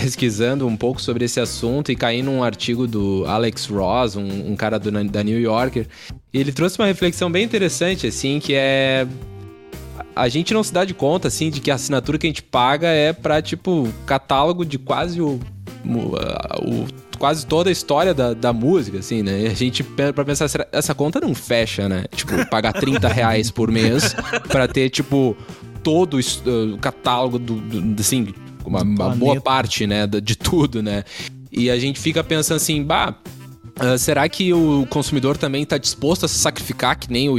pesquisando 0.00 0.66
um 0.66 0.76
pouco 0.76 1.00
sobre 1.00 1.24
esse 1.24 1.38
assunto 1.38 1.92
e 1.92 1.96
caí 1.96 2.22
num 2.22 2.42
artigo 2.42 2.86
do 2.86 3.24
Alex 3.26 3.66
Ross, 3.66 4.16
um, 4.16 4.52
um 4.52 4.56
cara 4.56 4.78
do, 4.78 4.90
da 5.04 5.22
New 5.22 5.38
Yorker. 5.38 5.86
E 6.32 6.38
ele 6.38 6.52
trouxe 6.52 6.78
uma 6.78 6.86
reflexão 6.86 7.30
bem 7.30 7.44
interessante, 7.44 8.06
assim, 8.06 8.38
que 8.38 8.54
é 8.54 9.06
a 10.14 10.28
gente 10.28 10.52
não 10.52 10.62
se 10.62 10.72
dá 10.72 10.84
de 10.84 10.92
conta, 10.92 11.28
assim, 11.28 11.50
de 11.50 11.60
que 11.60 11.70
a 11.70 11.74
assinatura 11.74 12.18
que 12.18 12.26
a 12.26 12.30
gente 12.30 12.42
paga 12.42 12.88
é 12.88 13.12
pra, 13.12 13.40
tipo, 13.40 13.88
catálogo 14.04 14.64
de 14.64 14.76
quase 14.76 15.20
o, 15.20 15.40
o, 15.84 16.86
quase 17.18 17.46
toda 17.46 17.70
a 17.70 17.72
história 17.72 18.12
da, 18.12 18.34
da 18.34 18.52
música, 18.52 18.98
assim, 18.98 19.22
né? 19.22 19.42
E 19.42 19.46
a 19.46 19.54
gente, 19.54 19.82
pra 19.82 20.24
pensar, 20.24 20.46
essa 20.72 20.94
conta 20.94 21.20
não 21.20 21.34
fecha, 21.34 21.88
né? 21.88 22.04
Tipo, 22.14 22.44
pagar 22.48 22.72
30 22.72 23.06
reais 23.08 23.50
por 23.50 23.70
mês 23.70 24.14
pra 24.48 24.66
ter, 24.66 24.90
tipo, 24.90 25.36
todo 25.82 26.18
o 26.18 26.78
catálogo 26.78 27.38
do, 27.38 27.54
do 27.54 28.00
assim, 28.00 28.34
uma, 28.70 28.82
uma 28.82 29.16
boa 29.16 29.40
parte, 29.40 29.86
né, 29.86 30.06
de 30.06 30.36
tudo, 30.36 30.82
né? 30.82 31.04
E 31.50 31.70
a 31.70 31.78
gente 31.78 31.98
fica 31.98 32.22
pensando 32.22 32.56
assim, 32.56 32.82
bah, 32.82 33.14
Uh, 33.80 33.96
será 33.96 34.28
que 34.28 34.52
o 34.52 34.86
consumidor 34.90 35.38
também 35.38 35.62
está 35.62 35.78
disposto 35.78 36.26
a 36.26 36.28
se 36.28 36.34
sacrificar, 36.34 36.98
que 36.98 37.10
nem 37.10 37.30
o, 37.30 37.38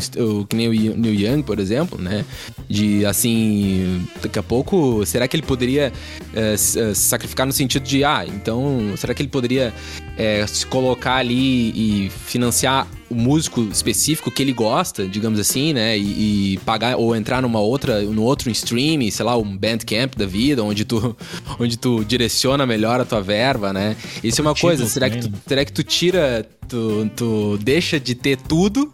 que 0.49 0.55
nem 0.55 0.67
o 0.67 0.97
Neil 0.97 1.13
Young, 1.13 1.43
por 1.43 1.59
exemplo, 1.59 2.01
né? 2.01 2.25
De 2.67 3.05
assim, 3.05 4.07
daqui 4.19 4.39
a 4.39 4.43
pouco, 4.43 5.05
será 5.05 5.27
que 5.27 5.35
ele 5.35 5.43
poderia 5.43 5.93
uh, 6.33 6.57
se 6.57 6.95
sacrificar 6.95 7.45
no 7.45 7.53
sentido 7.53 7.83
de, 7.83 8.03
ah, 8.03 8.25
então, 8.25 8.91
será 8.97 9.13
que 9.13 9.21
ele 9.21 9.29
poderia 9.29 9.71
uh, 9.71 10.47
se 10.47 10.65
colocar 10.65 11.17
ali 11.17 12.05
e 12.05 12.09
financiar 12.09 12.87
o 13.11 13.15
músico 13.15 13.61
específico 13.71 14.31
que 14.31 14.41
ele 14.41 14.53
gosta, 14.53 15.05
digamos 15.05 15.39
assim, 15.39 15.73
né? 15.73 15.97
E, 15.97 16.53
e, 16.53 16.57
pagar 16.59 16.95
ou 16.95 17.15
entrar 17.15 17.41
numa 17.41 17.59
outra, 17.59 18.01
no 18.01 18.23
outro 18.23 18.49
stream, 18.49 19.11
sei 19.11 19.25
lá, 19.25 19.37
um 19.37 19.57
Bandcamp 19.57 20.15
da 20.15 20.25
vida, 20.25 20.63
onde 20.63 20.85
tu, 20.85 21.15
onde 21.59 21.77
tu 21.77 22.05
direciona 22.05 22.65
melhor 22.65 23.01
a 23.01 23.05
tua 23.05 23.21
verba, 23.21 23.73
né? 23.73 23.97
Isso 24.23 24.39
é 24.39 24.43
uma 24.43 24.55
coisa. 24.55 24.85
Será 24.85 25.09
que, 25.09 25.19
tu, 25.19 25.31
será 25.45 25.65
que 25.65 25.73
tu 25.73 25.83
tira, 25.83 26.47
tu, 26.67 27.11
tu 27.15 27.57
deixa 27.61 27.99
de 27.99 28.15
ter 28.15 28.37
tudo 28.37 28.91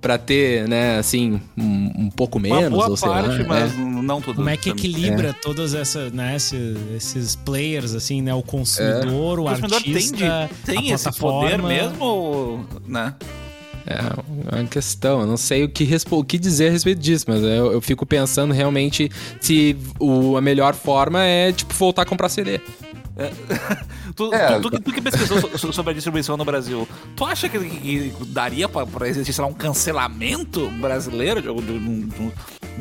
para 0.00 0.18
ter, 0.18 0.68
né, 0.68 0.98
assim, 0.98 1.40
um, 1.58 1.92
um 2.04 2.10
pouco 2.10 2.38
menos, 2.38 2.68
Uma 2.68 2.70
boa 2.70 2.90
ou 2.90 2.96
sei 2.96 3.08
parte, 3.08 3.42
lá, 3.42 3.48
mas 3.48 3.76
né? 3.76 4.02
não 4.02 4.20
tudo. 4.20 4.36
Como 4.36 4.48
é 4.48 4.56
que 4.56 4.70
equilibra 4.70 5.30
é. 5.30 5.32
todas 5.32 5.74
essas, 5.74 6.12
né, 6.12 6.36
esses, 6.36 6.76
esses, 6.94 7.34
players, 7.34 7.92
assim, 7.92 8.22
né, 8.22 8.32
o 8.32 8.42
consumidor, 8.42 9.38
é. 9.38 9.40
o, 9.40 9.44
o 9.44 9.48
consumidor 9.48 9.76
artista, 9.78 10.50
tem, 10.64 10.76
tem 10.76 10.90
esse 10.92 11.10
poder 11.18 11.60
mesmo, 11.60 12.64
né? 12.86 13.14
É 13.86 14.56
uma 14.56 14.66
questão, 14.66 15.20
eu 15.20 15.26
não 15.26 15.36
sei 15.36 15.62
o 15.62 15.68
que, 15.68 15.88
o 16.10 16.24
que 16.24 16.38
dizer 16.38 16.68
a 16.68 16.70
respeito 16.72 17.00
disso, 17.00 17.24
mas 17.28 17.40
eu, 17.40 17.72
eu 17.72 17.80
fico 17.80 18.04
pensando 18.04 18.52
realmente 18.52 19.10
se 19.40 19.76
o, 20.00 20.36
a 20.36 20.40
melhor 20.40 20.74
forma 20.74 21.22
é, 21.22 21.52
tipo, 21.52 21.72
voltar 21.72 22.02
a 22.02 22.06
comprar 22.06 22.28
CD. 22.28 22.60
É. 23.16 23.30
tu, 24.14 24.34
é. 24.34 24.58
Tu, 24.58 24.70
tu, 24.70 24.80
tu, 24.80 24.92
que 24.92 25.00
pesquisou 25.00 25.72
sobre 25.72 25.92
a 25.92 25.94
distribuição 25.94 26.36
no 26.36 26.44
Brasil, 26.44 26.86
tu 27.14 27.24
acha 27.24 27.48
que, 27.48 27.58
que 27.58 28.12
daria 28.26 28.68
pra, 28.68 28.84
pra 28.84 29.08
existir, 29.08 29.32
sei 29.32 29.42
lá, 29.42 29.48
um 29.48 29.54
cancelamento 29.54 30.68
brasileiro 30.70 31.40
de, 31.40 31.48
de, 31.48 31.78
de, 31.78 32.06
de 32.06 32.32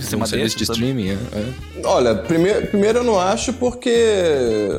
cima 0.02 0.28
desse? 0.28 0.56
De 0.56 0.64
streaming, 0.64 1.10
é, 1.10 1.14
é. 1.14 1.54
Olha, 1.84 2.16
primeiro, 2.16 2.68
primeiro 2.68 3.00
eu 3.00 3.04
não 3.04 3.20
acho 3.20 3.54
porque 3.54 4.70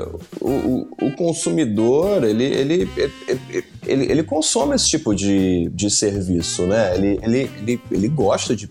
o, 0.41 0.49
o, 0.51 0.89
o 1.03 1.17
consumidor, 1.17 2.25
ele, 2.25 2.45
ele, 2.45 2.89
ele, 2.97 3.65
ele, 3.87 4.11
ele 4.11 4.23
consome 4.23 4.75
esse 4.75 4.89
tipo 4.89 5.15
de, 5.15 5.71
de 5.71 5.91
serviço, 5.91 6.67
né? 6.67 6.95
Ele, 6.95 7.21
ele, 7.23 7.51
ele, 7.59 7.81
ele 7.91 8.09
gosta 8.09 8.55
de 8.55 8.69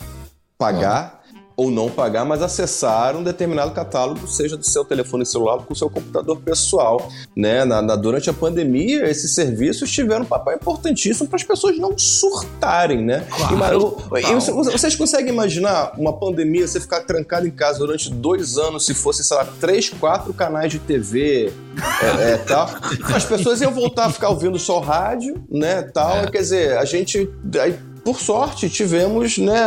pagar 0.57 1.14
ou 1.55 1.71
não 1.71 1.89
pagar, 1.89 2.25
mas 2.25 2.41
acessar 2.41 3.15
um 3.15 3.23
determinado 3.23 3.71
catálogo, 3.71 4.27
seja 4.27 4.57
do 4.57 4.65
seu 4.65 4.83
telefone 4.83 5.25
celular 5.25 5.55
ou 5.55 5.63
com 5.63 5.73
o 5.73 5.75
seu 5.75 5.89
computador 5.89 6.37
pessoal. 6.41 7.09
Né? 7.35 7.63
Na, 7.63 7.81
na, 7.81 7.95
durante 7.95 8.29
a 8.29 8.33
pandemia, 8.33 9.09
esses 9.09 9.33
serviços 9.33 9.89
tiveram 9.91 10.23
um 10.23 10.27
papel 10.27 10.55
importantíssimo 10.55 11.27
para 11.27 11.37
as 11.37 11.43
pessoas 11.43 11.77
não 11.77 11.97
surtarem. 11.97 13.03
Né? 13.05 13.25
Claro, 13.29 13.97
e, 14.17 14.53
vocês 14.53 14.95
conseguem 14.95 15.31
imaginar 15.31 15.93
uma 15.97 16.13
pandemia, 16.13 16.67
você 16.67 16.79
ficar 16.79 17.01
trancado 17.01 17.47
em 17.47 17.51
casa 17.51 17.79
durante 17.79 18.11
dois 18.11 18.57
anos, 18.57 18.85
se 18.85 18.93
fosse, 18.93 19.23
sei 19.23 19.37
lá, 19.37 19.45
três, 19.59 19.89
quatro 19.89 20.33
canais 20.33 20.71
de 20.71 20.79
TV, 20.79 21.53
é, 22.01 22.31
é, 22.31 22.37
tal. 22.37 22.69
As 23.13 23.23
pessoas 23.23 23.61
iam 23.61 23.71
voltar 23.71 24.05
a 24.05 24.09
ficar 24.09 24.29
ouvindo 24.29 24.59
só 24.59 24.79
rádio, 24.79 25.43
né, 25.49 25.83
tal. 25.83 26.17
É. 26.17 26.31
Quer 26.31 26.39
dizer, 26.39 26.77
a 26.77 26.85
gente... 26.85 27.29
Aí, 27.61 27.77
por 28.05 28.19
sorte, 28.19 28.69
tivemos 28.69 29.39
né, 29.39 29.65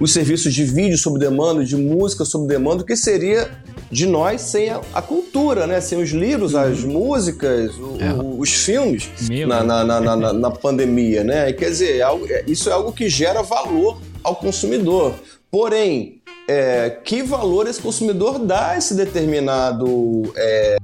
os 0.00 0.14
serviços 0.14 0.54
de 0.54 0.64
vídeo 0.64 0.96
sob 0.96 1.18
demanda, 1.18 1.62
de 1.62 1.76
música 1.76 2.24
sob 2.24 2.48
demanda, 2.48 2.82
o 2.82 2.86
que 2.86 2.96
seria 2.96 3.50
de 3.90 4.06
nós 4.06 4.40
sem 4.40 4.70
a, 4.70 4.80
a, 4.94 5.02
cultura, 5.02 5.66
né? 5.66 5.78
Sem 5.82 6.02
os 6.02 6.08
livros, 6.08 6.54
as 6.54 6.82
músicas, 6.82 7.74
o, 7.76 7.98
é. 8.00 8.12
o, 8.14 8.40
os 8.40 8.50
filmes 8.50 9.10
na, 9.46 9.62
na, 9.62 9.84
na, 9.84 10.32
na, 10.32 10.50
pandemia, 10.50 11.22
né? 11.22 11.52
Quer 11.52 11.68
dizer, 11.68 12.00
é 12.00 12.32
é, 12.32 12.44
isso 12.46 12.70
é 12.70 12.72
algo 12.72 12.92
que 12.92 13.10
gera 13.10 13.42
valor 13.42 14.00
ao 14.22 14.36
consumidor. 14.36 15.14
Porém, 15.50 16.22
é, 16.48 16.98
que 17.04 17.22
valor 17.22 17.66
esse 17.68 17.80
consumidor 17.80 18.38
dá 18.38 18.70
a 18.70 18.78
esse 18.78 18.94
determinado 18.94 20.32
é, 20.34 20.76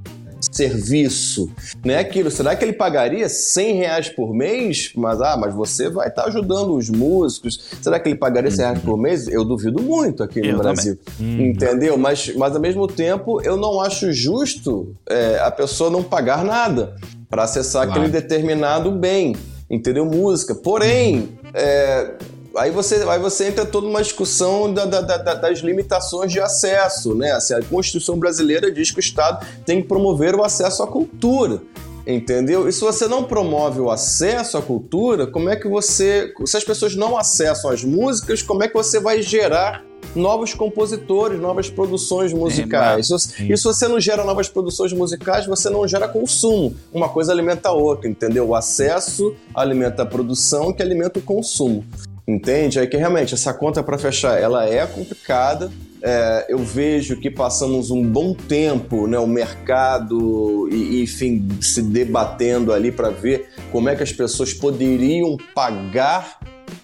serviço, 0.49 1.49
né? 1.83 1.99
Aquilo, 1.99 2.31
será 2.31 2.55
que 2.55 2.63
ele 2.63 2.73
pagaria 2.73 3.27
100 3.27 3.75
reais 3.75 4.09
por 4.09 4.33
mês? 4.33 4.91
Mas, 4.95 5.21
ah, 5.21 5.37
mas 5.37 5.53
você 5.53 5.89
vai 5.89 6.07
estar 6.07 6.23
tá 6.23 6.27
ajudando 6.27 6.75
os 6.75 6.89
músicos. 6.89 7.71
Será 7.81 7.99
que 7.99 8.09
ele 8.09 8.17
pagaria 8.17 8.49
100 8.49 8.65
reais 8.65 8.79
por 8.79 8.97
mês? 8.97 9.27
Eu 9.27 9.43
duvido 9.43 9.81
muito 9.81 10.23
aqui 10.23 10.39
eu 10.39 10.53
no 10.53 10.59
Brasil. 10.59 10.97
Hum. 11.19 11.47
Entendeu? 11.47 11.97
Mas, 11.97 12.33
mas, 12.35 12.55
ao 12.55 12.61
mesmo 12.61 12.87
tempo, 12.87 13.41
eu 13.41 13.57
não 13.57 13.81
acho 13.81 14.11
justo 14.11 14.95
é, 15.09 15.39
a 15.39 15.51
pessoa 15.51 15.89
não 15.89 16.03
pagar 16.03 16.43
nada 16.43 16.95
para 17.29 17.43
acessar 17.43 17.85
claro. 17.85 18.01
aquele 18.01 18.11
determinado 18.11 18.91
bem. 18.91 19.35
Entendeu? 19.69 20.05
Música. 20.05 20.53
Porém, 20.53 21.29
é, 21.53 22.15
aí 22.55 22.71
você, 22.71 22.95
aí 23.07 23.19
você 23.19 23.47
entra 23.47 23.65
toda 23.65 23.87
uma 23.87 24.01
discussão 24.01 24.73
da, 24.73 24.85
da, 24.85 25.01
da, 25.01 25.33
das 25.33 25.59
limitações 25.59 26.31
de 26.31 26.39
acesso, 26.39 27.15
né? 27.15 27.31
Assim, 27.31 27.53
a 27.53 27.61
Constituição 27.61 28.17
brasileira 28.17 28.71
diz 28.71 28.91
que 28.91 28.97
o 28.97 28.99
Estado 28.99 29.45
tem 29.65 29.81
que 29.81 29.87
promover 29.87 30.35
o 30.35 30.43
acesso 30.43 30.83
à 30.83 30.87
cultura. 30.87 31.61
Entendeu? 32.05 32.67
E 32.67 32.73
se 32.73 32.81
você 32.81 33.07
não 33.07 33.23
promove 33.23 33.79
o 33.79 33.91
acesso 33.91 34.57
à 34.57 34.61
cultura, 34.61 35.27
como 35.27 35.49
é 35.49 35.55
que 35.55 35.67
você. 35.67 36.33
Se 36.45 36.57
as 36.57 36.63
pessoas 36.63 36.95
não 36.95 37.15
acessam 37.15 37.69
as 37.69 37.83
músicas, 37.83 38.41
como 38.41 38.63
é 38.63 38.67
que 38.67 38.73
você 38.73 38.99
vai 38.99 39.21
gerar 39.21 39.83
novos 40.15 40.53
compositores, 40.53 41.39
novas 41.39 41.69
produções 41.69 42.33
musicais. 42.33 43.07
É, 43.39 43.43
e 43.43 43.55
se 43.57 43.63
você 43.63 43.87
não 43.87 43.99
gera 43.99 44.23
novas 44.23 44.49
produções 44.49 44.91
musicais, 44.91 45.45
você 45.45 45.69
não 45.69 45.87
gera 45.87 46.07
consumo. 46.07 46.75
Uma 46.91 47.07
coisa 47.07 47.31
alimenta 47.31 47.69
a 47.69 47.71
outra, 47.71 48.09
entendeu? 48.09 48.47
O 48.47 48.55
acesso 48.55 49.35
alimenta 49.53 50.01
a 50.01 50.05
produção, 50.05 50.73
que 50.73 50.81
alimenta 50.81 51.19
o 51.19 51.21
consumo. 51.21 51.85
Entende? 52.27 52.79
É 52.79 52.85
que 52.85 52.97
realmente 52.97 53.33
essa 53.33 53.53
conta 53.53 53.81
para 53.83 53.97
fechar 53.97 54.39
ela 54.39 54.67
é 54.67 54.85
complicada. 54.85 55.71
É, 56.03 56.47
eu 56.49 56.57
vejo 56.57 57.17
que 57.17 57.29
passamos 57.29 57.91
um 57.91 58.03
bom 58.03 58.33
tempo, 58.33 59.05
né, 59.05 59.19
o 59.19 59.27
mercado 59.27 60.67
e, 60.71 61.03
enfim, 61.03 61.47
se 61.61 61.81
debatendo 61.83 62.73
ali 62.73 62.91
para 62.91 63.11
ver 63.11 63.49
como 63.71 63.87
é 63.87 63.95
que 63.95 64.01
as 64.01 64.11
pessoas 64.11 64.51
poderiam 64.51 65.37
pagar 65.53 66.39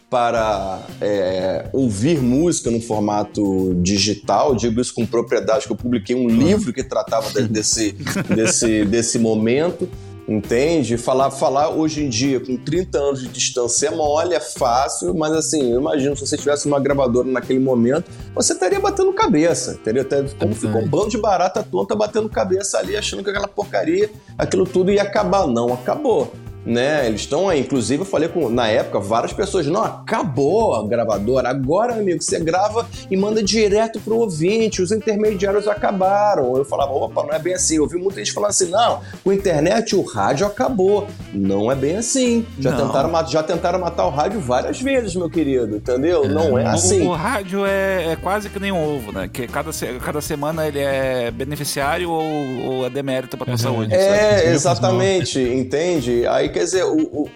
para 0.09 0.85
é, 1.01 1.65
ouvir 1.73 2.21
música 2.21 2.71
no 2.71 2.79
formato 2.79 3.75
digital. 3.81 4.55
Digo 4.55 4.79
isso 4.79 4.93
com 4.93 5.05
propriedade, 5.05 5.65
que 5.65 5.71
eu 5.71 5.75
publiquei 5.75 6.15
um 6.15 6.27
livro 6.27 6.71
que 6.71 6.83
tratava 6.83 7.29
desse, 7.41 7.93
desse, 8.33 8.85
desse 8.85 9.19
momento. 9.19 9.89
Entende? 10.27 10.97
Falar, 10.97 11.31
falar 11.31 11.69
hoje 11.69 12.03
em 12.03 12.09
dia, 12.09 12.39
com 12.39 12.57
30 12.57 12.97
anos 12.97 13.21
de 13.21 13.29
distância, 13.29 13.87
é 13.87 13.91
mole, 13.91 14.33
é 14.33 14.39
fácil, 14.41 15.13
mas 15.13 15.31
assim, 15.31 15.71
eu 15.71 15.79
imagino 15.79 16.17
se 16.17 16.27
você 16.27 16.35
tivesse 16.35 16.67
uma 16.67 16.79
gravadora 16.81 17.27
naquele 17.27 17.59
momento, 17.59 18.11
você 18.35 18.51
estaria 18.51 18.79
batendo 18.79 19.13
cabeça. 19.13 19.79
Teria 19.83 20.01
até 20.01 20.21
como 20.23 20.53
ficou 20.53 20.81
um 20.81 20.87
bando 20.87 21.09
de 21.09 21.17
barata 21.17 21.63
tonta 21.63 21.95
batendo 21.95 22.27
cabeça 22.27 22.77
ali, 22.77 22.97
achando 22.97 23.23
que 23.23 23.29
aquela 23.29 23.47
porcaria, 23.47 24.09
aquilo 24.37 24.65
tudo 24.65 24.91
ia 24.91 25.03
acabar. 25.03 25.47
Não, 25.47 25.73
acabou 25.73 26.33
né? 26.67 27.07
Eles 27.07 27.21
estão 27.21 27.47
aí. 27.47 27.61
Inclusive, 27.61 28.01
eu 28.01 28.05
falei 28.05 28.27
com, 28.27 28.49
na 28.49 28.67
época, 28.67 28.99
várias 28.99 29.33
pessoas, 29.33 29.65
não, 29.67 29.83
acabou 29.83 30.75
a 30.75 30.87
gravadora. 30.87 31.49
Agora, 31.49 31.93
amigo, 31.93 32.21
você 32.21 32.39
grava 32.39 32.87
e 33.09 33.15
manda 33.15 33.41
direto 33.41 33.99
pro 33.99 34.17
ouvinte. 34.17 34.81
Os 34.81 34.91
intermediários 34.91 35.67
acabaram. 35.67 36.55
Eu 36.55 36.65
falava, 36.65 36.91
opa, 36.91 37.23
não 37.23 37.33
é 37.33 37.39
bem 37.39 37.53
assim. 37.53 37.77
Eu 37.77 37.83
ouvi 37.83 37.97
muita 37.97 38.19
gente 38.19 38.33
falando 38.33 38.49
assim, 38.49 38.69
não, 38.69 39.01
com 39.23 39.29
a 39.29 39.35
internet 39.35 39.95
o 39.95 40.01
rádio 40.01 40.45
acabou. 40.45 41.07
Não 41.33 41.71
é 41.71 41.75
bem 41.75 41.97
assim. 41.97 42.45
Já, 42.59 42.75
tentaram, 42.75 43.27
já 43.27 43.43
tentaram 43.43 43.79
matar 43.79 44.05
o 44.05 44.09
rádio 44.09 44.39
várias 44.39 44.81
vezes, 44.81 45.15
meu 45.15 45.29
querido, 45.29 45.77
entendeu? 45.77 46.25
É, 46.25 46.27
não 46.27 46.57
é 46.57 46.65
assim. 46.65 47.07
O, 47.07 47.11
o 47.11 47.13
rádio 47.13 47.65
é, 47.65 48.11
é, 48.11 48.15
quase 48.15 48.49
que 48.49 48.59
nem 48.59 48.71
um 48.71 48.95
ovo, 48.95 49.11
né? 49.11 49.29
Que 49.31 49.47
cada, 49.47 49.71
cada 50.03 50.21
semana 50.21 50.67
ele 50.67 50.79
é 50.79 51.31
beneficiário 51.31 52.09
ou, 52.11 52.23
ou 52.65 52.85
é 52.85 52.89
demérito 52.89 53.37
pra 53.37 53.45
tua 53.45 53.53
uhum. 53.53 53.57
saúde. 53.57 53.93
É, 53.93 54.51
exatamente, 54.51 55.39
entende? 55.39 56.25
Aí 56.27 56.49
quer 56.57 56.63
dizer, 56.63 56.83
o, 56.85 56.97
o, 56.97 57.29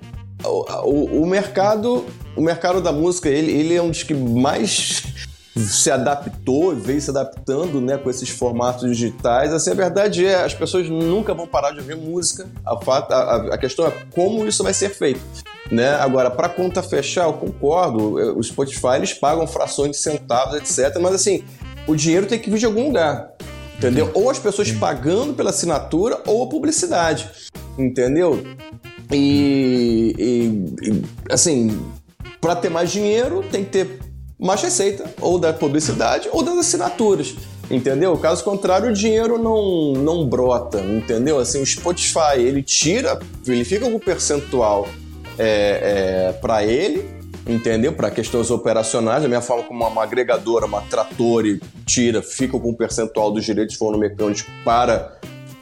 o, 0.44 1.22
o, 1.22 1.28
mercado, 1.28 2.06
o 2.36 2.42
mercado 2.42 2.82
da 2.82 2.92
música, 2.92 3.30
ele, 3.30 3.52
ele 3.52 3.76
é 3.76 3.82
um 3.82 3.90
dos 3.90 4.04
que 4.04 4.14
mais 4.14 5.04
se 5.56 5.92
adaptou, 5.92 6.76
veio 6.76 7.02
se 7.02 7.10
adaptando 7.10 7.80
né, 7.82 7.98
com 7.98 8.10
esses 8.10 8.30
formatos 8.30 8.90
digitais. 8.90 9.54
Assim, 9.54 9.72
a 9.72 9.76
verdade 9.76 10.26
é, 10.26 10.44
as 10.44 10.54
pessoas 10.54 10.90
nunca 10.90 11.34
vão 11.34 11.46
parar 11.46 11.72
de 11.72 11.80
ouvir 11.80 11.96
música. 11.96 12.50
A, 12.66 12.74
a, 12.74 13.36
a 13.54 13.58
questão 13.58 13.86
é 13.86 13.94
como 14.16 14.48
isso 14.48 14.64
vai 14.64 14.74
ser 14.74 14.90
feito. 14.90 15.22
Né? 15.70 15.90
Agora, 15.96 16.32
para 16.32 16.50
conta 16.50 16.82
fechar, 16.82 17.26
eu 17.26 17.34
concordo. 17.34 18.20
É, 18.20 18.32
os 18.32 18.48
Spotify 18.48 18.96
eles 18.96 19.14
pagam 19.14 19.46
frações 19.46 19.92
de 19.92 19.98
centavos, 19.98 20.56
etc. 20.56 20.98
Mas 21.00 21.14
assim, 21.14 21.44
o 21.86 21.96
dinheiro 21.96 22.26
tem 22.26 22.40
que 22.40 22.50
vir 22.50 22.60
de 22.60 22.66
algum 22.66 22.88
lugar. 22.88 23.32
Entendeu? 23.78 24.12
Ou 24.14 24.30
as 24.30 24.40
pessoas 24.40 24.72
pagando 24.72 25.34
pela 25.34 25.50
assinatura 25.50 26.20
ou 26.26 26.44
a 26.44 26.48
publicidade. 26.48 27.30
Entendeu? 27.78 28.44
E, 29.12 30.16
e, 30.18 30.90
e 30.90 31.04
assim, 31.30 31.80
para 32.40 32.56
ter 32.56 32.70
mais 32.70 32.92
dinheiro, 32.92 33.44
tem 33.52 33.64
que 33.64 33.72
ter 33.72 34.00
mais 34.40 34.62
receita, 34.62 35.06
ou 35.22 35.38
da 35.38 35.54
publicidade, 35.54 36.28
ou 36.32 36.42
das 36.42 36.58
assinaturas. 36.58 37.36
Entendeu? 37.70 38.18
Caso 38.18 38.44
contrário, 38.44 38.90
o 38.90 38.94
dinheiro 38.94 39.38
não, 39.38 39.94
não 39.94 40.28
brota, 40.28 40.82
entendeu? 40.82 41.40
Assim, 41.40 41.62
o 41.62 41.66
Spotify, 41.66 42.38
ele 42.38 42.62
tira, 42.62 43.20
ele 43.48 43.64
fica 43.64 43.86
com 43.86 43.96
um 43.96 44.00
percentual 44.00 44.90
é, 45.40 46.30
é, 46.30 46.34
para 46.34 46.66
ele, 46.66 47.10
entendeu? 47.48 47.94
Para 47.94 48.12
questões 48.12 48.52
operacionais, 48.52 49.22
da 49.22 49.30
minha 49.30 49.42
forma 49.42 49.64
como 49.64 49.88
uma 49.88 50.04
agregadora, 50.04 50.66
uma 50.66 50.82
tratore, 50.82 51.62
tira, 51.86 52.22
fica 52.22 52.60
com 52.60 52.72
um 52.72 52.74
percentual 52.74 53.32
dos 53.32 53.46
direitos 53.46 53.76
fonomecânicos 53.76 54.46
para 54.66 55.18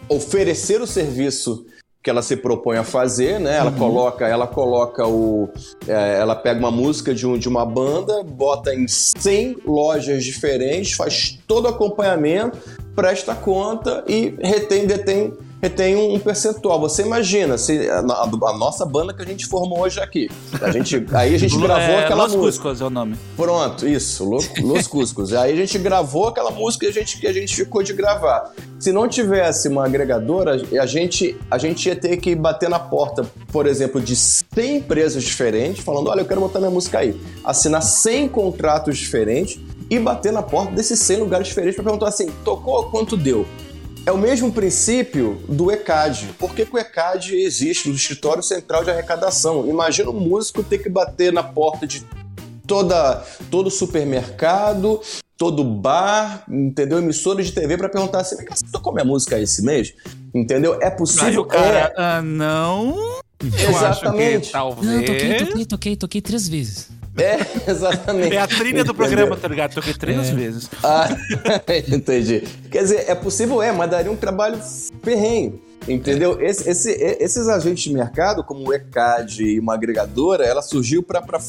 oferecer 0.08 0.82
o 0.82 0.88
serviço 0.88 1.66
que 2.02 2.10
ela 2.10 2.22
se 2.22 2.38
propõe 2.38 2.78
a 2.78 2.84
fazer, 2.84 3.40
né? 3.40 3.58
Ela 3.58 3.72
uhum. 3.72 3.78
coloca, 3.78 4.28
ela 4.28 4.48
coloca 4.48 5.06
o, 5.06 5.50
é, 5.88 6.20
ela 6.20 6.36
pega 6.36 6.60
uma 6.60 6.72
música 6.72 7.14
de, 7.14 7.28
um, 7.28 7.38
de 7.38 7.50
uma 7.50 7.66
banda, 7.66 8.24
bota 8.24 8.74
em 8.74 8.88
100 8.88 9.58
lojas 9.66 10.24
diferentes, 10.24 10.94
faz 10.94 11.38
todo 11.46 11.66
o 11.66 11.68
acompanhamento, 11.68 12.58
presta 12.96 13.36
conta 13.36 14.04
e 14.08 14.34
retém, 14.42 14.88
detém 14.88 15.34
retém 15.62 15.96
um 15.96 16.20
percentual. 16.20 16.80
Você 16.80 17.02
imagina, 17.02 17.58
se 17.58 17.90
a, 17.90 18.00
a, 18.00 18.24
a, 18.24 18.58
nossa 18.58 18.86
banda 18.86 19.14
que 19.14 19.22
a 19.22 19.26
gente 19.26 19.46
formou 19.46 19.82
hoje 19.82 20.00
aqui. 20.00 20.30
A 20.62 20.72
gente, 20.72 21.06
aí 21.14 21.36
a 21.36 21.38
gente 21.38 21.58
gravou 21.58 21.96
é, 21.96 22.06
aquela 22.06 22.24
Los 22.24 22.36
música. 22.36 22.64
Cuscos 22.64 22.82
é 22.82 22.86
o 22.86 22.90
nome. 22.90 23.18
Pronto, 23.36 23.88
isso, 23.88 24.24
Los, 24.24 24.50
Los 24.62 24.88
Cuscos. 24.88 25.34
aí 25.34 25.54
a 25.54 25.56
gente 25.56 25.78
gravou 25.78 26.28
aquela 26.28 26.52
música 26.52 26.86
e 26.86 26.90
a 26.90 26.92
gente, 26.92 27.20
que 27.20 27.28
a 27.28 27.34
gente 27.34 27.56
ficou 27.56 27.84
de 27.84 27.94
gravar. 27.94 28.52
Se 28.80 28.92
não 28.92 29.08
tivesse 29.08 29.68
uma 29.68 29.86
agregadora, 29.86 30.62
a 30.80 30.86
gente, 30.86 31.38
a 31.52 31.58
gente 31.58 31.88
ia 31.88 31.96
ter 31.96 32.18
que 32.18 32.34
bater 32.36 32.70
na 32.70 32.80
porta, 32.80 33.26
por 33.52 33.68
exemplo, 33.68 34.00
de 34.00 34.16
100 34.16 34.78
empresas 34.78 35.24
diferentes, 35.24 35.84
falando: 35.84 36.10
olha, 36.10 36.22
eu 36.22 36.26
quero 36.26 36.40
botar 36.40 36.60
minha 36.60 36.72
música 36.72 37.00
aí. 37.00 37.20
Assinar 37.44 37.82
100 37.82 38.30
contratos 38.30 38.98
diferentes 38.98 39.60
e 39.90 40.00
bater 40.00 40.32
na 40.32 40.44
porta 40.44 40.74
desses 40.74 41.00
100 41.00 41.18
lugares 41.18 41.48
diferentes 41.48 41.76
para 41.76 41.84
perguntar 41.84 42.08
assim: 42.08 42.30
tocou 42.46 42.90
quanto 42.90 43.18
deu? 43.18 43.46
É 44.10 44.12
o 44.12 44.18
mesmo 44.18 44.52
princípio 44.52 45.40
do 45.48 45.72
ECAD. 45.72 46.34
Por 46.40 46.56
que, 46.56 46.66
que 46.66 46.76
o 46.76 46.80
ECAD 46.80 47.36
existe, 47.36 47.92
o 47.92 47.94
Escritório 47.94 48.42
Central 48.42 48.84
de 48.84 48.90
Arrecadação? 48.90 49.70
Imagina 49.70 50.10
o 50.10 50.14
músico 50.20 50.64
ter 50.64 50.80
que 50.80 50.90
bater 50.90 51.32
na 51.32 51.44
porta 51.44 51.86
de 51.86 52.04
toda, 52.66 53.24
todo 53.52 53.70
supermercado, 53.70 55.00
todo 55.38 55.64
bar, 55.64 56.44
entendeu? 56.50 56.98
Emissora 56.98 57.44
de 57.44 57.52
TV 57.52 57.78
para 57.78 57.88
perguntar 57.88 58.22
assim: 58.22 58.38
você 58.38 58.66
tocou 58.72 58.92
minha 58.92 59.06
música 59.06 59.40
esse 59.40 59.62
mês? 59.62 59.94
Entendeu? 60.34 60.80
É 60.82 60.90
possível. 60.90 61.44
O 61.44 61.46
cara, 61.46 61.78
é... 61.78 61.94
ah, 61.96 62.20
não. 62.20 63.22
Exatamente. 63.40 64.52
talvez... 64.52 64.88
Não, 64.88 65.06
toquei, 65.06 65.38
toquei, 65.38 65.66
toquei, 65.66 65.96
toquei 65.96 66.22
três 66.24 66.50
vezes. 66.50 66.90
É, 67.22 67.40
exatamente. 67.70 68.36
É 68.36 68.42
a 68.42 68.48
trilha 68.48 68.84
do 68.84 68.94
programa, 68.94 69.36
tá 69.36 69.48
ligado? 69.48 69.74
Toquei 69.74 69.94
três 69.94 70.30
vezes. 70.30 70.70
Ah, 70.84 71.08
entendi. 71.88 72.44
Quer 72.72 72.84
dizer, 72.84 73.06
é 73.08 73.16
possível, 73.16 73.62
é, 73.62 73.72
mas 73.72 73.90
daria 73.90 74.12
um 74.12 74.16
trabalho 74.16 74.60
ferrenho. 75.04 75.62
Entendeu? 75.90 76.40
Esse- 76.40 76.70
esse- 76.70 76.92
esses 77.20 77.48
agentes 77.48 77.84
de 77.84 77.92
mercado, 77.94 78.44
como 78.44 78.70
o 78.70 78.74
ECAD 78.74 79.44
e 79.44 79.60
uma 79.60 79.74
agregadora, 79.74 80.46
ela 80.46 80.62
surgiu 80.62 81.02
para 81.02 81.40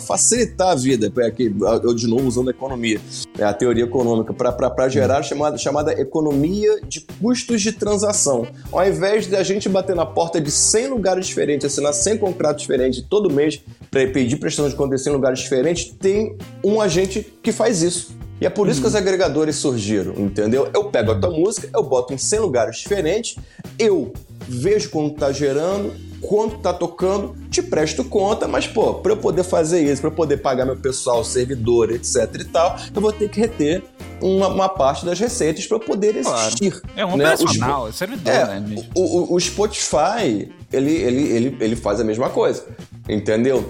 facilitar 0.00 0.68
a 0.68 0.74
vida. 0.74 1.10
Que, 1.34 1.52
eu, 1.82 1.92
de 1.94 2.06
novo, 2.06 2.26
usando 2.26 2.48
a 2.48 2.50
economia, 2.50 3.00
é 3.38 3.44
a 3.44 3.52
teoria 3.52 3.84
econômica, 3.84 4.32
para 4.32 4.88
gerar 4.88 5.22
chamada, 5.22 5.58
chamada 5.58 5.92
economia 6.00 6.80
de 6.86 7.00
custos 7.20 7.60
de 7.60 7.72
transação. 7.72 8.46
Ao 8.70 8.86
invés 8.86 9.26
de 9.26 9.34
a 9.34 9.42
gente 9.42 9.68
bater 9.68 9.96
na 9.96 10.06
porta 10.06 10.40
de 10.40 10.50
100 10.50 10.88
lugares 10.88 11.26
diferentes, 11.26 11.66
assinar 11.66 11.92
100 11.92 12.18
contratos 12.18 12.62
diferentes 12.62 13.02
todo 13.02 13.30
mês, 13.30 13.60
para 13.90 14.06
pedir 14.06 14.36
prestação 14.36 14.68
de 14.70 14.76
conta 14.76 14.94
em 14.94 14.98
100 14.98 15.12
lugares 15.12 15.38
diferentes, 15.40 15.92
tem 15.98 16.36
um 16.64 16.80
agente 16.80 17.26
que 17.42 17.50
faz 17.50 17.82
isso. 17.82 18.17
E 18.40 18.46
é 18.46 18.50
por 18.50 18.68
isso 18.68 18.80
que 18.80 18.86
os 18.86 18.94
agregadores 18.94 19.56
surgiram, 19.56 20.12
entendeu? 20.16 20.68
Eu 20.72 20.84
pego 20.84 21.12
a 21.12 21.18
tua 21.18 21.30
música, 21.30 21.68
eu 21.74 21.82
boto 21.82 22.12
em 22.14 22.18
100 22.18 22.38
lugares 22.40 22.76
diferentes, 22.78 23.36
eu 23.78 24.12
vejo 24.48 24.90
quanto 24.90 25.16
tá 25.16 25.32
gerando, 25.32 25.92
quanto 26.20 26.58
tá 26.58 26.72
tocando, 26.72 27.34
te 27.50 27.60
presto 27.62 28.04
conta, 28.04 28.46
mas, 28.46 28.66
pô, 28.66 28.94
pra 28.94 29.12
eu 29.12 29.16
poder 29.16 29.42
fazer 29.42 29.82
isso, 29.82 30.00
pra 30.00 30.10
eu 30.10 30.14
poder 30.14 30.36
pagar 30.38 30.64
meu 30.64 30.76
pessoal, 30.76 31.24
servidor, 31.24 31.90
etc 31.90 32.28
e 32.40 32.44
tal, 32.44 32.76
eu 32.94 33.00
vou 33.00 33.12
ter 33.12 33.28
que 33.28 33.40
reter 33.40 33.82
uma, 34.20 34.48
uma 34.48 34.68
parte 34.68 35.04
das 35.04 35.18
receitas 35.18 35.66
pra 35.66 35.76
eu 35.76 35.80
poder 35.80 36.16
existir. 36.16 36.80
É 36.96 37.04
um 37.04 37.16
né? 37.16 37.34
Operacional, 37.34 37.88
é 37.88 37.92
servidor, 37.92 38.32
é, 38.32 38.60
né? 38.60 38.84
o, 38.94 39.00
o- 39.02 39.34
o 39.34 39.40
Spotify, 39.40 40.48
ele, 40.72 40.92
ele, 40.92 41.22
ele, 41.28 41.56
ele 41.60 41.76
faz 41.76 42.00
a 42.00 42.04
mesma 42.04 42.28
coisa, 42.30 42.64
entendeu? 43.08 43.64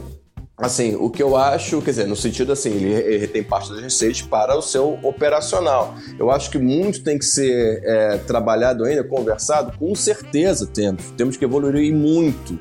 Assim, 0.59 0.97
o 0.97 1.09
que 1.09 1.23
eu 1.23 1.37
acho, 1.37 1.81
quer 1.81 1.91
dizer, 1.91 2.09
no 2.09 2.17
sentido 2.17 2.53
assim, 2.53 2.71
ele, 2.71 2.93
ele 2.93 3.27
tem 3.29 3.45
parte 3.45 3.71
das 3.71 3.81
receitas 3.81 4.23
para 4.23 4.59
o 4.59 4.61
seu 4.61 4.99
operacional. 5.05 5.95
Eu 6.19 6.33
acho 6.33 6.51
que 6.51 6.59
muito 6.59 7.05
tem 7.05 7.17
que 7.17 7.25
ser 7.25 7.81
é, 7.85 8.19
trabalhado 8.19 8.85
ainda, 8.85 9.05
conversado, 9.05 9.79
com 9.79 9.95
certeza 9.95 10.67
temos. 10.67 11.13
Temos 11.17 11.37
que 11.37 11.45
evoluir 11.45 11.95
muito. 11.95 12.59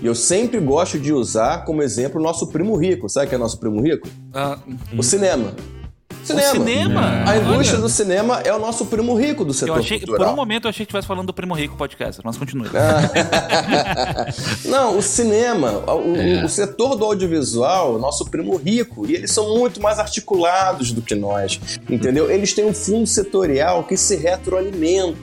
E 0.00 0.06
eu 0.06 0.14
sempre 0.14 0.58
gosto 0.58 0.98
de 0.98 1.12
usar 1.12 1.64
como 1.64 1.82
exemplo 1.82 2.18
o 2.18 2.22
nosso 2.22 2.48
primo 2.48 2.76
rico. 2.76 3.08
Sabe 3.10 3.26
o 3.26 3.28
que 3.28 3.34
é 3.34 3.38
nosso 3.38 3.58
primo 3.60 3.80
rico? 3.82 4.08
Ah, 4.32 4.58
O 4.96 5.02
cinema. 5.02 5.52
Cinema. 6.24 6.48
O 6.48 6.52
cinema? 6.52 7.24
A 7.26 7.36
indústria 7.36 7.72
Olha. 7.74 7.82
do 7.82 7.88
cinema 7.88 8.40
é 8.40 8.52
o 8.52 8.58
nosso 8.58 8.86
primo 8.86 9.14
rico 9.14 9.44
do 9.44 9.52
setor 9.52 9.74
Eu 9.76 9.80
achei, 9.80 9.98
por 10.00 10.06
cultural. 10.08 10.32
um 10.32 10.36
momento 10.36 10.64
eu 10.64 10.70
achei 10.70 10.86
que 10.86 10.90
estivesse 10.90 11.06
falando 11.06 11.26
do 11.26 11.34
Primo 11.34 11.54
Rico 11.54 11.76
podcast, 11.76 12.20
mas 12.24 12.36
continue. 12.36 12.68
Não, 14.64 14.98
o 14.98 15.02
cinema, 15.02 15.70
o, 15.92 16.44
o 16.44 16.48
setor 16.48 16.96
do 16.96 17.04
audiovisual, 17.04 17.98
nosso 17.98 18.24
primo 18.26 18.56
rico, 18.56 19.06
e 19.06 19.14
eles 19.14 19.30
são 19.30 19.56
muito 19.56 19.80
mais 19.80 19.98
articulados 19.98 20.92
do 20.92 21.02
que 21.02 21.14
nós, 21.14 21.60
entendeu? 21.88 22.30
Eles 22.30 22.52
têm 22.52 22.64
um 22.64 22.74
fundo 22.74 23.06
setorial 23.06 23.84
que 23.84 23.96
se 23.96 24.16
retroalimenta, 24.16 25.18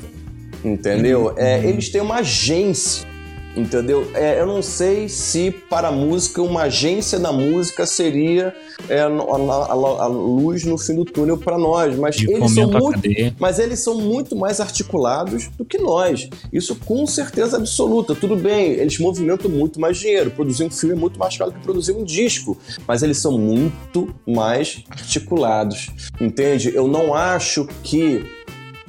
entendeu? 0.63 1.33
É, 1.37 1.59
eles 1.65 1.89
têm 1.89 2.01
uma 2.01 2.17
agência, 2.17 3.07
entendeu? 3.55 4.09
É, 4.13 4.39
eu 4.39 4.45
não 4.45 4.61
sei 4.61 5.07
se 5.09 5.51
para 5.51 5.89
a 5.89 5.91
música, 5.91 6.41
uma 6.41 6.63
agência 6.63 7.19
da 7.19 7.31
música 7.31 7.85
seria 7.85 8.55
é, 8.89 8.99
a, 9.01 9.07
a- 9.07 10.03
a- 10.03 10.07
luz 10.07 10.63
no 10.63 10.77
fim 10.77 10.95
do 10.95 11.05
túnel 11.05 11.37
para 11.37 11.57
nós, 11.57 11.95
mas 11.97 12.15
De 12.15 12.31
eles 12.31 12.51
são 12.53 12.67
muito 12.79 13.01
mas 13.39 13.59
eles 13.59 13.79
são 13.79 13.95
muito 13.99 14.35
mais 14.35 14.59
articulados 14.59 15.49
do 15.57 15.65
que 15.65 15.77
nós. 15.77 16.29
Isso 16.51 16.75
com 16.75 17.05
certeza 17.05 17.57
absoluta. 17.57 18.15
Tudo 18.15 18.35
bem, 18.35 18.71
eles 18.71 18.97
movimentam 18.99 19.49
muito 19.49 19.79
mais 19.79 19.97
dinheiro. 19.97 20.31
Produzir 20.31 20.63
um 20.63 20.69
filme 20.71 20.95
é 20.95 20.97
muito 20.97 21.19
mais 21.19 21.37
caro 21.37 21.51
que 21.51 21.59
produzir 21.59 21.91
um 21.91 22.03
disco. 22.03 22.57
Mas 22.87 23.03
eles 23.03 23.17
são 23.17 23.37
muito 23.37 24.13
mais 24.27 24.83
articulados. 24.89 25.89
Entende? 26.19 26.71
Eu 26.73 26.87
não 26.87 27.13
acho 27.13 27.67
que 27.83 28.23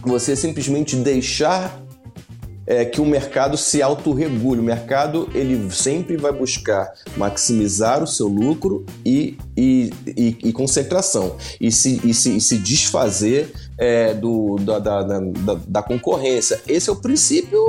você 0.00 0.34
simplesmente 0.34 0.96
deixar 0.96 1.81
é, 2.66 2.84
que 2.84 3.00
o 3.00 3.04
mercado 3.06 3.56
se 3.56 3.82
autorregule. 3.82 4.60
O 4.60 4.62
mercado 4.62 5.28
ele 5.34 5.70
sempre 5.70 6.16
vai 6.16 6.32
buscar 6.32 6.92
maximizar 7.16 8.02
o 8.02 8.06
seu 8.06 8.28
lucro 8.28 8.84
e, 9.04 9.36
e, 9.56 9.90
e- 10.06 10.36
e 10.44 10.52
concentração 10.52 11.36
e 11.60 11.70
se, 11.72 12.00
e 12.04 12.14
se, 12.14 12.36
e 12.36 12.40
se 12.40 12.58
desfazer 12.58 13.52
é, 13.78 14.14
do, 14.14 14.56
da, 14.56 14.78
da, 14.78 15.02
da, 15.02 15.20
da- 15.66 15.82
concorrência. 15.82 16.60
Esse 16.68 16.88
é 16.88 16.92
o 16.92 16.96
princípio 16.96 17.60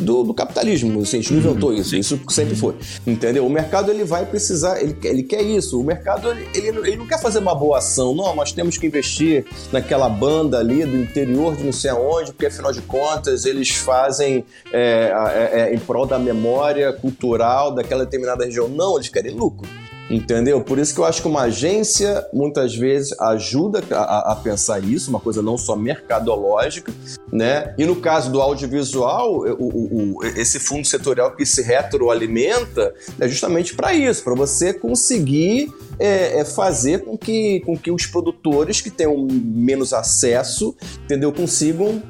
do, 0.00 0.22
do 0.24 0.34
capitalismo. 0.34 1.00
A 1.00 1.04
gente 1.04 1.32
não 1.32 1.38
inventou 1.40 1.72
isso, 1.72 1.94
isso 1.96 2.20
sempre 2.28 2.54
foi. 2.56 2.74
Entendeu? 3.06 3.46
O 3.46 3.50
mercado 3.50 3.90
ele 3.90 4.04
vai 4.04 4.24
precisar, 4.26 4.80
ele, 4.80 4.96
ele 5.04 5.22
quer 5.22 5.42
isso. 5.42 5.80
O 5.80 5.84
mercado 5.84 6.30
ele, 6.30 6.48
ele, 6.54 6.72
não- 6.72 6.84
ele 6.86 6.96
não 6.96 7.06
quer 7.06 7.20
fazer 7.20 7.38
uma 7.38 7.54
boa 7.54 7.78
ação, 7.78 8.14
não. 8.14 8.34
Nós 8.34 8.52
temos 8.52 8.76
que 8.78 8.86
investir 8.86 9.44
naquela 9.72 10.08
banda 10.08 10.58
ali 10.58 10.84
do 10.84 10.96
interior 10.96 11.56
de 11.56 11.64
não 11.64 11.72
sei 11.72 11.90
aonde, 11.90 12.32
porque 12.32 12.46
afinal 12.46 12.72
de 12.72 12.80
contas 12.82 13.44
eles 13.44 13.70
fazem 13.70 14.44
é, 14.72 15.12
é, 15.54 15.60
é, 15.60 15.74
em 15.74 15.78
prol 15.78 16.06
da 16.06 16.18
memória 16.18 16.92
cultural 16.92 17.74
daquela 17.74 18.04
determinada 18.04 18.44
região. 18.44 18.68
Não, 18.68 18.96
eles 18.96 19.08
querem 19.08 19.32
lucro. 19.32 19.68
Entendeu? 20.10 20.60
Por 20.60 20.76
isso 20.80 20.92
que 20.92 21.00
eu 21.00 21.04
acho 21.04 21.22
que 21.22 21.28
uma 21.28 21.42
agência 21.42 22.26
muitas 22.32 22.74
vezes 22.74 23.12
ajuda 23.20 23.80
a, 23.92 24.32
a- 24.32 24.36
pensar 24.36 24.82
isso, 24.82 25.08
uma 25.08 25.20
coisa 25.20 25.40
não 25.40 25.56
só 25.56 25.76
mercadológica, 25.76 26.92
né? 27.32 27.72
E 27.78 27.86
no 27.86 27.94
caso 27.94 28.28
do 28.32 28.40
audiovisual, 28.40 29.44
o- 29.58 30.16
o- 30.18 30.24
esse 30.24 30.58
fundo 30.58 30.84
setorial 30.84 31.36
que 31.36 31.46
se 31.46 31.62
retroalimenta 31.62 32.92
é 33.20 33.28
justamente 33.28 33.76
para 33.76 33.94
isso, 33.94 34.24
para 34.24 34.34
você 34.34 34.74
conseguir 34.74 35.72
é, 35.98 36.40
é, 36.40 36.44
fazer 36.44 37.04
com 37.04 37.16
que, 37.16 37.60
com 37.60 37.76
que 37.78 37.90
os 37.92 38.06
produtores 38.06 38.80
que 38.80 38.90
tenham 38.90 39.28
menos 39.30 39.92
acesso, 39.92 40.74
entendeu, 41.04 41.30
consigam 41.32 42.02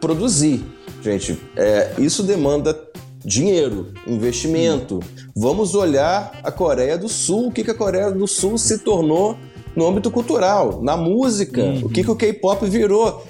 produzir. 0.00 0.62
Gente, 1.00 1.40
é, 1.56 1.92
isso 1.98 2.22
demanda 2.24 2.78
dinheiro, 3.26 3.88
investimento. 4.06 5.00
Vamos 5.34 5.74
olhar 5.74 6.38
a 6.44 6.50
Coreia 6.52 6.96
do 6.96 7.08
Sul, 7.08 7.48
o 7.48 7.52
que, 7.52 7.64
que 7.64 7.70
a 7.70 7.74
Coreia 7.74 8.10
do 8.10 8.26
Sul 8.28 8.56
se 8.56 8.78
tornou 8.78 9.36
no 9.74 9.86
âmbito 9.86 10.10
cultural, 10.10 10.80
na 10.82 10.96
música, 10.96 11.62
o 11.84 11.88
que, 11.90 12.02
que 12.04 12.10
o 12.10 12.16
K-pop 12.16 12.64
virou. 12.66 13.26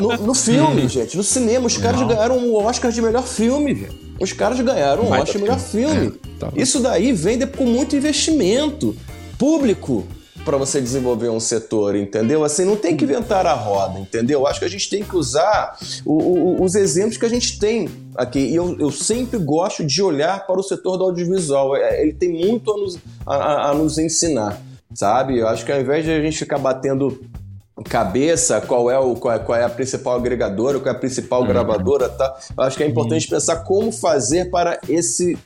no- 0.16 0.26
no 0.28 0.34
filme, 0.34 0.88
gente, 0.88 1.16
no 1.16 1.22
cinema, 1.22 1.66
os 1.66 1.76
caras 1.76 2.02
ganharam 2.02 2.38
o 2.38 2.54
Oscar 2.64 2.90
de 2.90 3.02
melhor 3.02 3.22
filme, 3.24 3.74
gente. 3.74 4.10
Os 4.20 4.32
caras 4.32 4.60
ganharam 4.60 5.04
o 5.04 5.08
Baita 5.10 5.24
Oscar 5.24 5.36
de 5.36 5.42
melhor 5.42 5.58
filme. 5.60 6.06
É, 6.08 6.38
tá. 6.38 6.52
Isso 6.56 6.80
daí 6.80 7.12
vem 7.12 7.38
de- 7.38 7.46
com 7.46 7.64
muito 7.64 7.94
investimento 7.96 8.96
público 9.38 10.04
para 10.44 10.56
você 10.56 10.80
desenvolver 10.80 11.28
um 11.28 11.38
setor, 11.40 11.94
entendeu? 11.94 12.42
Assim, 12.44 12.64
não 12.64 12.76
tem 12.76 12.96
que 12.96 13.04
inventar 13.04 13.46
a 13.46 13.52
roda, 13.52 13.98
entendeu? 13.98 14.46
Acho 14.46 14.58
que 14.60 14.64
a 14.64 14.70
gente 14.70 14.88
tem 14.88 15.02
que 15.04 15.14
usar 15.16 15.76
o- 16.04 16.12
o- 16.58 16.62
os 16.64 16.74
exemplos 16.74 17.16
que 17.16 17.26
a 17.26 17.28
gente 17.28 17.58
tem 17.58 17.88
aqui. 18.16 18.38
E 18.40 18.54
eu, 18.56 18.76
eu 18.78 18.90
sempre 18.90 19.38
gosto 19.38 19.84
de 19.84 20.02
olhar 20.02 20.46
para 20.46 20.58
o 20.58 20.62
setor 20.62 20.96
do 20.96 21.04
audiovisual. 21.04 21.76
É, 21.76 22.02
Ele 22.02 22.12
tem 22.12 22.28
muito 22.30 22.72
a 22.72 22.76
nos, 22.76 22.98
a- 23.26 23.70
a- 23.70 23.74
nos 23.74 23.98
ensinar, 23.98 24.60
sabe? 24.94 25.38
Eu 25.38 25.46
acho 25.48 25.64
que 25.64 25.70
ao 25.72 25.80
invés 25.80 26.04
de 26.04 26.10
a 26.10 26.20
gente 26.20 26.38
ficar 26.38 26.58
batendo 26.58 27.20
cabeça, 27.88 28.60
qual 28.60 28.90
é, 28.90 28.98
o, 28.98 29.14
qual, 29.14 29.34
é, 29.34 29.38
qual 29.38 29.58
é 29.58 29.64
a 29.64 29.68
principal 29.68 30.16
agregadora, 30.16 30.78
qual 30.78 30.92
é 30.92 30.96
a 30.96 31.00
principal 31.00 31.44
gravadora, 31.46 32.08
tá? 32.08 32.38
Eu 32.56 32.64
acho 32.64 32.76
que 32.76 32.82
é 32.82 32.86
importante 32.86 33.26
pensar 33.28 33.56
como 33.64 33.90
fazer 33.90 34.50
para 34.50 34.78
esse 34.88 35.38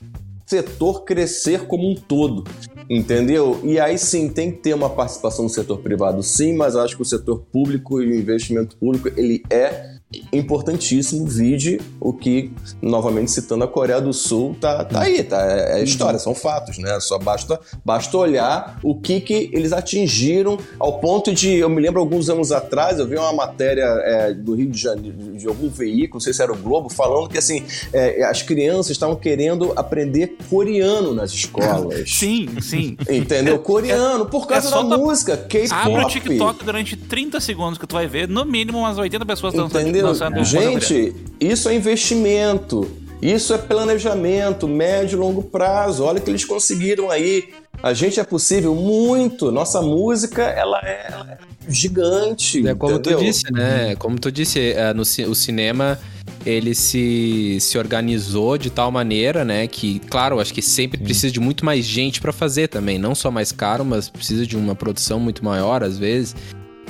setor 0.46 1.04
crescer 1.04 1.66
como 1.66 1.88
um 1.90 1.94
todo. 1.94 2.44
Entendeu? 2.88 3.60
E 3.64 3.80
aí 3.80 3.96
sim 3.98 4.28
tem 4.28 4.50
que 4.50 4.58
ter 4.58 4.74
uma 4.74 4.90
participação 4.90 5.46
do 5.46 5.50
setor 5.50 5.78
privado, 5.78 6.22
sim, 6.22 6.54
mas 6.54 6.76
acho 6.76 6.96
que 6.96 7.02
o 7.02 7.04
setor 7.04 7.42
público 7.50 8.02
e 8.02 8.06
o 8.06 8.14
investimento 8.14 8.76
público 8.76 9.08
ele 9.16 9.42
é 9.50 9.93
importantíssimo. 10.32 11.26
Vide 11.26 11.80
o 12.00 12.12
que, 12.12 12.50
novamente 12.80 13.30
citando 13.30 13.64
a 13.64 13.68
Coreia 13.68 14.00
do 14.00 14.12
Sul, 14.12 14.56
tá, 14.60 14.84
tá 14.84 15.02
aí, 15.02 15.22
tá? 15.22 15.42
É, 15.50 15.80
é 15.80 15.84
história, 15.84 16.18
são 16.18 16.34
fatos, 16.34 16.78
né? 16.78 16.98
Só 17.00 17.18
basta, 17.18 17.58
basta 17.84 18.16
olhar 18.16 18.78
o 18.82 18.94
que, 18.94 19.20
que 19.20 19.50
eles 19.52 19.72
atingiram 19.72 20.58
ao 20.78 20.98
ponto 20.98 21.32
de. 21.32 21.54
Eu 21.54 21.68
me 21.68 21.80
lembro 21.80 22.00
alguns 22.00 22.28
anos 22.28 22.52
atrás, 22.52 22.98
eu 22.98 23.06
vi 23.06 23.16
uma 23.16 23.32
matéria 23.32 23.84
é, 23.84 24.34
do 24.34 24.54
Rio 24.54 24.70
de 24.70 24.80
Janeiro, 24.80 25.16
de 25.36 25.46
algum 25.46 25.68
veículo, 25.68 26.14
não 26.14 26.20
sei 26.20 26.32
se 26.32 26.42
era 26.42 26.52
o 26.52 26.56
Globo, 26.56 26.88
falando 26.88 27.28
que 27.28 27.38
assim, 27.38 27.64
é, 27.92 28.24
as 28.24 28.42
crianças 28.42 28.90
estavam 28.90 29.16
querendo 29.16 29.72
aprender 29.76 30.36
coreano 30.48 31.14
nas 31.14 31.32
escolas. 31.32 32.04
Sim, 32.14 32.48
sim. 32.60 32.96
Entendeu? 33.08 33.58
Coreano, 33.58 34.26
por 34.26 34.46
causa 34.46 34.68
é 34.68 34.70
só 34.70 34.82
da 34.82 34.96
música, 34.96 35.36
K-pop. 35.36 35.72
Abre 35.72 36.04
o 36.04 36.08
TikTok 36.08 36.64
durante 36.64 36.96
30 36.96 37.40
segundos 37.40 37.78
que 37.78 37.86
tu 37.86 37.94
vai 37.94 38.06
ver, 38.06 38.28
no 38.28 38.44
mínimo 38.44 38.78
umas 38.78 38.98
80 38.98 39.26
pessoas 39.26 39.54
dançando. 39.54 39.80
Entendeu? 39.80 40.03
Dançando 40.08 40.34
coisa 40.34 40.50
Gente, 40.50 41.14
isso 41.40 41.68
é 41.68 41.74
investimento. 41.74 42.90
Isso 43.20 43.54
é 43.54 43.58
planejamento, 43.58 44.68
médio 44.68 45.16
e 45.16 45.18
longo 45.18 45.42
prazo. 45.42 46.04
Olha 46.04 46.18
o 46.18 46.22
que 46.22 46.30
eles 46.30 46.44
conseguiram 46.44 47.10
aí. 47.10 47.48
A 47.82 47.94
gente 47.94 48.20
é 48.20 48.24
possível 48.24 48.74
muito. 48.74 49.50
Nossa 49.50 49.80
música, 49.80 50.42
ela 50.42 50.78
é, 50.82 51.06
ela 51.10 51.32
é 51.32 51.38
gigante. 51.66 52.66
É 52.66 52.74
como 52.74 52.96
entendeu? 52.96 53.18
tu 53.18 53.24
disse, 53.24 53.52
né? 53.52 53.96
Como 53.96 54.18
tu 54.18 54.30
disse, 54.30 54.72
é, 54.72 54.92
no, 54.92 55.02
o 55.02 55.34
cinema 55.34 55.98
ele 56.44 56.74
se, 56.74 57.58
se 57.60 57.78
organizou 57.78 58.58
de 58.58 58.68
tal 58.68 58.90
maneira, 58.90 59.44
né, 59.44 59.66
que, 59.66 59.98
claro, 60.00 60.40
acho 60.40 60.52
que 60.52 60.60
sempre 60.60 60.98
precisa 60.98 61.32
de 61.32 61.40
muito 61.40 61.64
mais 61.64 61.84
gente 61.84 62.20
pra 62.20 62.32
fazer 62.32 62.68
também, 62.68 62.98
não 62.98 63.14
só 63.14 63.30
mais 63.30 63.50
caro, 63.50 63.84
mas 63.84 64.10
precisa 64.10 64.46
de 64.46 64.56
uma 64.56 64.74
produção 64.74 65.18
muito 65.18 65.42
maior 65.42 65.82
às 65.82 65.96
vezes. 65.96 66.36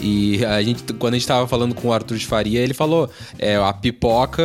E 0.01 0.45
a 0.45 0.63
gente, 0.63 0.83
quando 0.95 1.15
a 1.15 1.19
gente 1.19 1.27
tava 1.27 1.47
falando 1.47 1.75
com 1.75 1.89
o 1.89 1.93
Arthur 1.93 2.19
de 2.19 2.27
Faria, 2.27 2.61
ele 2.61 2.75
falou: 2.75 3.09
é, 3.39 3.57
a 3.57 3.73
pipoca, 3.73 4.43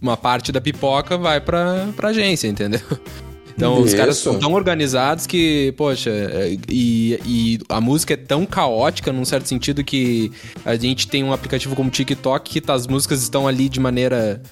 uma 0.00 0.16
parte 0.16 0.52
da 0.52 0.60
pipoca 0.60 1.16
vai 1.16 1.40
pra, 1.40 1.88
pra 1.96 2.10
agência, 2.10 2.48
entendeu? 2.48 2.80
Então 3.56 3.80
os 3.80 3.86
Isso. 3.88 3.96
caras 3.96 4.18
são 4.18 4.38
tão 4.38 4.52
organizados 4.52 5.26
que, 5.26 5.72
poxa, 5.78 6.10
é, 6.10 6.58
e, 6.68 7.18
e 7.24 7.58
a 7.70 7.80
música 7.80 8.12
é 8.12 8.16
tão 8.16 8.44
caótica 8.44 9.10
num 9.10 9.24
certo 9.24 9.48
sentido 9.48 9.82
que 9.82 10.30
a 10.62 10.76
gente 10.76 11.08
tem 11.08 11.24
um 11.24 11.32
aplicativo 11.32 11.74
como 11.74 11.88
TikTok 11.88 12.50
que 12.50 12.60
tá- 12.60 12.74
as 12.74 12.86
músicas 12.86 13.22
estão 13.22 13.48
ali 13.48 13.70
de 13.70 13.80
maneira 13.80 14.42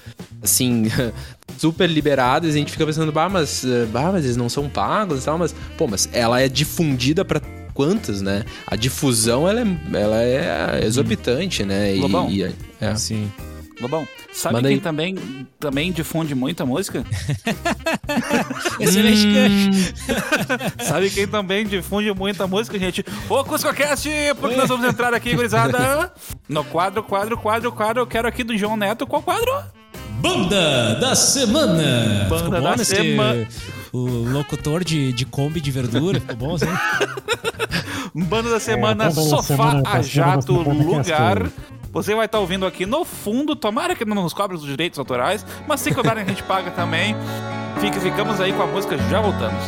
assim. 0.41 0.85
Super 1.59 1.87
liberadas, 1.87 2.49
e 2.49 2.55
a 2.55 2.57
gente 2.57 2.71
fica 2.71 2.83
pensando, 2.83 3.11
bah, 3.11 3.29
mas, 3.29 3.63
eh, 3.63 3.85
bah, 3.85 4.11
mas 4.11 4.25
eles 4.25 4.35
não 4.35 4.49
são 4.49 4.67
pagos 4.67 5.21
e 5.21 5.25
tal, 5.25 5.37
mas, 5.37 5.53
pô, 5.77 5.85
mas 5.87 6.09
ela 6.11 6.41
é 6.41 6.49
difundida 6.49 7.23
pra 7.23 7.39
quantas, 7.75 8.21
né? 8.23 8.43
A 8.65 8.75
difusão, 8.75 9.47
ela 9.47 9.61
é, 9.61 10.01
ela 10.01 10.23
é 10.23 10.85
exorbitante, 10.85 11.63
né? 11.63 11.95
E, 11.95 11.99
Lobão. 11.99 12.27
e- 12.31 12.43
é. 12.81 12.95
Sim. 12.95 13.31
Lobão, 13.81 14.07
sabe 14.31 14.55
Manda 14.55 14.69
quem 14.69 14.77
aí. 14.77 14.81
também, 14.81 15.17
também 15.59 15.91
difunde 15.91 16.33
muita 16.33 16.65
música? 16.65 17.03
Excelente 18.79 19.27
Hum. 19.27 19.33
gancho. 19.33 19.93
Sabe 20.85 21.09
quem 21.09 21.27
também 21.27 21.65
difunde 21.65 22.11
muita 22.13 22.47
música, 22.47 22.79
gente? 22.79 23.03
O 23.29 23.43
CuscoCast, 23.43 24.09
porque 24.39 24.55
nós 24.55 24.69
vamos 24.69 24.87
entrar 24.87 25.13
aqui, 25.13 25.35
gurizada, 25.35 26.11
no 26.47 26.63
quadro, 26.63 27.03
quadro, 27.03 27.37
quadro, 27.37 27.69
quadro. 27.71 28.01
Eu 28.03 28.07
quero 28.07 28.27
aqui 28.27 28.43
do 28.45 28.57
João 28.57 28.77
Neto. 28.77 29.05
Qual 29.05 29.21
quadro? 29.21 29.51
Banda 30.21 30.95
da 30.95 31.13
semana. 31.13 32.27
Banda 32.29 32.43
ficou 32.45 32.61
da 32.61 32.77
semana. 32.85 33.47
O 33.95 34.29
locutor 34.29 34.83
de, 34.83 35.13
de 35.13 35.25
Kombi 35.25 35.61
de 35.61 35.71
verdura. 35.71 36.19
Ficou 36.19 36.35
bom, 36.35 36.55
assim? 36.55 36.65
Banda 38.13 38.49
da 38.49 38.59
semana, 38.59 39.05
banda 39.05 39.15
da 39.15 39.21
Sofá 39.21 39.43
semana, 39.43 39.79
a 39.79 39.83
tá 39.83 40.01
Jato 40.01 40.57
chegando 40.57 40.73
no 40.73 40.85
podcast. 40.85 41.11
Lugar. 41.13 41.51
Você 41.93 42.13
vai 42.13 42.25
estar 42.25 42.39
ouvindo 42.39 42.65
aqui 42.65 42.85
no 42.85 43.05
fundo. 43.05 43.55
Tomara 43.55 43.95
que 43.95 44.03
não 44.03 44.21
nos 44.21 44.33
cobre 44.33 44.57
os 44.57 44.63
direitos 44.63 44.99
autorais, 44.99 45.45
mas 45.65 45.79
se 45.79 45.93
cobrarem 45.93 46.23
a 46.23 46.27
gente 46.27 46.43
paga 46.43 46.71
também. 46.71 47.15
Fique, 47.79 47.97
ficamos 48.01 48.41
aí 48.41 48.51
com 48.51 48.63
a 48.63 48.67
música, 48.67 48.97
já 49.09 49.21
voltamos. 49.21 49.63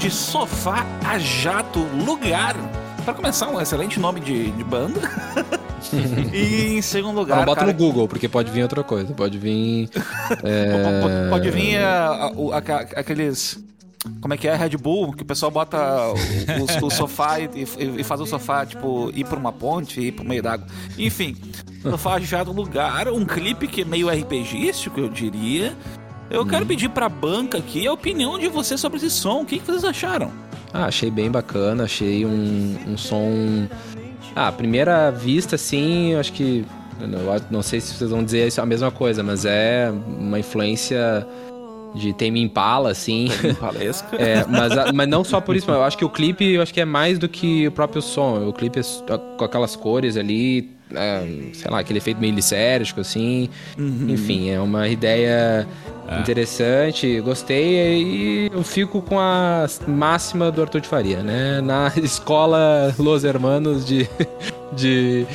De 0.00 0.10
Sofá 0.10 0.84
a 1.06 1.18
Jato 1.18 1.80
Lugar. 2.04 2.56
Para 3.04 3.14
começar, 3.14 3.48
um 3.48 3.60
excelente 3.60 4.00
nome 4.00 4.20
de, 4.20 4.50
de 4.50 4.64
banda. 4.64 5.00
e 6.32 6.76
em 6.78 6.82
segundo 6.82 7.18
lugar, 7.20 7.38
Não, 7.38 7.44
bota 7.44 7.60
cara, 7.60 7.72
no 7.72 7.78
Google, 7.78 8.08
porque 8.08 8.28
pode 8.28 8.50
vir 8.50 8.62
outra 8.62 8.82
coisa. 8.82 9.12
Pode 9.14 9.38
vir. 9.38 9.88
é, 10.42 11.28
Pode- 11.30 11.50
vir 11.50 11.76
a- 11.78 12.30
a- 12.52 12.56
aca- 12.56 12.88
aqueles. 12.96 13.62
Como 14.22 14.32
é 14.32 14.36
que 14.38 14.48
é? 14.48 14.56
Red 14.56 14.78
Bull, 14.78 15.12
que 15.12 15.22
o 15.22 15.26
pessoal 15.26 15.52
bota 15.52 15.76
o, 15.78 16.14
o- 16.84 16.86
o 16.86 16.90
sofá 16.90 17.38
e, 17.38 17.44
e- 17.54 18.00
e 18.00 18.04
faz 18.04 18.18
o 18.22 18.26
sofá, 18.26 18.64
tipo, 18.64 19.10
ir 19.14 19.24
pra 19.26 19.38
uma 19.38 19.52
ponte, 19.52 20.00
ir 20.00 20.12
pro 20.12 20.24
meio 20.24 20.42
d'água. 20.42 20.66
Enfim, 20.98 21.36
sofá 21.82 22.18
já 22.18 22.42
do 22.42 22.50
lugar, 22.52 23.08
um 23.08 23.26
clipe 23.26 23.66
que 23.68 23.82
é 23.82 23.84
meio 23.84 24.08
RPGístico, 24.08 24.98
eu 25.00 25.08
diria. 25.10 25.76
Eu 26.30 26.46
quero 26.46 26.64
pedir 26.64 26.88
pra 26.90 27.08
banca 27.08 27.58
aqui 27.58 27.86
a 27.86 27.92
opinião 27.92 28.38
de 28.38 28.48
vocês 28.48 28.80
sobre 28.80 28.98
esse 28.98 29.10
som. 29.10 29.42
O 29.42 29.44
que, 29.46 29.58
que 29.58 29.66
vocês 29.66 29.84
acharam? 29.84 30.30
Ah, 30.72 30.84
achei 30.86 31.10
bem 31.10 31.30
bacana, 31.30 31.84
achei 31.84 32.24
um, 32.24 32.76
um 32.86 32.96
som. 32.96 33.66
Ah, 34.36 34.48
à 34.48 34.52
primeira 34.52 35.10
vista, 35.10 35.56
assim, 35.56 36.12
eu 36.12 36.20
acho 36.20 36.32
que. 36.32 36.64
Não, 37.50 37.62
sei 37.62 37.80
se 37.80 37.94
vocês 37.94 38.10
vão 38.10 38.22
dizer 38.22 38.46
isso 38.46 38.60
a 38.60 38.66
mesma 38.66 38.90
coisa, 38.90 39.22
mas 39.22 39.44
é 39.46 39.90
uma 40.06 40.38
influência 40.38 41.26
de 41.94 42.12
Tame 42.12 42.40
Impala, 42.42 42.90
assim. 42.90 43.28
Palesca. 43.58 44.16
É, 44.16 44.44
mas, 44.46 44.76
a- 44.78 44.92
mas 44.92 45.08
não 45.08 45.24
só 45.24 45.40
por 45.40 45.56
isso, 45.56 45.68
eu 45.70 45.82
acho 45.82 45.96
que 45.98 46.04
o 46.04 46.10
clipe 46.10 46.44
eu 46.44 46.62
acho 46.62 46.72
que 46.74 46.80
é 46.80 46.84
mais 46.84 47.18
do 47.18 47.28
que 47.28 47.66
o 47.66 47.72
próprio 47.72 48.00
som. 48.02 48.46
O 48.46 48.52
clipe 48.52 48.78
é 48.78 48.82
com 49.36 49.44
aquelas 49.44 49.74
cores 49.74 50.16
ali, 50.16 50.70
é, 50.94 51.52
sei 51.52 51.70
lá, 51.70 51.80
aquele 51.80 51.98
efeito 51.98 52.20
meio 52.20 52.34
licérgico, 52.34 53.00
assim. 53.00 53.48
Enfim, 53.78 54.50
é 54.50 54.60
uma 54.60 54.88
ideia 54.88 55.66
interessante, 56.18 57.20
gostei 57.20 58.02
e 58.02 58.50
eu 58.52 58.64
fico 58.64 59.00
com 59.00 59.18
a 59.18 59.66
máxima 59.86 60.50
do 60.50 60.60
Arthur 60.62 60.80
de 60.80 60.88
Faria, 60.88 61.22
né? 61.22 61.60
Na 61.60 61.92
escola 62.02 62.92
Los 62.98 63.22
Hermanos 63.22 63.84
de, 63.84 64.08
de, 64.72 65.26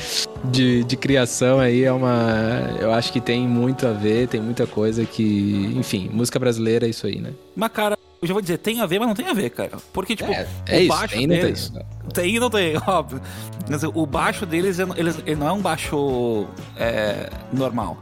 de, 0.43 0.83
de 0.83 0.97
criação 0.97 1.59
aí 1.59 1.83
é 1.83 1.91
uma. 1.91 2.75
Eu 2.79 2.91
acho 2.91 3.11
que 3.13 3.21
tem 3.21 3.47
muito 3.47 3.87
a 3.87 3.91
ver, 3.91 4.27
tem 4.27 4.41
muita 4.41 4.67
coisa 4.67 5.05
que. 5.05 5.71
Enfim, 5.75 6.09
música 6.11 6.37
brasileira 6.39 6.85
é 6.85 6.89
isso 6.89 7.07
aí, 7.07 7.19
né? 7.19 7.31
Mas, 7.55 7.71
cara, 7.71 7.97
eu 8.21 8.27
já 8.27 8.33
vou 8.33 8.41
dizer, 8.41 8.57
tem 8.57 8.81
a 8.81 8.85
ver, 8.85 8.99
mas 8.99 9.07
não 9.07 9.15
tem 9.15 9.27
a 9.27 9.33
ver, 9.33 9.49
cara. 9.51 9.71
Porque, 9.93 10.15
tipo, 10.15 10.31
É, 10.31 10.47
é 10.67 10.77
o 10.77 10.79
isso, 10.81 10.87
baixo 10.89 11.13
tem 11.13 11.23
e 11.23 11.27
não 11.27 11.35
tem. 11.35 11.43
deles... 11.45 11.73
Tem 12.13 12.35
e 12.35 12.39
não 12.39 12.49
tem, 12.49 12.77
óbvio. 12.87 13.21
Mas 13.69 13.83
o 13.83 14.05
baixo 14.05 14.45
deles, 14.45 14.79
ele, 14.79 14.91
ele- 14.97 15.13
ele 15.25 15.35
não 15.35 15.47
é 15.47 15.51
um 15.51 15.61
baixo 15.61 16.47
é, 16.77 17.29
normal. 17.53 17.97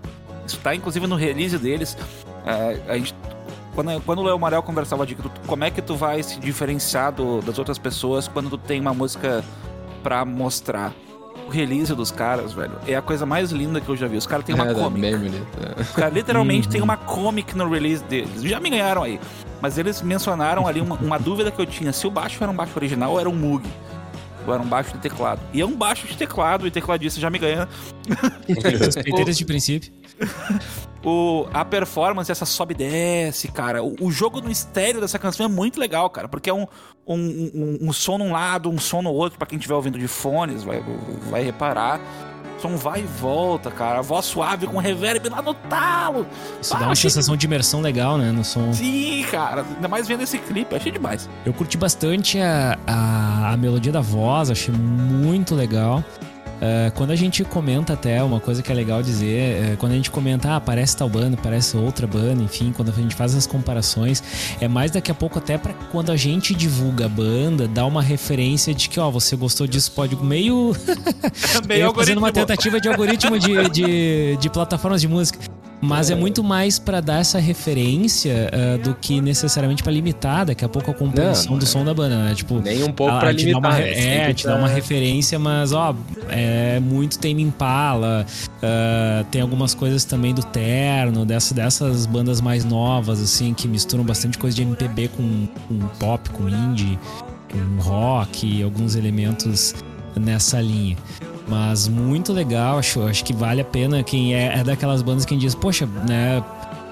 Isso 0.45 0.57
tá, 0.59 0.73
inclusive, 0.75 1.07
no 1.07 1.15
release 1.15 1.57
deles. 1.57 1.97
É, 2.45 2.79
a 2.91 2.97
gente... 2.97 3.13
Quando, 3.75 3.99
quando 4.01 4.19
o 4.19 4.23
Léo 4.23 4.37
Marel 4.37 4.61
conversava 4.61 5.03
de 5.05 5.17
como 5.47 5.63
é 5.63 5.71
que 5.71 5.81
tu 5.81 5.95
vai 5.95 6.21
se 6.21 6.39
diferenciar 6.39 7.11
do- 7.11 7.41
das 7.41 7.57
outras 7.57 7.79
pessoas 7.79 8.27
quando 8.27 8.49
tu 8.51 8.57
tem 8.57 8.79
uma 8.79 8.93
música 8.93 9.43
pra 10.03 10.23
mostrar. 10.23 10.93
O 11.47 11.49
release 11.49 11.93
dos 11.93 12.11
caras, 12.11 12.53
velho, 12.53 12.73
é 12.87 12.95
a 12.95 13.01
coisa 13.01 13.25
mais 13.25 13.51
linda 13.51 13.79
que 13.81 13.89
eu 13.89 13.95
já 13.95 14.07
vi. 14.07 14.17
Os 14.17 14.25
caras 14.27 14.45
têm 14.45 14.55
uma 14.55 14.69
É, 14.69 14.73
comic. 14.73 15.01
bem 15.01 15.13
é. 15.77 15.81
Os 15.81 15.91
caras 15.91 16.13
literalmente 16.13 16.67
tem 16.69 16.81
uma 16.81 16.97
comic 16.97 17.55
no 17.55 17.69
release 17.69 18.03
deles. 18.03 18.41
Já 18.43 18.59
me 18.59 18.69
ganharam 18.69 19.03
aí. 19.03 19.19
Mas 19.61 19.77
eles 19.77 20.01
mencionaram 20.01 20.67
ali 20.67 20.81
uma, 20.81 20.95
uma 20.95 21.17
dúvida 21.19 21.51
que 21.51 21.59
eu 21.61 21.65
tinha: 21.65 21.93
se 21.93 22.05
o 22.07 22.11
baixo 22.11 22.43
era 22.43 22.51
um 22.51 22.55
baixo 22.55 22.73
original 22.75 23.11
ou 23.13 23.19
era 23.19 23.29
um 23.29 23.35
Moog. 23.35 23.63
Ou 24.45 24.53
era 24.53 24.61
um 24.61 24.67
baixo 24.67 24.93
de 24.93 24.99
teclado. 24.99 25.41
E 25.53 25.61
é 25.61 25.65
um 25.65 25.75
baixo 25.75 26.07
de 26.07 26.17
teclado, 26.17 26.67
e 26.67 26.71
tecladista 26.71 27.19
já 27.19 27.29
me 27.29 27.39
ganha. 27.39 27.67
Suspeitei 28.83 29.23
desde 29.25 29.43
o 29.43 29.47
princípio. 29.47 29.91
O, 31.05 31.47
a 31.53 31.65
performance, 31.65 32.31
essa 32.31 32.45
sobe 32.45 32.73
e 32.73 32.77
desce, 32.77 33.49
cara. 33.49 33.83
O, 33.83 33.93
o 33.99 34.09
jogo 34.09 34.39
no 34.39 34.49
estéreo 34.49 35.01
dessa 35.01 35.19
canção 35.19 35.45
é 35.45 35.49
muito 35.49 35.77
legal, 35.77 36.09
cara. 36.09 36.29
Porque 36.29 36.49
é 36.49 36.53
um, 36.53 36.65
um, 37.05 37.17
um, 37.17 37.77
um 37.81 37.93
som 37.93 38.17
num 38.17 38.31
lado, 38.31 38.69
um 38.69 38.79
som 38.79 39.01
no 39.01 39.11
outro. 39.11 39.37
Pra 39.37 39.45
quem 39.45 39.57
estiver 39.57 39.75
ouvindo 39.75 39.99
de 39.99 40.07
fones, 40.07 40.63
vai, 40.63 40.81
vai 41.29 41.43
reparar. 41.43 41.99
Som 42.63 42.77
vai 42.77 43.01
e 43.01 43.03
volta, 43.03 43.69
cara. 43.69 43.99
A 43.99 44.01
voz 44.01 44.25
suave 44.25 44.65
com 44.67 44.77
reverb 44.77 45.27
lá 45.27 45.41
no 45.41 45.53
talo. 45.53 46.25
Isso 46.61 46.73
Ah, 46.73 46.79
dá 46.79 46.85
uma 46.85 46.91
achei- 46.93 47.09
sensação 47.09 47.35
de 47.35 47.45
imersão 47.45 47.81
legal, 47.81 48.17
né? 48.17 48.31
No 48.31 48.41
som. 48.43 48.71
Sim, 48.71 49.25
cara. 49.29 49.65
Ainda 49.75 49.87
mais 49.89 50.07
vendo 50.07 50.21
esse 50.23 50.37
clipe. 50.39 50.73
Achei 50.73 50.89
demais. 50.91 51.29
Eu 51.45 51.51
curti 51.53 51.77
bastante 51.77 52.39
a, 52.39 52.77
a 52.87 52.93
a, 53.43 53.51
a 53.53 53.57
melodia 53.57 53.91
da 53.91 53.99
voz, 53.99 54.49
achei 54.49 54.73
muito 54.73 55.53
legal. 55.55 56.01
É, 56.61 56.91
quando 56.95 57.11
a 57.11 57.15
gente 57.15 57.43
comenta 57.43 57.93
até, 57.93 58.23
uma 58.23 58.39
coisa 58.39 58.61
que 58.61 58.71
é 58.71 58.75
legal 58.75 59.01
dizer, 59.01 59.73
é, 59.73 59.75
quando 59.77 59.91
a 59.91 59.95
gente 59.95 60.09
comenta, 60.09 60.55
ah, 60.55 60.61
parece 60.61 60.95
tal 60.95 61.09
banda, 61.09 61.37
parece 61.41 61.75
outra 61.75 62.07
banda, 62.07 62.41
enfim, 62.41 62.71
quando 62.75 62.89
a 62.89 62.91
gente 62.93 63.15
faz 63.15 63.35
as 63.35 63.45
comparações, 63.45 64.23
é 64.61 64.67
mais 64.67 64.91
daqui 64.91 65.11
a 65.11 65.15
pouco 65.15 65.39
até 65.39 65.57
pra 65.57 65.73
quando 65.91 66.11
a 66.11 66.15
gente 66.15 66.55
divulga 66.55 67.05
a 67.05 67.09
banda, 67.09 67.67
dá 67.67 67.85
uma 67.85 68.01
referência 68.01 68.73
de 68.73 68.89
que, 68.89 68.99
ó, 68.99 69.09
você 69.09 69.35
gostou 69.35 69.67
disso, 69.67 69.91
pode 69.91 70.15
meio... 70.15 70.75
Meio 71.67 71.83
Eu 71.83 71.93
fazendo 71.93 72.17
uma 72.17 72.31
tentativa 72.31 72.79
de 72.79 72.87
algoritmo 72.87 73.37
de, 73.37 73.69
de, 73.69 74.37
de 74.37 74.49
plataformas 74.49 75.01
de 75.01 75.07
música. 75.07 75.52
Mas 75.83 76.09
é, 76.09 76.15
muito 76.15 76.43
mais 76.43 76.79
pra 76.79 77.01
dar 77.01 77.19
essa 77.19 77.39
referência 77.39 78.49
ah, 78.51 78.77
do 78.83 78.93
que 78.95 79.19
necessariamente 79.21 79.83
pra 79.83 79.91
limitar 79.91 80.45
daqui 80.45 80.63
a 80.63 80.69
pouco 80.69 80.91
a 80.91 80.93
composição 80.93 81.51
Não, 81.53 81.59
do 81.59 81.65
som 81.65 81.83
da 81.83 81.93
banda, 81.93 82.15
né? 82.17 82.33
Tipo, 82.35 82.59
Nem 82.59 82.83
um 82.83 82.91
pouco 82.91 83.13
uma 83.13 83.31
limitar. 83.31 83.73
re- 83.73 83.83
né? 83.83 83.91
É, 83.91 84.17
Sempre 84.19 84.33
te 84.33 84.45
dá 84.47 84.55
uma 84.55 84.67
referência, 84.67 85.37
mas 85.37 85.71
ó, 85.73 85.95
é 86.29 86.79
muito 86.79 87.19
Tame 87.19 87.41
Impala, 87.43 88.25
ah, 88.61 89.25
tem 89.31 89.41
algumas 89.41 89.73
coisas 89.73 90.05
também 90.05 90.33
do 90.33 90.43
Terno, 90.43 91.25
dessa, 91.25 91.53
dessas 91.53 92.05
bandas 92.05 92.39
mais 92.41 92.63
novas, 92.63 93.21
assim, 93.21 93.53
que 93.53 93.67
misturam 93.67 94.03
bastante 94.03 94.37
coisa 94.37 94.55
de 94.55 94.61
MPB 94.63 95.09
com, 95.09 95.47
com 95.67 95.79
pop, 95.99 96.29
com 96.29 96.47
indie, 96.49 96.97
com 97.51 97.81
rock 97.81 98.47
e 98.59 98.63
alguns 98.63 98.95
elementos 98.95 99.75
nessa 100.15 100.61
linha. 100.61 100.95
Mas 101.47 101.87
muito 101.87 102.31
legal, 102.31 102.79
acho, 102.79 103.01
acho 103.01 103.23
que 103.23 103.33
vale 103.33 103.61
a 103.61 103.65
pena 103.65 104.01
quem 104.01 104.33
é, 104.33 104.59
é 104.59 104.63
daquelas 104.63 105.01
bandas 105.01 105.25
que 105.25 105.35
diz, 105.35 105.53
poxa, 105.53 105.85
né? 105.85 106.43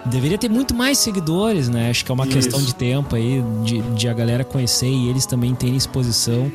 Deveria 0.05 0.37
ter 0.37 0.49
muito 0.49 0.73
mais 0.73 0.97
seguidores, 0.97 1.69
né? 1.69 1.89
Acho 1.89 2.03
que 2.03 2.11
é 2.11 2.13
uma 2.13 2.27
questão 2.27 2.61
de 2.61 2.73
tempo 2.73 3.15
aí, 3.15 3.43
de, 3.63 3.81
de 3.81 4.09
a 4.09 4.13
galera 4.13 4.43
conhecer 4.43 4.89
e 4.89 5.09
eles 5.09 5.25
também 5.25 5.53
terem 5.53 5.75
exposição. 5.75 6.51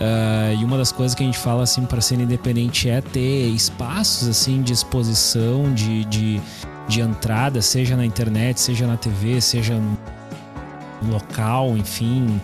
Ah, 0.00 0.54
e 0.58 0.64
uma 0.64 0.78
das 0.78 0.90
coisas 0.90 1.14
que 1.14 1.22
a 1.22 1.26
gente 1.26 1.38
fala 1.38 1.62
assim 1.62 1.84
para 1.84 2.00
ser 2.00 2.18
independente 2.18 2.88
é 2.88 3.02
ter 3.02 3.48
espaços 3.48 4.26
assim 4.28 4.62
de 4.62 4.72
exposição, 4.72 5.74
de, 5.74 6.04
de, 6.06 6.40
de 6.88 7.00
entrada, 7.02 7.60
seja 7.60 7.96
na 7.96 8.06
internet, 8.06 8.58
seja 8.58 8.86
na 8.86 8.96
TV, 8.96 9.40
seja 9.42 9.74
no 9.74 11.12
local, 11.12 11.76
enfim, 11.76 12.40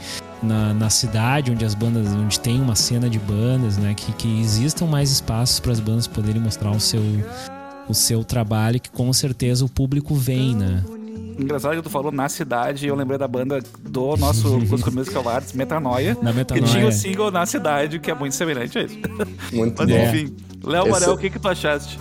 na, 0.46 0.72
na 0.72 0.88
cidade 0.90 1.50
onde 1.50 1.64
as 1.64 1.74
bandas, 1.74 2.06
onde 2.14 2.38
tem 2.40 2.60
uma 2.60 2.74
cena 2.76 3.10
de 3.10 3.18
bandas, 3.18 3.76
né? 3.76 3.92
Que, 3.94 4.12
que 4.12 4.40
existam 4.40 4.86
mais 4.86 5.10
espaços 5.10 5.60
para 5.60 5.72
as 5.72 5.80
bandas 5.80 6.06
poderem 6.06 6.40
mostrar 6.40 6.70
o 6.70 6.80
seu, 6.80 7.02
o 7.88 7.94
seu 7.94 8.24
trabalho, 8.24 8.80
que 8.80 8.90
com 8.90 9.12
certeza 9.12 9.64
o 9.64 9.68
público 9.68 10.14
vem, 10.14 10.54
né? 10.54 10.82
Engraçado 11.38 11.76
que 11.76 11.82
tu 11.82 11.90
falou 11.90 12.10
na 12.10 12.30
cidade, 12.30 12.86
eu 12.86 12.94
lembrei 12.94 13.18
da 13.18 13.28
banda 13.28 13.60
do 13.82 14.16
nosso 14.16 14.58
Cusco 14.70 14.90
Musical 14.90 15.28
Arts, 15.28 15.52
Metanoia. 15.52 16.16
Na 16.22 16.30
Que 16.30 16.36
Metanoia. 16.38 16.66
tinha 16.66 16.86
o 16.86 16.92
single 16.92 17.30
na 17.30 17.44
cidade, 17.44 17.98
que 17.98 18.10
é 18.10 18.14
muito 18.14 18.34
semelhante 18.34 18.78
a 18.78 18.82
isso. 18.84 18.96
Muito 19.52 19.74
Mas 19.76 19.88
bom. 19.90 20.02
enfim. 20.04 20.34
Léo 20.64 20.82
Esse- 20.84 20.90
Morel, 20.90 21.12
o 21.12 21.18
que, 21.18 21.28
que 21.28 21.38
tu 21.38 21.46
achaste? 21.46 21.98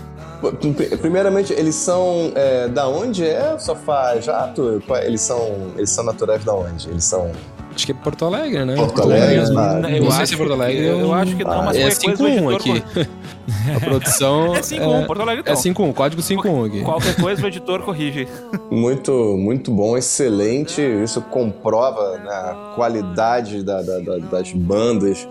Primeiramente, 1.01 1.51
eles 1.53 1.75
são. 1.75 2.31
é, 2.35 2.67
da 2.69 2.87
onde 2.87 3.25
é 3.25 3.57
Sofá 3.59 4.17
Jato? 4.19 4.81
Eles 5.03 5.21
são. 5.21 5.71
Eles 5.75 5.89
são 5.89 6.03
naturais 6.03 6.43
da 6.43 6.53
onde? 6.53 6.87
Eles 6.89 7.03
são. 7.03 7.31
Acho 7.75 7.85
que 7.85 7.91
é 7.91 7.95
Porto 7.95 8.23
Alegre, 8.25 8.63
né? 8.63 8.73
Porto 8.75 9.01
Alegre, 9.01 9.49
Não, 9.49 9.59
ah, 9.61 9.73
não 9.79 9.89
eu 9.89 10.11
sei 10.11 10.21
acho 10.21 10.27
se 10.27 10.33
é 10.33 10.37
Porto 10.37 10.49
que- 10.49 10.61
Alegre. 10.61 10.85
eu 10.85 11.13
acho 11.13 11.35
que 11.35 11.43
não, 11.43 11.63
mas 11.65 11.75
é 11.77 11.81
qualquer 11.81 12.17
coisa 12.17 12.23
o 12.23 12.27
5-1 12.27 12.51
editor 12.53 12.55
aqui. 12.55 13.09
A 13.75 13.79
produção. 13.79 14.55
É 14.55 14.61
5-1, 14.61 15.05
Porto 15.05 15.21
Alegre 15.21 15.43
É 15.45 15.51
então. 15.51 15.61
5-1, 15.61 15.93
código 15.93 16.21
5-1 16.21 16.65
aqui. 16.67 16.81
Qualquer 16.81 17.15
coisa 17.17 17.43
o 17.43 17.47
editor 17.47 17.81
corrige. 17.81 18.27
Muito, 18.71 19.11
muito 19.37 19.71
bom, 19.71 19.97
excelente. 19.97 20.81
Isso 20.81 21.21
comprova 21.21 22.17
né, 22.17 22.29
a 22.31 22.73
qualidade 22.75 23.61
da- 23.61 23.81
da- 23.81 23.99
da- 23.99 24.17
das 24.17 24.51
bandas 24.53 25.27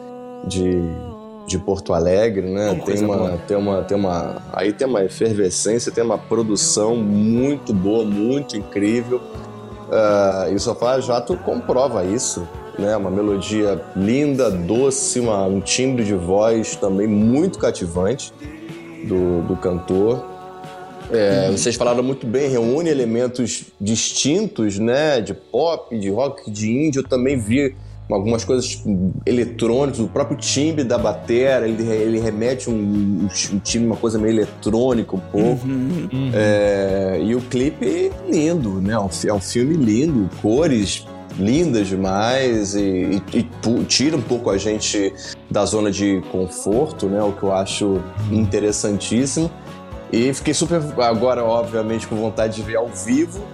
de, 0.47 0.81
de 1.47 1.59
Porto 1.59 1.93
Alegre, 1.95 2.43
né? 2.51 2.79
Tem 2.85 3.03
uma, 3.05 3.17
boa. 3.17 3.31
tem 3.49 3.57
uma, 3.57 3.83
tem 3.83 3.97
uma, 3.97 4.37
aí 4.53 4.73
tem 4.73 4.87
uma 4.87 5.03
efervescência, 5.03 5.91
tem 5.91 6.05
uma 6.05 6.19
produção 6.19 6.95
muito 6.97 7.73
boa, 7.73 8.05
muito 8.05 8.57
incrível. 8.57 9.21
Ah, 9.97 10.49
e 10.51 10.55
o 10.57 10.59
Sofá 10.61 10.99
Jato 10.99 11.37
comprova 11.37 12.05
isso, 12.05 12.47
né? 12.77 12.97
Uma 12.97 13.11
melodia 13.11 13.81
linda, 13.95 14.51
doce, 14.51 15.21
uma- 15.21 15.45
um 15.47 15.61
timbre 15.61 16.03
de 16.05 16.15
voz 16.15 16.75
também 16.75 17.07
muito 17.07 17.59
cativante 17.61 18.33
do, 19.07 19.43
do 19.43 19.55
cantor. 19.57 20.25
É, 21.13 21.49
vocês 21.53 21.77
falaram 21.77 22.03
muito 22.03 22.27
bem, 22.27 22.49
reúne 22.49 22.89
elementos 22.91 23.67
distintos, 23.81 24.79
né? 24.81 25.21
De 25.21 25.33
pop, 25.35 25.97
de 25.97 26.11
rock, 26.11 26.51
de 26.51 26.71
indie. 26.73 26.99
Eu 26.99 27.05
também 27.05 27.39
vi 27.39 27.77
algumas 28.11 28.45
coisas 28.45 28.67
tipo, 28.69 29.13
eletrônicas, 29.25 30.01
o 30.01 30.09
próprio 30.09 30.37
timbre 30.37 30.85
da 30.85 30.99
batera, 30.99 31.67
ele, 31.67 31.83
ele 31.91 32.19
remete 32.21 32.69
um, 32.69 32.75
um, 32.75 33.29
um 33.53 33.59
timbre, 33.59 33.87
uma 33.87 33.97
coisa 33.97 34.19
meio 34.19 34.35
eletrônica 34.35 35.17
um 35.17 35.21
pouco. 35.21 35.67
É, 36.35 37.19
e 37.23 37.35
o 37.35 37.41
clipe 37.41 38.11
lindo, 38.29 38.81
né? 38.81 38.95
É 38.95 38.99
um 38.99 39.09
É 39.37 39.41
filme 39.41 39.75
lindo, 39.77 40.29
cores 40.43 41.07
lindas 41.39 41.89
demais 41.89 42.75
e, 42.77 43.21
e- 43.33 43.39
e 43.41 43.85
tira 43.89 44.17
um 44.17 44.23
pouco 44.23 44.51
a 44.51 44.57
gente 44.59 45.13
da 45.51 45.65
zona 45.65 45.91
de 45.91 46.23
conforto, 46.31 47.07
né? 47.07 47.21
O 47.23 47.33
que 47.33 47.43
eu 47.43 47.53
acho 47.53 48.01
interessantíssimo. 48.31 49.51
E 50.13 50.33
fiquei 50.33 50.55
super, 50.55 50.81
agora, 51.03 51.45
obviamente, 51.45 52.07
com 52.07 52.15
vontade 52.15 52.55
de 52.57 52.63
ver 52.63 52.77
ao 52.77 52.87
vivo. 52.89 53.45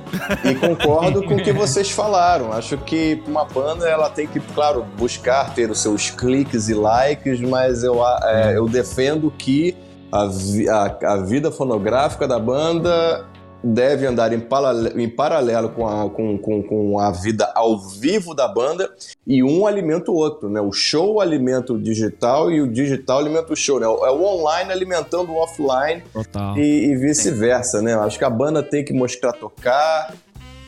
E 0.45 0.55
concordo 0.55 1.23
com 1.23 1.35
o 1.37 1.43
que 1.43 1.53
vocês 1.53 1.91
falaram. 1.91 2.53
Acho 2.53 2.77
que 2.77 3.23
uma 3.27 3.45
banda, 3.47 3.89
ela 3.89 4.11
tem 4.11 4.27
que, 4.27 4.39
claro, 4.41 4.85
buscar 4.99 5.55
ter 5.55 5.71
os 5.71 5.79
seus 5.81 6.11
cliques 6.11 6.69
e 6.69 6.75
likes, 6.75 7.41
mas 7.41 7.83
eu, 7.83 8.05
é, 8.07 8.57
eu 8.57 8.69
defendo 8.69 9.33
que 9.39 9.75
a, 10.13 10.25
a- 10.25 11.13
a 11.15 11.17
vida 11.19 11.51
fonográfica 11.51 12.29
da 12.29 12.39
banda 12.39 13.25
deve 13.63 14.07
andar 14.07 14.33
em, 14.33 14.41
paralelo, 14.41 15.01
em 15.01 15.09
paralelo 15.09 15.69
com, 15.71 15.87
a, 15.87 16.09
com, 16.09 16.39
com, 16.39 16.63
com 16.63 16.99
a 16.99 17.11
vida 17.11 17.51
ao 17.55 17.79
vivo 17.79 18.35
da 18.35 18.49
banda 18.49 18.91
e 19.27 19.43
um 19.43 19.67
alimenta 19.67 20.11
o 20.11 20.15
outro, 20.15 20.49
né? 20.49 20.61
O 20.61 20.73
show 20.73 21.21
alimenta 21.21 21.73
o 21.73 21.79
digital 21.79 22.51
e 22.51 22.61
o 22.61 22.67
digital 22.67 23.19
alimenta 23.19 23.53
o 23.53 23.57
show, 23.57 23.79
né? 23.79 23.87
É 23.87 24.11
o 24.11 24.23
online 24.25 24.73
alimentando 24.73 25.33
o 25.33 25.37
offline 25.37 26.03
Total. 26.13 26.57
e, 26.57 26.87
e 26.87 26.97
vice-versa, 26.97 27.83
né? 27.83 27.95
Acho 27.95 28.19
que 28.19 28.25
a 28.25 28.31
banda 28.31 28.63
tem 28.63 28.85
que 28.85 28.93
mostrar 28.93 29.33
tocar, 29.33 30.15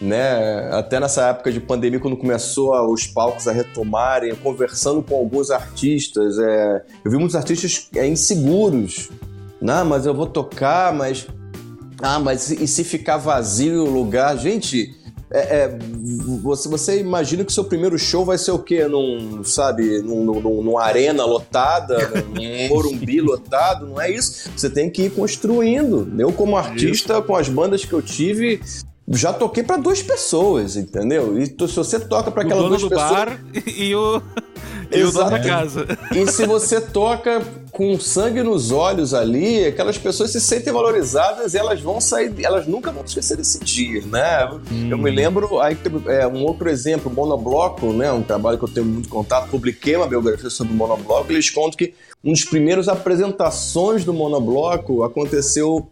né? 0.01 0.68
Até 0.72 0.99
nessa 1.01 1.28
época 1.28 1.51
de 1.53 1.61
pandemia, 1.61 2.01
quando 2.01 2.16
começou 2.16 2.74
a- 2.74 2.86
os 2.86 3.07
palcos 3.07 3.47
a 3.49 3.53
retomarem, 3.53 4.34
conversando 4.34 5.03
com 5.03 5.14
alguns 5.14 5.51
artistas, 5.51 6.38
é, 6.38 6.82
eu 7.05 7.11
vi 7.11 7.16
muitos 7.16 7.36
artistas 7.36 7.88
é, 7.97 8.07
inseguros. 8.07 9.09
Não, 9.61 9.84
mas 9.84 10.05
eu 10.07 10.12
vou 10.12 10.26
tocar, 10.26 10.93
mas 10.93 11.26
ah, 12.03 12.18
mas 12.18 12.50
e 12.50 12.66
se 12.66 12.84
ficar 12.84 13.16
vazio 13.16 13.84
o 13.84 13.90
lugar? 13.90 14.36
Gente, 14.36 14.94
é, 15.30 15.38
é, 15.64 15.78
você, 16.42 16.68
você 16.68 17.00
imagina 17.00 17.42
que 17.44 17.50
o 17.50 17.55
seu 17.55 17.64
primeiro 17.64 17.98
show 17.98 18.24
vai 18.24 18.36
ser 18.36 18.50
o 18.50 18.59
quê? 18.59 18.86
Num, 18.86 19.42
sabe, 19.44 20.03
num, 20.03 20.24
num- 20.24 20.62
numa 20.62 20.82
arena 20.82 21.24
lotada, 21.24 21.96
num 22.28 22.68
Morumbi 22.68 23.20
lotado? 23.20 23.86
Não 23.86 24.00
é 24.00 24.11
isso. 24.11 24.50
Você 24.55 24.68
tem 24.68 24.90
que 24.90 25.05
ir 25.05 25.11
construindo. 25.11 26.12
Eu, 26.18 26.32
como 26.32 26.57
artista, 26.57 27.22
com 27.22 27.34
as 27.34 27.48
bandas 27.48 27.84
que 27.84 27.92
eu 27.92 28.03
tive, 28.03 28.61
já 29.09 29.32
toquei 29.32 29.62
para 29.62 29.76
duas 29.76 30.03
pessoas, 30.03 30.76
entendeu? 30.76 31.36
E 31.38 31.46
se 31.46 31.74
você 31.74 31.98
toca 32.00 32.30
para 32.30 32.42
O 32.42 32.46
aquelas 32.46 32.62
dono 32.62 32.76
duas 32.78 32.82
do 32.82 32.88
pessoas. 32.88 33.11
bar 33.11 33.40
e 33.76 33.94
o, 33.94 34.22
e 34.90 35.03
o 35.03 35.11
dono 35.11 35.30
da 35.30 35.40
casa. 35.40 35.86
E 36.14 36.30
se 36.30 36.46
você 36.46 36.80
toca 36.80 37.42
com 37.72 37.98
sangue 37.98 38.42
nos 38.42 38.70
olhos 38.70 39.12
ali, 39.14 39.64
aquelas 39.64 39.98
pessoas 39.98 40.30
se 40.30 40.40
sentem 40.40 40.72
valorizadas 40.72 41.55
e 41.55 41.59
elas 41.59 41.80
vão 41.80 42.00
sair, 42.00 42.32
elas 42.44 42.66
nunca 42.66 42.92
vão 42.92 43.03
esquecer 43.03 43.36
desse 43.36 43.59
dia, 43.64 44.03
né? 44.07 44.48
Eu 44.90 44.98
me 44.98 45.11
lembro, 45.11 45.59
aí 45.61 45.76
é, 46.07 46.26
um 46.26 46.44
outro 46.44 46.68
exemplo, 46.68 47.11
o 47.11 47.14
Monobloco, 47.14 47.92
né? 47.92 48.12
Um 48.12 48.22
trabalho 48.22 48.59
que 48.59 48.64
eu 48.64 48.68
tenho 48.68 48.86
muito 48.86 49.09
contato, 49.09 49.48
publiquei 49.48 49.96
uma 49.96 50.07
biografia 50.07 50.50
sobre 50.50 50.72
o 50.72 50.76
Monobloco, 50.76 51.32
eles 51.32 51.50
contam 51.50 51.76
que 51.78 51.94
um 52.22 52.30
dos 52.32 52.44
primeiros 52.44 52.88
apresentações 52.88 54.05
do 54.05 54.12
Monobloco 54.12 55.03
aconteceu 55.03 55.88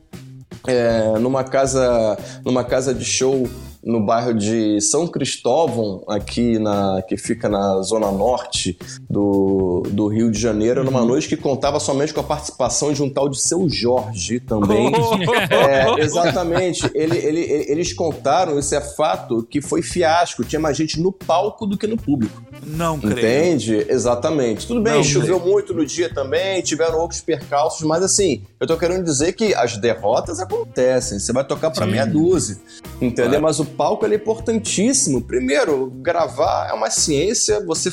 é, 0.67 1.19
numa 1.19 1.45
casa 1.45 2.17
numa 2.45 2.65
casa 2.65 2.95
de 2.95 3.05
show 3.05 3.49
no 3.83 4.05
bairro 4.05 4.35
de 4.35 4.81
São 4.81 5.07
Cristóvão, 5.07 6.03
aqui 6.09 6.59
na 6.59 7.03
que 7.07 7.17
fica 7.17 7.49
na 7.49 7.81
zona 7.83 8.11
norte 8.11 8.79
do, 9.09 9.83
do 9.91 10.07
Rio 10.09 10.31
de 10.31 10.39
Janeiro, 10.39 10.85
numa 10.85 11.05
noite 11.05 11.29
que 11.29 11.37
contava 11.37 11.81
somente 11.81 12.13
com 12.13 12.21
a 12.21 12.25
participação 12.25 12.93
de 12.93 13.03
um 13.03 13.09
tal 13.09 13.29
de 13.29 13.41
Seu 13.41 13.69
Jorge 13.69 14.41
também. 14.41 14.93
É, 15.51 16.03
exatamente. 16.03 16.89
Ele, 16.95 17.17
ele- 17.17 17.41
ele- 17.41 17.67
eles 17.73 17.93
contaram, 17.93 18.59
isso 18.59 18.75
é 18.75 18.81
fato, 18.81 19.43
que 19.49 19.61
foi 19.61 19.83
fiasco. 19.83 20.45
Tinha 20.45 20.61
mais 20.61 20.77
gente 20.77 21.01
no 21.01 21.11
palco 21.13 21.67
do 21.67 21.77
que 21.79 21.87
no 21.87 21.97
público. 21.97 22.43
Não 22.67 22.99
creio. 22.99 23.19
Entende? 23.19 23.87
Exatamente. 23.89 24.67
Tudo 24.67 24.81
bem, 24.83 24.95
Não, 24.95 25.05
choveu 25.05 25.41
muito 25.41 25.73
no 25.75 25.85
dia 25.87 26.13
também, 26.13 26.61
tiveram 26.63 26.99
outros 26.99 27.21
percalços, 27.21 27.87
mas 27.87 28.03
assim, 28.03 28.43
eu 28.61 28.67
tô 28.67 28.77
querendo 28.77 29.05
dizer 29.05 29.33
que 29.33 29.55
as 29.55 29.77
derrotas 29.77 30.41
acontecem. 30.41 31.19
Você 31.19 31.33
vai 31.33 31.45
tocar 31.45 31.71
pra 31.71 31.85
Sim. 31.87 31.93
meia 31.93 32.07
dúzia. 32.07 32.57
Entendeu? 33.01 33.31
Claro. 33.31 33.43
Mas 33.43 33.59
o 33.61 33.65
palco 33.77 34.07
é 34.07 34.15
importantíssimo. 34.15 35.21
Primeiro, 35.23 35.91
gravar 36.03 36.69
é 36.71 36.73
uma 36.73 36.91
ciência, 36.91 37.65
você 37.65 37.91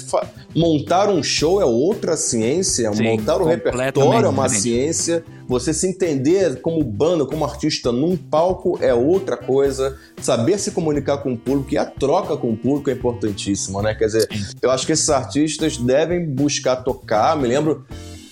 montar 0.56 1.10
um 1.10 1.22
show 1.24 1.62
é 1.62 1.66
outra 1.66 2.18
ciência, 2.18 2.92
Sim, 2.94 3.04
montar 3.04 3.42
um 3.42 3.46
repertório 3.46 4.26
é 4.26 4.30
uma 4.30 4.48
diferente. 4.48 4.62
ciência, 4.62 5.24
você 5.48 5.74
se 5.74 5.88
entender 5.88 6.62
como 6.62 6.84
banda, 6.84 7.26
como 7.26 7.46
artista 7.46 7.92
num 7.92 8.18
palco 8.18 8.78
é 8.82 8.94
outra 8.94 9.38
coisa, 9.38 9.98
saber 10.22 10.60
se 10.60 10.72
comunicar 10.72 11.20
com 11.20 11.34
o 11.34 11.38
público 11.38 11.74
e 11.74 11.78
a 11.78 11.86
troca 11.86 12.36
com 12.36 12.52
o 12.52 12.58
público 12.58 12.90
é 12.90 12.94
importantíssima, 12.94 13.82
né? 13.82 13.96
Quer 13.96 14.06
dizer, 14.08 14.30
eu 14.62 14.70
acho 14.70 14.86
que 14.86 14.92
esses 14.92 15.10
artistas 15.10 15.78
devem 15.78 16.26
buscar 16.26 16.78
tocar. 16.78 17.38
Me 17.38 17.48
lembro 17.48 17.86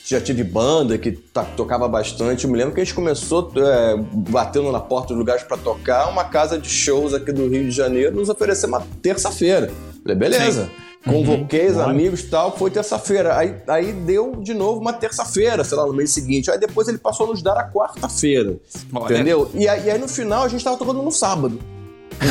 já 0.05 0.21
tive 0.21 0.43
banda 0.43 0.97
que 0.99 1.11
tocava 1.57 1.87
bastante. 1.87 2.45
Eu 2.45 2.51
me 2.51 2.57
lembro 2.57 2.75
que 2.75 2.79
a 2.79 2.83
gente 2.83 2.93
começou 2.93 3.51
é, 3.57 3.95
batendo 4.29 4.71
na 4.71 4.79
porta 4.79 5.07
dos 5.09 5.17
lugares 5.17 5.41
para 5.41 5.57
tocar. 5.57 6.07
Uma 6.09 6.25
casa 6.25 6.59
de 6.59 6.69
shows 6.69 7.13
aqui 7.13 7.31
do 7.31 7.47
Rio 7.47 7.63
de 7.63 7.71
Janeiro 7.71 8.15
nos 8.15 8.29
ofereceu 8.29 8.69
uma 8.69 8.85
terça-feira. 9.01 9.71
Falei, 10.03 10.15
beleza. 10.15 10.69
Convoquei 11.03 11.67
os 11.67 11.77
amigos 11.77 12.21
e 12.21 12.27
tal, 12.27 12.55
foi 12.55 12.71
terça-feira. 12.71 13.37
Aí, 13.37 13.55
aí 13.67 13.93
deu 13.93 14.35
de 14.37 14.53
novo 14.53 14.79
uma 14.79 14.93
terça-feira, 14.93 15.63
sei 15.63 15.77
lá, 15.77 15.85
no 15.85 15.93
mês 15.93 16.11
seguinte. 16.11 16.49
Aí 16.51 16.59
depois 16.59 16.87
ele 16.87 16.97
passou 16.97 17.27
a 17.27 17.29
nos 17.29 17.41
dar 17.41 17.57
a 17.57 17.67
quarta-feira. 17.67 18.57
Entendeu? 18.93 19.49
E 19.53 19.67
aí, 19.67 19.85
e 19.85 19.91
aí 19.91 19.99
no 19.99 20.07
final 20.07 20.43
a 20.43 20.47
gente 20.47 20.63
tava 20.63 20.77
tocando 20.77 21.01
no 21.01 21.11
sábado. 21.11 21.59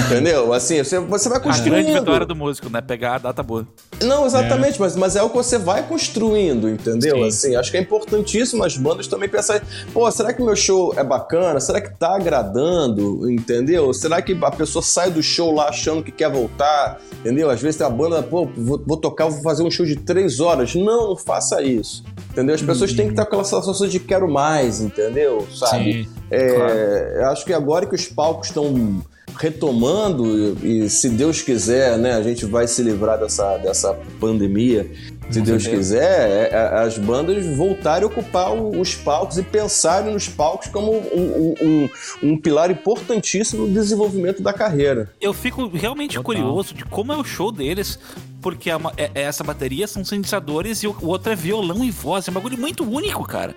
Entendeu? 0.07 0.53
Assim, 0.53 0.83
você, 0.83 0.99
você 0.99 1.29
vai 1.29 1.39
A 1.39 1.41
grande 1.41 1.59
construindo. 1.63 1.93
vitória 1.99 2.27
do 2.27 2.35
músico, 2.35 2.69
né? 2.69 2.81
Pegar 2.81 3.15
a 3.17 3.19
data 3.19 3.43
boa. 3.43 3.67
Não, 4.03 4.27
exatamente, 4.27 4.81
Mas, 4.81 4.97
mas 4.97 5.15
é 5.17 5.23
o 5.23 5.29
que 5.31 5.37
você 5.37 5.57
vai 5.57 5.87
construindo, 5.87 6.69
entendeu? 6.69 7.17
Sim. 7.17 7.25
Assim, 7.27 7.57
acho 7.57 7.71
que 7.71 7.77
é 7.77 7.81
importantíssimo 7.81 8.65
as 8.65 8.77
bandas 8.77 9.07
também 9.07 9.29
pensarem, 9.29 9.63
pô, 9.93 10.11
será 10.11 10.33
que 10.33 10.43
meu 10.43 10.57
show 10.57 10.93
é 10.97 11.05
bacana? 11.05 11.61
Será 11.61 11.81
que 11.81 11.97
tá 11.97 12.17
agradando? 12.17 13.31
Entendeu? 13.31 13.93
Será 13.95 14.21
que 14.21 14.37
a 14.43 14.51
pessoa 14.51 14.83
sai 14.83 15.11
do 15.11 15.23
show 15.23 15.55
lá 15.55 15.69
achando 15.69 16.03
que 16.03 16.11
quer 16.11 16.31
voltar? 16.31 17.01
Entendeu? 17.21 17.51
Às 17.51 17.61
vezes 17.61 17.77
tem 17.77 17.87
a 17.87 17.91
banda, 17.91 18.23
pô, 18.23 18.47
vou, 18.47 18.83
vou 18.85 18.97
tocar, 18.97 19.27
vou 19.29 19.43
fazer 19.43 19.63
um 19.63 19.71
show 19.71 19.87
de 19.87 19.97
três 19.97 20.41
horas. 20.41 20.75
Não, 20.75 21.09
não 21.11 21.17
faça 21.17 21.63
isso. 21.63 22.03
Entendeu? 22.31 22.55
As 22.55 22.63
pessoas 22.63 22.93
têm 22.93 23.07
que 23.07 23.13
estar 23.13 23.25
com 23.25 23.29
aquela 23.37 23.45
sensação 23.45 23.87
de 23.87 24.01
quero 24.01 24.29
mais, 24.29 24.81
entendeu? 24.81 25.47
Sabe? 25.55 26.05
Sim. 26.05 26.09
É, 26.31 27.21
eu 27.21 27.27
acho 27.29 27.45
que 27.45 27.53
agora 27.53 27.87
que 27.87 27.95
os 27.95 28.07
palcos 28.07 28.49
estão 28.49 29.03
retomando 29.37 30.57
e, 30.63 30.85
e 30.85 30.91
se 30.91 31.09
Deus 31.11 31.43
quiser, 31.43 31.99
né, 31.99 32.13
a 32.15 32.23
gente 32.23 32.45
vai 32.45 32.67
se 32.67 32.83
livrar 32.83 33.19
dessa, 33.19 33.57
dessa 33.59 33.95
pandemia. 34.21 34.91
Se 35.31 35.41
Deus 35.41 35.67
quiser, 35.67 36.29
é, 36.53 36.55
é, 36.55 36.79
as 36.85 36.99
bandas 36.99 37.45
voltarem 37.57 38.05
a 38.05 38.07
ocupar 38.07 38.53
o- 38.55 38.79
os 38.79 38.95
palcos 38.95 39.39
e 39.39 39.43
pensarem 39.43 40.13
nos 40.13 40.29
palcos 40.29 40.69
como 40.69 40.93
um, 40.93 40.99
um- 40.99 41.55
um- 41.63 41.89
um 42.31 42.37
pilar 42.37 42.71
importantíssimo 42.71 43.67
no 43.67 43.73
desenvolvimento 43.73 44.43
da 44.43 44.53
carreira. 44.53 45.11
Eu 45.21 45.33
fico 45.33 45.67
realmente 45.69 46.17
Total. 46.17 46.25
curioso 46.25 46.75
de 46.75 46.85
como 46.85 47.11
é 47.13 47.17
o 47.17 47.25
show 47.25 47.51
deles, 47.51 47.99
porque 48.43 48.69
é 48.69 48.77
uma- 48.77 48.93
é- 48.99 49.11
é 49.15 49.23
essa 49.23 49.43
bateria 49.43 49.87
são 49.87 50.05
sintetizadores 50.05 50.83
e 50.83 50.87
o, 50.89 50.95
o 51.01 51.07
outro 51.07 51.33
é 51.33 51.35
violão 51.37 51.83
e 51.83 51.91
voz. 51.91 52.29
É 52.29 52.31
um 52.31 52.35
bagulho 52.35 52.59
muito 52.59 52.85
único, 52.85 53.25
cara. 53.27 53.55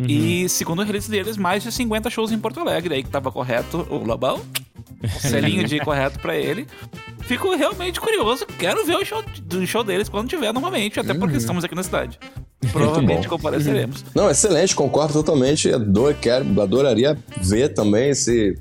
E 0.00 0.48
segundo 0.48 0.80
o 0.80 0.84
release 0.84 1.10
deles, 1.10 1.36
mais 1.36 1.62
de 1.64 1.72
50 1.72 2.08
shows 2.08 2.30
em 2.30 2.38
Porto 2.38 2.60
Alegre. 2.60 2.94
Aí 2.94 3.02
que 3.02 3.10
tava 3.10 3.32
correto 3.32 3.84
o 3.90 3.96
Lobão. 3.96 4.40
Selinho 5.20 5.66
de 5.66 5.80
correto 5.80 6.18
pra 6.18 6.36
ele. 6.36 6.66
Fico 7.20 7.54
realmente 7.54 8.00
curioso. 8.00 8.46
Quero 8.58 8.84
ver 8.84 8.96
o 8.96 9.04
show, 9.04 9.22
do 9.42 9.66
show 9.66 9.84
deles 9.84 10.08
quando 10.08 10.28
tiver 10.28 10.52
novamente, 10.52 10.98
até 10.98 11.14
porque 11.14 11.36
estamos 11.36 11.64
aqui 11.64 11.74
na 11.74 11.82
cidade. 11.82 12.18
Provavelmente 12.72 13.28
compareceremos. 13.28 14.04
Não, 14.14 14.30
excelente, 14.30 14.74
concordo 14.74 15.12
totalmente. 15.12 15.72
Adoro, 15.72 16.14
quero, 16.20 16.60
adoraria 16.60 17.16
ver 17.40 17.68
também 17.68 18.14
se 18.14 18.58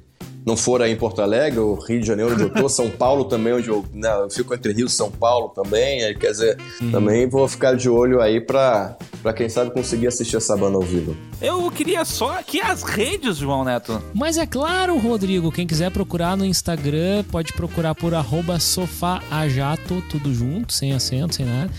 não 0.47 0.55
for 0.55 0.81
aí 0.81 0.93
em 0.93 0.95
Porto 0.95 1.21
Alegre, 1.21 1.59
o 1.59 1.73
Rio 1.73 1.99
de 1.99 2.07
Janeiro 2.07 2.31
onde 2.31 2.43
eu 2.43 2.49
tô, 2.49 2.69
São 2.69 2.89
Paulo 2.89 3.25
também, 3.25 3.51
onde 3.51 3.67
eu, 3.67 3.83
né, 3.93 4.09
eu 4.21 4.29
fico 4.29 4.53
entre 4.53 4.71
Rio 4.71 4.85
e 4.85 4.89
São 4.89 5.11
Paulo 5.11 5.49
também. 5.49 6.05
aí, 6.05 6.15
Quer 6.15 6.31
dizer, 6.31 6.57
também 6.89 7.27
vou 7.27 7.45
ficar 7.49 7.75
de 7.75 7.89
olho 7.89 8.21
aí 8.21 8.39
pra, 8.39 8.95
pra 9.21 9.33
quem 9.33 9.49
sabe 9.49 9.71
conseguir 9.71 10.07
assistir 10.07 10.37
essa 10.37 10.55
banda 10.55 10.77
ao 10.77 10.83
vivo. 10.83 11.17
Eu 11.41 11.69
queria 11.69 12.05
só 12.05 12.39
aqui 12.39 12.61
as 12.61 12.81
redes, 12.81 13.35
João 13.35 13.65
Neto. 13.65 14.01
Mas 14.13 14.37
é 14.37 14.47
claro, 14.47 14.97
Rodrigo, 14.97 15.51
quem 15.51 15.67
quiser 15.67 15.91
procurar 15.91 16.37
no 16.37 16.45
Instagram, 16.45 17.25
pode 17.29 17.51
procurar 17.51 17.93
por 17.93 18.15
arroba 18.15 18.57
sofaajato, 18.57 20.01
tudo 20.09 20.33
junto, 20.33 20.71
sem 20.71 20.93
acento, 20.93 21.35
sem 21.35 21.45
nada. 21.45 21.69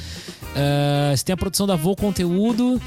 Ah, 0.55 1.17
você 1.17 1.25
tem 1.25 1.33
a 1.33 1.39
produção 1.39 1.67
da 1.67 1.75
Voo 1.75 1.97
Conteúdo 1.97 2.79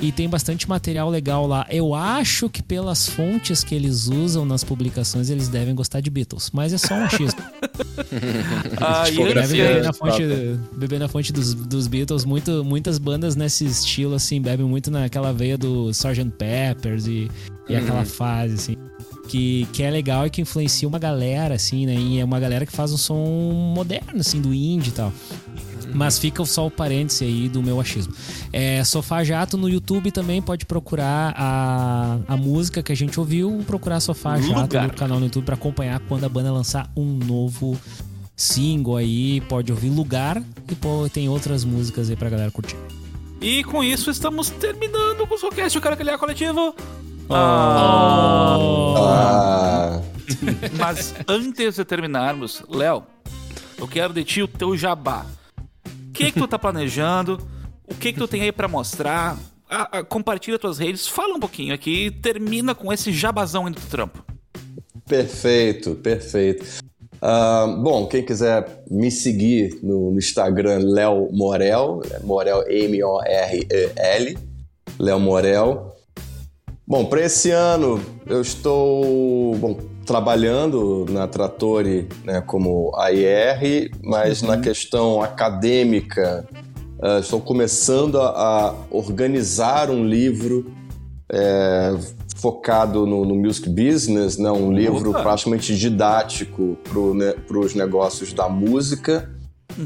e 0.00 0.10
tem 0.10 0.28
bastante 0.28 0.68
material 0.68 1.10
legal 1.10 1.46
lá. 1.46 1.66
Eu 1.70 1.94
acho 1.94 2.48
que 2.48 2.62
pelas 2.62 3.06
fontes 3.08 3.62
que 3.62 3.74
eles 3.74 4.06
usam 4.08 4.44
nas 4.44 4.64
publicações, 4.64 5.28
eles 5.30 5.48
devem 5.48 5.74
gostar 5.74 6.00
de 6.00 6.08
Beatles, 6.10 6.50
mas 6.52 6.72
é 6.72 6.78
só 6.78 6.94
um 6.94 7.04
achismo. 7.04 7.40
Ah, 8.80 9.02
antes- 9.02 9.16
Deve 9.34 9.56
beber 9.56 9.82
na 9.82 9.92
tá. 9.92 9.92
fonte, 9.92 10.22
beber 10.76 10.98
na 10.98 11.08
fonte 11.08 11.32
dos, 11.32 11.54
dos 11.54 11.86
Beatles. 11.86 12.24
Muito, 12.24 12.64
muitas 12.64 12.98
bandas 12.98 13.36
nesse 13.36 13.64
estilo, 13.66 14.14
assim, 14.14 14.40
bebem 14.40 14.66
muito 14.66 14.90
naquela 14.90 15.32
veia 15.32 15.56
do 15.56 15.90
Sgt. 15.90 16.30
Peppers 16.36 17.06
e, 17.06 17.30
e 17.68 17.76
aquela 17.76 18.04
fase, 18.04 18.54
assim. 18.54 18.76
Que, 19.30 19.68
que 19.72 19.84
é 19.84 19.90
legal 19.90 20.26
e 20.26 20.30
que 20.30 20.40
influencia 20.40 20.88
uma 20.88 20.98
galera, 20.98 21.54
assim, 21.54 21.86
né? 21.86 21.94
E 21.94 22.18
é 22.18 22.24
uma 22.24 22.40
galera 22.40 22.66
que 22.66 22.72
faz 22.72 22.92
um 22.92 22.96
som 22.96 23.72
moderno, 23.74 24.18
assim, 24.20 24.40
do 24.40 24.52
indie 24.52 24.88
e 24.88 24.92
tal. 24.92 25.12
Mas 25.94 26.18
fica 26.18 26.44
só 26.44 26.66
o 26.66 26.70
parêntese 26.70 27.24
aí 27.24 27.48
do 27.48 27.62
meu 27.62 27.80
achismo. 27.80 28.12
É, 28.52 28.82
Sofá 28.82 29.22
Jato 29.22 29.56
no 29.56 29.68
YouTube 29.68 30.10
também 30.10 30.42
pode 30.42 30.66
procurar 30.66 31.32
a, 31.36 32.18
a 32.26 32.36
música 32.36 32.82
que 32.82 32.90
a 32.90 32.94
gente 32.94 33.20
ouviu, 33.20 33.62
procurar 33.66 34.00
Sofá 34.00 34.36
Jato 34.40 34.62
Lugar. 34.62 34.88
no 34.88 34.94
canal 34.94 35.20
no 35.20 35.26
YouTube 35.26 35.44
pra 35.44 35.54
acompanhar 35.54 36.00
quando 36.00 36.24
a 36.24 36.28
banda 36.28 36.50
lançar 36.52 36.90
um 36.96 37.04
novo 37.04 37.78
single 38.36 38.96
aí, 38.96 39.40
pode 39.42 39.70
ouvir 39.70 39.90
Lugar 39.90 40.42
e 40.68 40.74
pô, 40.74 41.08
tem 41.08 41.28
outras 41.28 41.64
músicas 41.64 42.10
aí 42.10 42.16
pra 42.16 42.28
galera 42.28 42.50
curtir. 42.50 42.76
E 43.40 43.62
com 43.64 43.82
isso 43.82 44.10
estamos 44.10 44.50
terminando 44.50 45.26
com 45.26 45.34
o 45.34 45.38
Soulcast, 45.38 45.76
o 45.78 45.80
cara 45.80 45.96
que 45.96 46.02
ele 46.02 46.10
é 46.10 46.18
coletivo. 46.18 46.74
Ah, 49.10 50.00
Mas 50.78 51.14
antes 51.28 51.76
de 51.76 51.84
terminarmos, 51.84 52.62
Léo, 52.68 53.04
eu 53.78 53.86
quero 53.88 54.12
de 54.12 54.24
ti 54.24 54.42
o 54.42 54.48
teu 54.48 54.76
jabá. 54.76 55.24
O 55.86 56.12
que 56.12 56.32
que 56.32 56.38
tu 56.40 56.46
tá 56.48 56.58
planejando? 56.58 57.38
O 57.86 57.94
que 57.94 58.12
que 58.12 58.18
tu 58.18 58.28
tem 58.28 58.42
aí 58.42 58.52
pra 58.52 58.68
mostrar? 58.68 59.36
Ah, 59.68 59.88
ah, 59.92 60.02
compartilha 60.04 60.58
tuas 60.58 60.78
redes, 60.78 61.06
fala 61.06 61.34
um 61.34 61.40
pouquinho 61.40 61.72
aqui 61.72 62.06
e 62.06 62.10
termina 62.10 62.74
com 62.74 62.92
esse 62.92 63.12
jabazão 63.12 63.66
aí 63.66 63.72
do 63.72 63.80
trampo. 63.82 64.24
perfeito, 65.08 65.94
perfeito. 65.94 66.64
Ah, 67.22 67.66
bom, 67.78 68.06
quem 68.06 68.24
quiser 68.24 68.82
me 68.90 69.10
seguir 69.10 69.78
no, 69.82 70.10
no 70.10 70.18
Instagram, 70.18 70.80
Léo 70.84 71.28
Morel, 71.32 72.00
Morel 72.24 72.64
M-O-R-E-L, 72.68 74.38
Léo 74.98 75.20
Morel. 75.20 75.89
Bom, 76.90 77.04
para 77.04 77.24
esse 77.24 77.52
ano 77.52 78.00
eu 78.26 78.40
estou 78.40 79.54
bom, 79.54 79.78
trabalhando 80.04 81.06
na 81.08 81.28
Trattori 81.28 82.08
né, 82.24 82.40
como 82.40 82.90
AIR, 82.96 83.92
mas 84.02 84.42
na 84.42 84.58
questão 84.58 85.22
acadêmica 85.22 86.44
ah, 87.00 87.20
estou 87.20 87.40
começando 87.40 88.20
a, 88.20 88.30
a 88.30 88.74
organizar 88.90 89.88
um 89.88 90.04
livro 90.04 90.72
é, 91.30 91.94
focado 92.34 93.06
no, 93.06 93.24
no 93.24 93.36
music 93.36 93.68
business, 93.68 94.36
né, 94.36 94.50
um 94.50 94.72
livro 94.72 95.10
Opa! 95.10 95.22
praticamente 95.22 95.76
didático 95.76 96.76
para 97.46 97.58
os 97.60 97.72
negócios 97.72 98.32
da 98.32 98.48
música. 98.48 99.30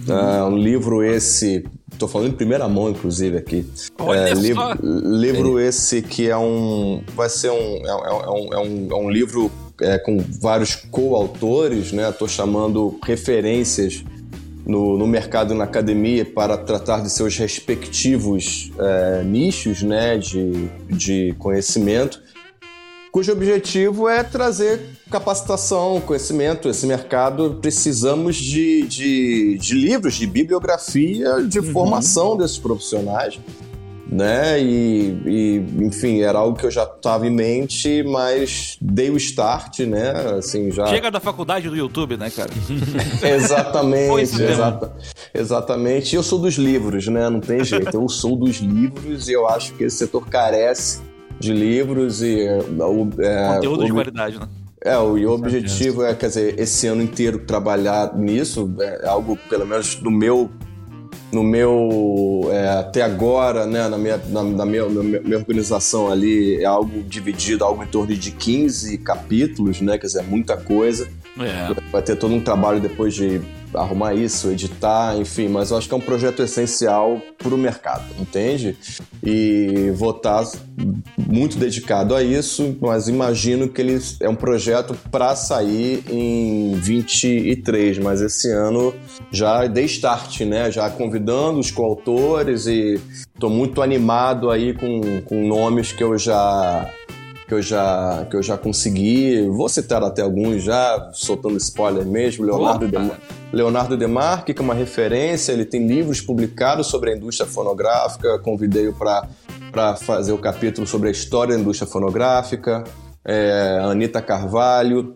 Ah, 0.09 0.47
um 0.47 0.57
livro 0.57 1.05
esse, 1.05 1.67
estou 1.95 2.09
falando 2.09 2.29
em 2.29 2.37
primeira 2.37 2.69
mão, 2.69 2.91
inclusive, 2.91 3.37
aqui. 3.39 3.67
Olha 3.99 4.19
É, 4.21 4.35
só! 4.35 4.41
livro, 4.41 4.63
livro 4.83 5.61
esse 5.61 6.03
que 6.03 6.29
é 6.29 6.37
um. 6.37 7.03
Vai 7.15 7.29
ser 7.29 7.51
um. 7.51 7.55
É, 7.55 7.89
é- 7.89 8.25
é 8.27 8.31
um, 8.31 8.55
é 8.55 8.59
um, 8.59 8.89
é 8.91 8.95
um 8.95 9.11
livro 9.11 9.51
é, 9.81 9.99
com 9.99 10.19
vários 10.41 10.77
coautores, 10.77 11.93
né? 11.93 12.09
Estou 12.11 12.29
chamando 12.29 12.99
referências 13.05 14.05
no, 14.67 14.97
no 14.97 15.07
mercado 15.07 15.53
e 15.55 15.57
na 15.57 15.65
academia 15.65 16.25
para 16.25 16.57
tratar 16.57 17.03
de 17.03 17.11
seus 17.11 17.37
respectivos 17.37 18.71
é, 18.79 19.23
nichos 19.23 19.83
né? 19.83 20.17
de, 20.17 20.69
de 20.89 21.35
conhecimento 21.39 22.23
cujo 23.15 23.31
objetivo 23.31 24.09
é 24.09 24.25
trazer 24.25 24.89
capacitação, 25.09 26.01
conhecimento. 26.01 26.69
Esse 26.69 26.85
mercado 26.85 27.59
precisamos 27.63 28.35
de, 28.35 28.83
de, 28.89 29.57
de 29.57 29.73
livros, 29.73 30.15
de 30.15 30.27
bibliografia, 30.27 31.41
de 31.47 31.63
formação 31.63 32.37
desses 32.37 32.59
profissionais. 32.59 33.39
Né? 34.11 34.61
E, 34.61 35.17
e, 35.27 35.57
enfim, 35.85 36.23
era 36.23 36.41
algo 36.41 36.59
que 36.59 36.67
eu 36.67 36.73
já 36.73 36.83
estava 36.83 37.25
em 37.25 37.31
mente, 37.31 38.03
mas 38.03 38.77
dei 38.81 39.11
o 39.11 39.17
start, 39.17 39.81
né? 39.81 40.11
Assim, 40.37 40.73
já. 40.73 40.87
Chega 40.87 41.09
da 41.09 41.21
faculdade 41.21 41.69
do 41.69 41.77
YouTube, 41.77 42.17
né, 42.17 42.31
cara? 42.31 42.51
Exatamente, 43.23 44.43
exata, 44.43 44.93
exatamente. 45.33 46.17
Eu 46.17 46.23
sou 46.25 46.41
dos 46.41 46.55
livros, 46.55 47.07
né? 47.07 47.31
Não 47.31 47.41
tem 47.41 47.65
jeito. 47.65 47.97
Eu 47.97 48.09
sou 48.09 48.35
dos 48.37 48.57
livros 48.57 49.29
e 49.29 49.33
eu 49.33 49.49
acho 49.49 49.73
que 49.75 49.85
esse 49.85 49.99
setor 49.99 50.29
carece 50.29 51.14
de 51.41 51.53
livros 51.53 52.23
e 52.23 52.41
é, 52.43 52.59
o- 52.59 53.09
é, 53.21 53.55
Conteúdo 53.57 53.85
de 53.85 53.93
o- 53.93 53.95
qualidade, 53.95 54.39
né? 54.39 54.49
É, 54.83 54.99
o, 54.99 55.17
e 55.17 55.25
o 55.27 55.33
objetivo 55.33 56.03
é, 56.05 56.15
quer 56.15 56.27
dizer, 56.29 56.59
esse 56.59 56.87
ano 56.87 57.03
inteiro 57.03 57.39
trabalhar 57.39 58.15
nisso, 58.17 58.75
é 58.79 59.07
algo, 59.09 59.39
pelo 59.49 59.67
menos 59.67 59.99
no 60.03 60.11
meu, 60.11 60.51
no 61.33 61.43
meu, 61.43 62.49
é, 62.53 62.69
até 62.69 63.01
agora, 63.03 63.65
né, 63.67 63.89
na 63.89 63.97
minha, 63.97 64.19
na, 64.29 64.43
na 64.43 64.67
minha, 64.67 64.87
na 64.87 65.03
minha 65.03 65.21
minha 65.23 65.39
organização 65.39 66.11
ali, 66.13 66.57
é 66.63 66.67
algo 66.67 67.03
dividido, 67.03 67.65
algo 67.65 67.83
em 67.83 67.87
torno 67.87 68.15
de 68.15 68.31
15 68.31 68.99
capítulos, 68.99 69.81
né, 69.81 69.97
quer 69.97 70.07
dizer, 70.07 70.21
é 70.21 70.23
muita 70.23 70.55
coisa. 70.57 71.09
É. 71.41 71.75
Vai 71.91 72.03
ter 72.03 72.17
todo 72.17 72.35
um 72.35 72.41
trabalho 72.41 72.79
depois 72.79 73.15
de 73.15 73.41
arrumar 73.75 74.15
isso, 74.15 74.51
editar, 74.51 75.17
enfim, 75.17 75.49
mas 75.49 75.71
eu 75.71 75.77
acho 75.77 75.89
que 75.89 75.95
é 75.95 75.97
um 75.97 76.01
projeto 76.01 76.43
essencial 76.43 77.21
para 77.39 77.55
o 77.55 77.59
mercado, 77.59 78.05
entende? 78.19 78.77
E 79.23 79.93
vou 79.95 80.11
estar 80.11 80.45
muito 81.17 81.57
dedicado 81.57 82.15
a 82.15 82.23
isso, 82.23 82.77
mas 82.81 83.09
imagino 83.09 83.69
que 83.69 83.81
ele 83.81 83.99
é 84.21 84.29
um 84.29 84.35
projeto 84.35 84.95
para 85.11 85.35
sair 85.37 86.05
em 86.09 86.75
23, 86.75 87.99
mas 87.99 88.21
esse 88.21 88.51
ano 88.51 88.95
já 89.31 89.67
dei 89.67 89.85
start, 89.85 90.41
né? 90.41 90.71
Já 90.71 90.91
convidando 90.91 91.59
os 91.59 91.71
coautores 91.71 92.67
e 92.67 93.01
estou 93.35 93.51
muito 93.51 93.83
animado 93.83 94.51
aí 94.51 94.75
com, 94.75 95.21
com 95.23 95.47
nomes 95.47 95.93
que 95.93 96.03
eu 96.03 96.17
já 96.19 96.91
que 97.55 97.59
eu 97.59 97.63
já 97.63 98.27
que 98.29 98.37
eu 98.37 98.43
já 98.43 98.59
consegui. 98.59 99.47
Vou 99.49 99.69
citar 99.69 100.03
até 100.03 100.23
alguns 100.23 100.63
já, 100.63 101.11
soltando 101.13 101.57
spoiler 101.57 102.05
mesmo. 102.05 102.45
Leonardo, 102.45 102.87
Opa! 102.87 103.01
de, 103.01 103.57
Leonardo 103.57 103.97
Demarque, 103.97 104.53
que 104.53 104.61
é 104.61 104.65
uma 104.65 104.75
referência, 104.75 105.53
ele 105.53 105.65
tem 105.65 105.87
livros 105.87 106.21
publicados 106.21 106.89
sobre 106.89 107.13
a 107.13 107.17
indústria 107.17 107.49
fonográfica. 107.49 108.39
Convidei-o 108.41 108.95
para 108.95 109.97
fazer 109.97 110.33
o 110.33 110.39
capítulo 110.39 110.87
sobre 110.87 111.09
a 111.09 111.13
história 111.13 111.55
da 111.55 111.61
indústria 111.61 111.89
fonográfica. 111.89 112.83
É, 113.25 113.79
Anitta 113.83 114.21
Carvalho, 114.21 115.15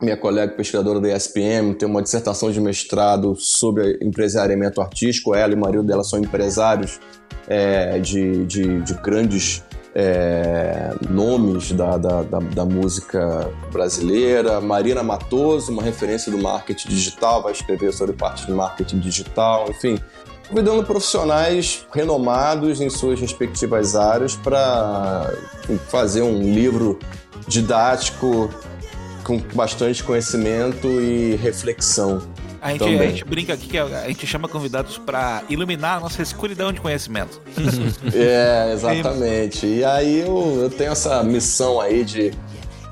minha 0.00 0.16
colega 0.16 0.52
pesquisadora 0.52 1.00
da 1.00 1.16
ESPM, 1.16 1.74
tem 1.74 1.88
uma 1.88 2.02
dissertação 2.02 2.50
de 2.52 2.60
mestrado 2.60 3.34
sobre 3.36 3.98
empresariamento 4.02 4.80
artístico. 4.80 5.34
Ela 5.34 5.52
e 5.52 5.56
o 5.56 5.58
marido 5.58 5.82
dela 5.82 6.04
são 6.04 6.18
empresários 6.18 7.00
é, 7.48 7.98
de, 7.98 8.44
de, 8.44 8.80
de 8.82 8.94
grandes 8.94 9.64
é, 9.94 10.94
nomes 11.08 11.72
da, 11.72 11.96
da, 11.96 12.22
da, 12.22 12.38
da 12.38 12.64
música 12.64 13.50
brasileira. 13.72 14.60
Marina 14.60 15.02
Matoso, 15.02 15.72
uma 15.72 15.82
referência 15.82 16.30
do 16.30 16.38
marketing 16.38 16.88
digital, 16.88 17.42
vai 17.42 17.52
escrever 17.52 17.92
sobre 17.92 18.14
parte 18.14 18.46
de 18.46 18.52
marketing 18.52 18.98
digital, 18.98 19.66
enfim. 19.68 19.98
Convidando 20.48 20.82
profissionais 20.82 21.86
renomados 21.92 22.80
em 22.80 22.88
suas 22.88 23.20
respectivas 23.20 23.94
áreas 23.94 24.34
para 24.34 25.30
fazer 25.88 26.22
um 26.22 26.40
livro 26.40 26.98
didático 27.46 28.48
com 29.24 29.38
bastante 29.54 30.02
conhecimento 30.02 30.88
e 31.02 31.36
reflexão. 31.36 32.22
A 32.60 32.72
gente, 32.72 32.84
a 32.84 33.06
gente 33.06 33.24
brinca 33.24 33.54
aqui 33.54 33.68
que 33.68 33.78
a, 33.78 34.08
gente 34.08 34.26
chama 34.26 34.48
convidados 34.48 34.98
pra 34.98 35.42
iluminar 35.48 35.98
a 35.98 36.00
nossa 36.00 36.22
escuridão 36.22 36.72
de 36.72 36.80
conhecimento. 36.80 37.40
É, 38.14 38.72
exatamente. 38.72 39.66
E 39.66 39.84
aí 39.84 40.20
eu, 40.20 40.60
eu 40.62 40.70
tenho 40.70 40.92
essa 40.92 41.22
missão 41.22 41.80
aí 41.80 42.04
de, 42.04 42.32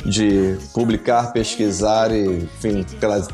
de 0.04 0.56
publicar, 0.72 1.32
pesquisar 1.32 2.12
e, 2.12 2.44
enfim, 2.44 2.84
tra- 3.00 3.26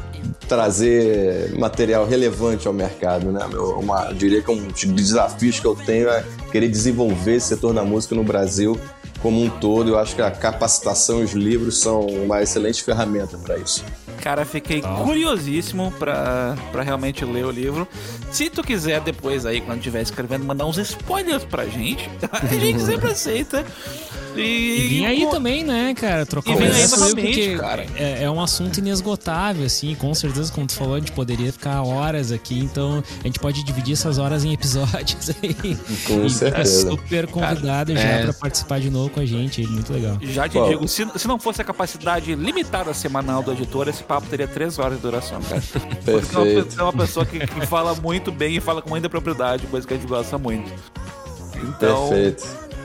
trazer 0.49 1.53
material 1.59 2.07
relevante 2.07 2.66
ao 2.66 2.72
mercado, 2.72 3.30
né? 3.33 3.47
Meu, 3.49 3.78
uma, 3.78 4.07
eu 4.07 4.14
diria 4.14 4.43
que 4.43 4.51
um 4.51 4.68
dos 4.68 4.85
desafios 4.85 5.59
que 5.59 5.66
eu 5.66 5.74
tenho 5.74 6.09
é 6.09 6.24
querer 6.51 6.68
desenvolver 6.68 7.37
esse 7.37 7.49
setor 7.49 7.74
da 7.74 7.85
música 7.85 8.14
no 8.14 8.24
Brasil 8.24 8.78
como 9.20 9.43
um 9.43 9.49
todo. 9.49 9.91
Eu 9.91 9.99
acho 9.99 10.14
que 10.14 10.22
a 10.22 10.30
capacitação 10.30 11.20
e 11.20 11.24
os 11.24 11.33
livros 11.33 11.78
são 11.78 12.01
uma 12.07 12.43
excelente 12.43 12.83
ferramenta 12.83 13.37
para 13.39 13.57
isso. 13.59 13.85
Cara, 14.21 14.45
fiquei 14.45 14.81
curiosíssimo 14.83 15.93
pra, 15.99 16.57
pra 16.71 16.83
realmente 16.83 17.25
ler 17.25 17.45
o 17.45 17.51
livro. 17.51 17.87
Se 18.31 18.49
tu 18.49 18.63
quiser 18.63 19.01
depois 19.01 19.45
aí, 19.45 19.61
quando 19.61 19.79
estiver 19.79 20.03
escrevendo, 20.03 20.45
mandar 20.45 20.67
uns 20.67 20.79
spoilers 20.79 21.45
pra 21.45 21.67
gente, 21.67 22.09
a 22.31 22.47
gente 22.47 22.81
sempre 22.81 23.11
aceita. 23.11 23.65
E, 24.35 24.41
E 24.41 24.87
vim 24.89 25.05
aí 25.05 25.27
também, 25.31 25.63
né, 25.63 25.93
cara? 25.95 26.25
Trocar 26.25 26.53
E 26.53 26.57
vem 26.57 26.69
aí 26.71 26.89
novamente, 26.89 27.23
porque 27.23 27.57
cara. 27.59 27.87
É, 27.97 28.23
é 28.25 28.31
um 28.31 28.41
assunto 28.41 28.79
inesgotável, 28.79 29.67
assim. 29.67 29.95
Com 29.95 30.15
certeza, 30.15 30.51
como 30.51 30.67
tu 30.67 30.73
falou, 30.73 30.95
a 30.95 30.99
gente 30.99 31.13
poderia 31.13 31.53
ficar 31.53 31.83
horas 31.83 32.33
aqui. 32.33 32.59
Então, 32.59 33.05
a 33.23 33.27
gente 33.27 33.39
pode 33.39 33.63
dividir 33.63 33.93
essas 33.93 34.17
horas 34.17 34.43
em 34.43 34.55
episódios 34.55 35.31
aí. 35.43 35.77
Com 36.07 36.25
E 36.25 36.31
certeza. 36.31 36.87
Tá 36.87 36.91
super 36.93 37.27
convidado 37.27 37.93
já 37.93 38.01
é. 38.01 38.23
pra 38.25 38.33
participar 38.33 38.81
de 38.81 38.89
novo 38.89 39.11
com 39.11 39.21
a 39.21 39.27
gente. 39.27 39.67
Muito 39.67 39.93
legal. 39.93 40.17
Já 40.23 40.49
te 40.49 40.53
Qual? 40.57 40.67
digo, 40.67 40.89
se, 40.89 41.07
se 41.15 41.29
não 41.29 41.39
fosse 41.39 41.61
a 41.61 41.65
capacidade 41.65 42.35
limitada 42.35 42.95
semanal 42.95 43.43
do 43.43 43.53
editor, 43.53 43.87
esse 44.03 44.07
papo 44.09 44.27
teria 44.27 44.49
três 44.49 44.79
horas 44.79 44.97
de 44.97 45.03
duração, 45.03 45.41
cara. 45.43 45.63
Porque 46.05 46.65
pe- 46.65 46.79
é 46.79 46.83
uma 46.83 46.93
pessoa 46.93 47.25
que, 47.25 47.39
que 47.39 47.67
fala 47.67 47.95
muito 47.95 48.33
bem 48.33 48.57
e 48.57 48.61
fala 48.61 48.83
com 48.83 48.91
muita 48.91 49.09
propriedade, 49.09 49.67
coisa 49.69 49.87
que 49.87 49.95
a 49.95 49.97
gente 49.97 50.09
gosta 50.09 50.37
muito. 50.37 50.71
Então, 51.57 52.09
Perfeito. 52.09 52.45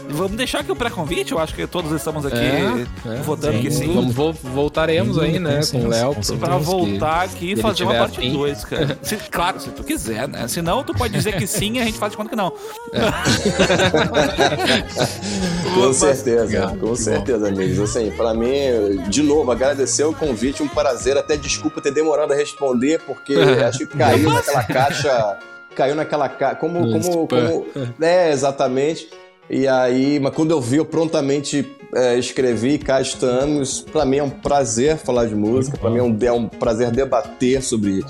Vamos 0.09 0.37
deixar 0.37 0.59
aqui 0.59 0.71
o 0.71 0.75
pré-convite. 0.75 1.31
Eu 1.31 1.39
acho 1.39 1.53
que 1.53 1.65
todos 1.67 1.91
estamos 1.91 2.25
aqui 2.25 2.37
É, 2.37 2.85
é, 3.05 3.21
votando 3.21 3.59
que 3.59 3.69
sim. 3.71 3.93
Vamos, 3.93 4.13
vo- 4.13 4.31
voltaremos 4.33 5.17
aí, 5.19 5.39
né, 5.39 5.59
com 5.71 5.79
o 5.83 5.87
Léo. 5.87 6.15
Com. 6.15 6.37
Pra 6.37 6.57
voltar 6.57 7.23
aqui 7.23 7.51
e 7.53 7.55
fazer 7.55 7.83
uma 7.83 7.93
parte 7.95 8.19
afim. 8.19 8.33
2, 8.33 8.65
cara. 8.65 8.97
Se- 9.03 9.15
claro, 9.17 9.59
se 9.59 9.69
tu 9.69 9.83
quiser, 9.83 10.27
né? 10.27 10.47
Se 10.47 10.61
não, 10.61 10.83
tu 10.83 10.93
pode 10.93 11.13
dizer 11.13 11.35
que 11.37 11.45
sim 11.47 11.73
e 11.77 11.79
a 11.79 11.85
gente 11.85 11.97
faz 11.97 12.11
de 12.11 12.17
conta 12.17 12.29
que 12.29 12.35
não. 12.35 12.51
Com 15.73 15.87
Mas- 15.87 15.97
certeza, 15.97 16.75
com 16.79 16.95
certeza, 16.95 17.47
amigos. 17.47 17.79
Assim, 17.79 18.11
pra 18.11 18.33
mim, 18.33 18.97
de 19.09 19.21
novo, 19.23 19.51
agradecer 19.51 20.03
o 20.03 20.13
convite, 20.13 20.63
um 20.63 20.67
prazer. 20.67 21.17
Até 21.17 21.37
desculpa 21.37 21.81
ter 21.81 21.91
demorado 21.91 22.33
a 22.33 22.35
responder, 22.35 22.99
porque 23.05 23.35
acho 23.67 23.79
que 23.79 23.97
caiu 23.97 24.29
naquela 24.31 24.63
caixa. 24.63 25.37
Caiu 25.75 25.95
naquela 25.95 26.27
caixa. 26.29 26.55
Como, 26.55 26.79
como, 26.91 27.27
como. 27.27 27.67
É, 28.01 28.31
exatamente. 28.31 29.07
E 29.49 29.67
aí, 29.67 30.19
mas 30.19 30.33
quando 30.33 30.51
eu 30.51 30.59
vi, 30.59 30.77
eu 30.77 30.85
prontamente 30.85 31.65
é, 31.95 32.17
escrevi, 32.17 32.77
cá 32.77 32.99
estamos. 33.01 33.81
Pra 33.81 34.05
mim 34.05 34.17
é 34.17 34.23
um 34.23 34.29
prazer 34.29 34.97
falar 34.97 35.25
de 35.25 35.35
música, 35.35 35.77
pra 35.77 35.89
mim 35.89 35.99
é 35.99 36.03
um, 36.03 36.17
é 36.21 36.31
um 36.31 36.47
prazer 36.47 36.91
debater 36.91 37.63
sobre, 37.63 38.03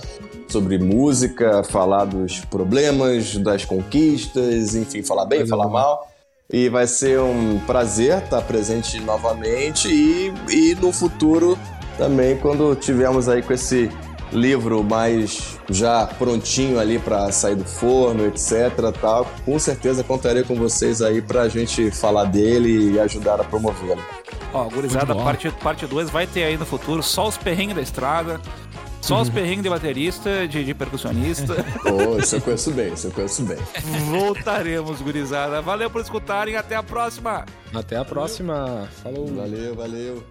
sobre 0.47 0.77
música, 0.77 1.63
falar 1.63 2.05
dos 2.05 2.39
problemas, 2.45 3.37
das 3.37 3.65
conquistas, 3.65 4.75
enfim, 4.75 5.03
falar 5.03 5.25
bem, 5.25 5.45
falar 5.45 5.67
mal. 5.67 6.07
E 6.51 6.69
vai 6.69 6.87
ser 6.87 7.19
um 7.19 7.59
prazer 7.67 8.19
estar 8.19 8.41
presente 8.41 8.99
novamente 9.01 9.89
e, 9.89 10.33
e 10.49 10.75
no 10.75 10.93
futuro 10.93 11.59
também, 11.97 12.37
quando 12.37 12.73
tivermos 12.75 13.27
aí 13.27 13.41
com 13.41 13.51
esse 13.53 13.91
livro 14.31 14.83
mais 14.83 15.57
já 15.69 16.05
prontinho 16.05 16.79
ali 16.79 16.99
para 16.99 17.31
sair 17.31 17.55
do 17.55 17.65
forno, 17.65 18.25
etc. 18.25 18.71
Tal, 18.99 19.25
com 19.45 19.57
certeza 19.59 20.03
contarei 20.03 20.43
com 20.43 20.55
vocês 20.55 21.01
aí 21.01 21.21
para 21.21 21.43
a 21.43 21.49
gente 21.49 21.91
falar 21.91 22.25
dele 22.25 22.93
e 22.93 22.99
ajudar 22.99 23.39
a 23.39 23.43
promovê-lo. 23.43 24.03
Ó, 24.53 24.63
gurizada, 24.65 25.13
parte 25.15 25.49
2 25.49 25.61
parte 25.61 25.85
dois 25.85 26.09
vai 26.09 26.25
ter 26.25 26.43
aí 26.43 26.57
no 26.57 26.65
futuro 26.65 27.03
só 27.03 27.27
os 27.27 27.37
perrengues 27.37 27.75
da 27.75 27.81
estrada, 27.81 28.39
só 29.01 29.21
os 29.21 29.29
perrengues 29.29 29.63
de 29.63 29.69
baterista, 29.69 30.47
de, 30.47 30.63
de 30.63 30.73
percussionista. 30.73 31.55
Oh, 31.85 32.17
isso 32.17 32.35
eu 32.35 32.41
conheço 32.41 32.71
bem, 32.71 32.93
isso 32.93 33.07
eu 33.07 33.11
conheço 33.11 33.43
bem. 33.43 33.57
Voltaremos, 34.09 35.01
gurizada. 35.01 35.61
Valeu 35.61 35.89
por 35.89 36.01
escutarem. 36.01 36.55
Até 36.55 36.75
a 36.75 36.83
próxima. 36.83 37.45
Até 37.73 37.95
a 37.95 38.03
próxima. 38.03 38.89
Falou. 39.01 39.27
Valeu, 39.27 39.75
valeu. 39.75 40.23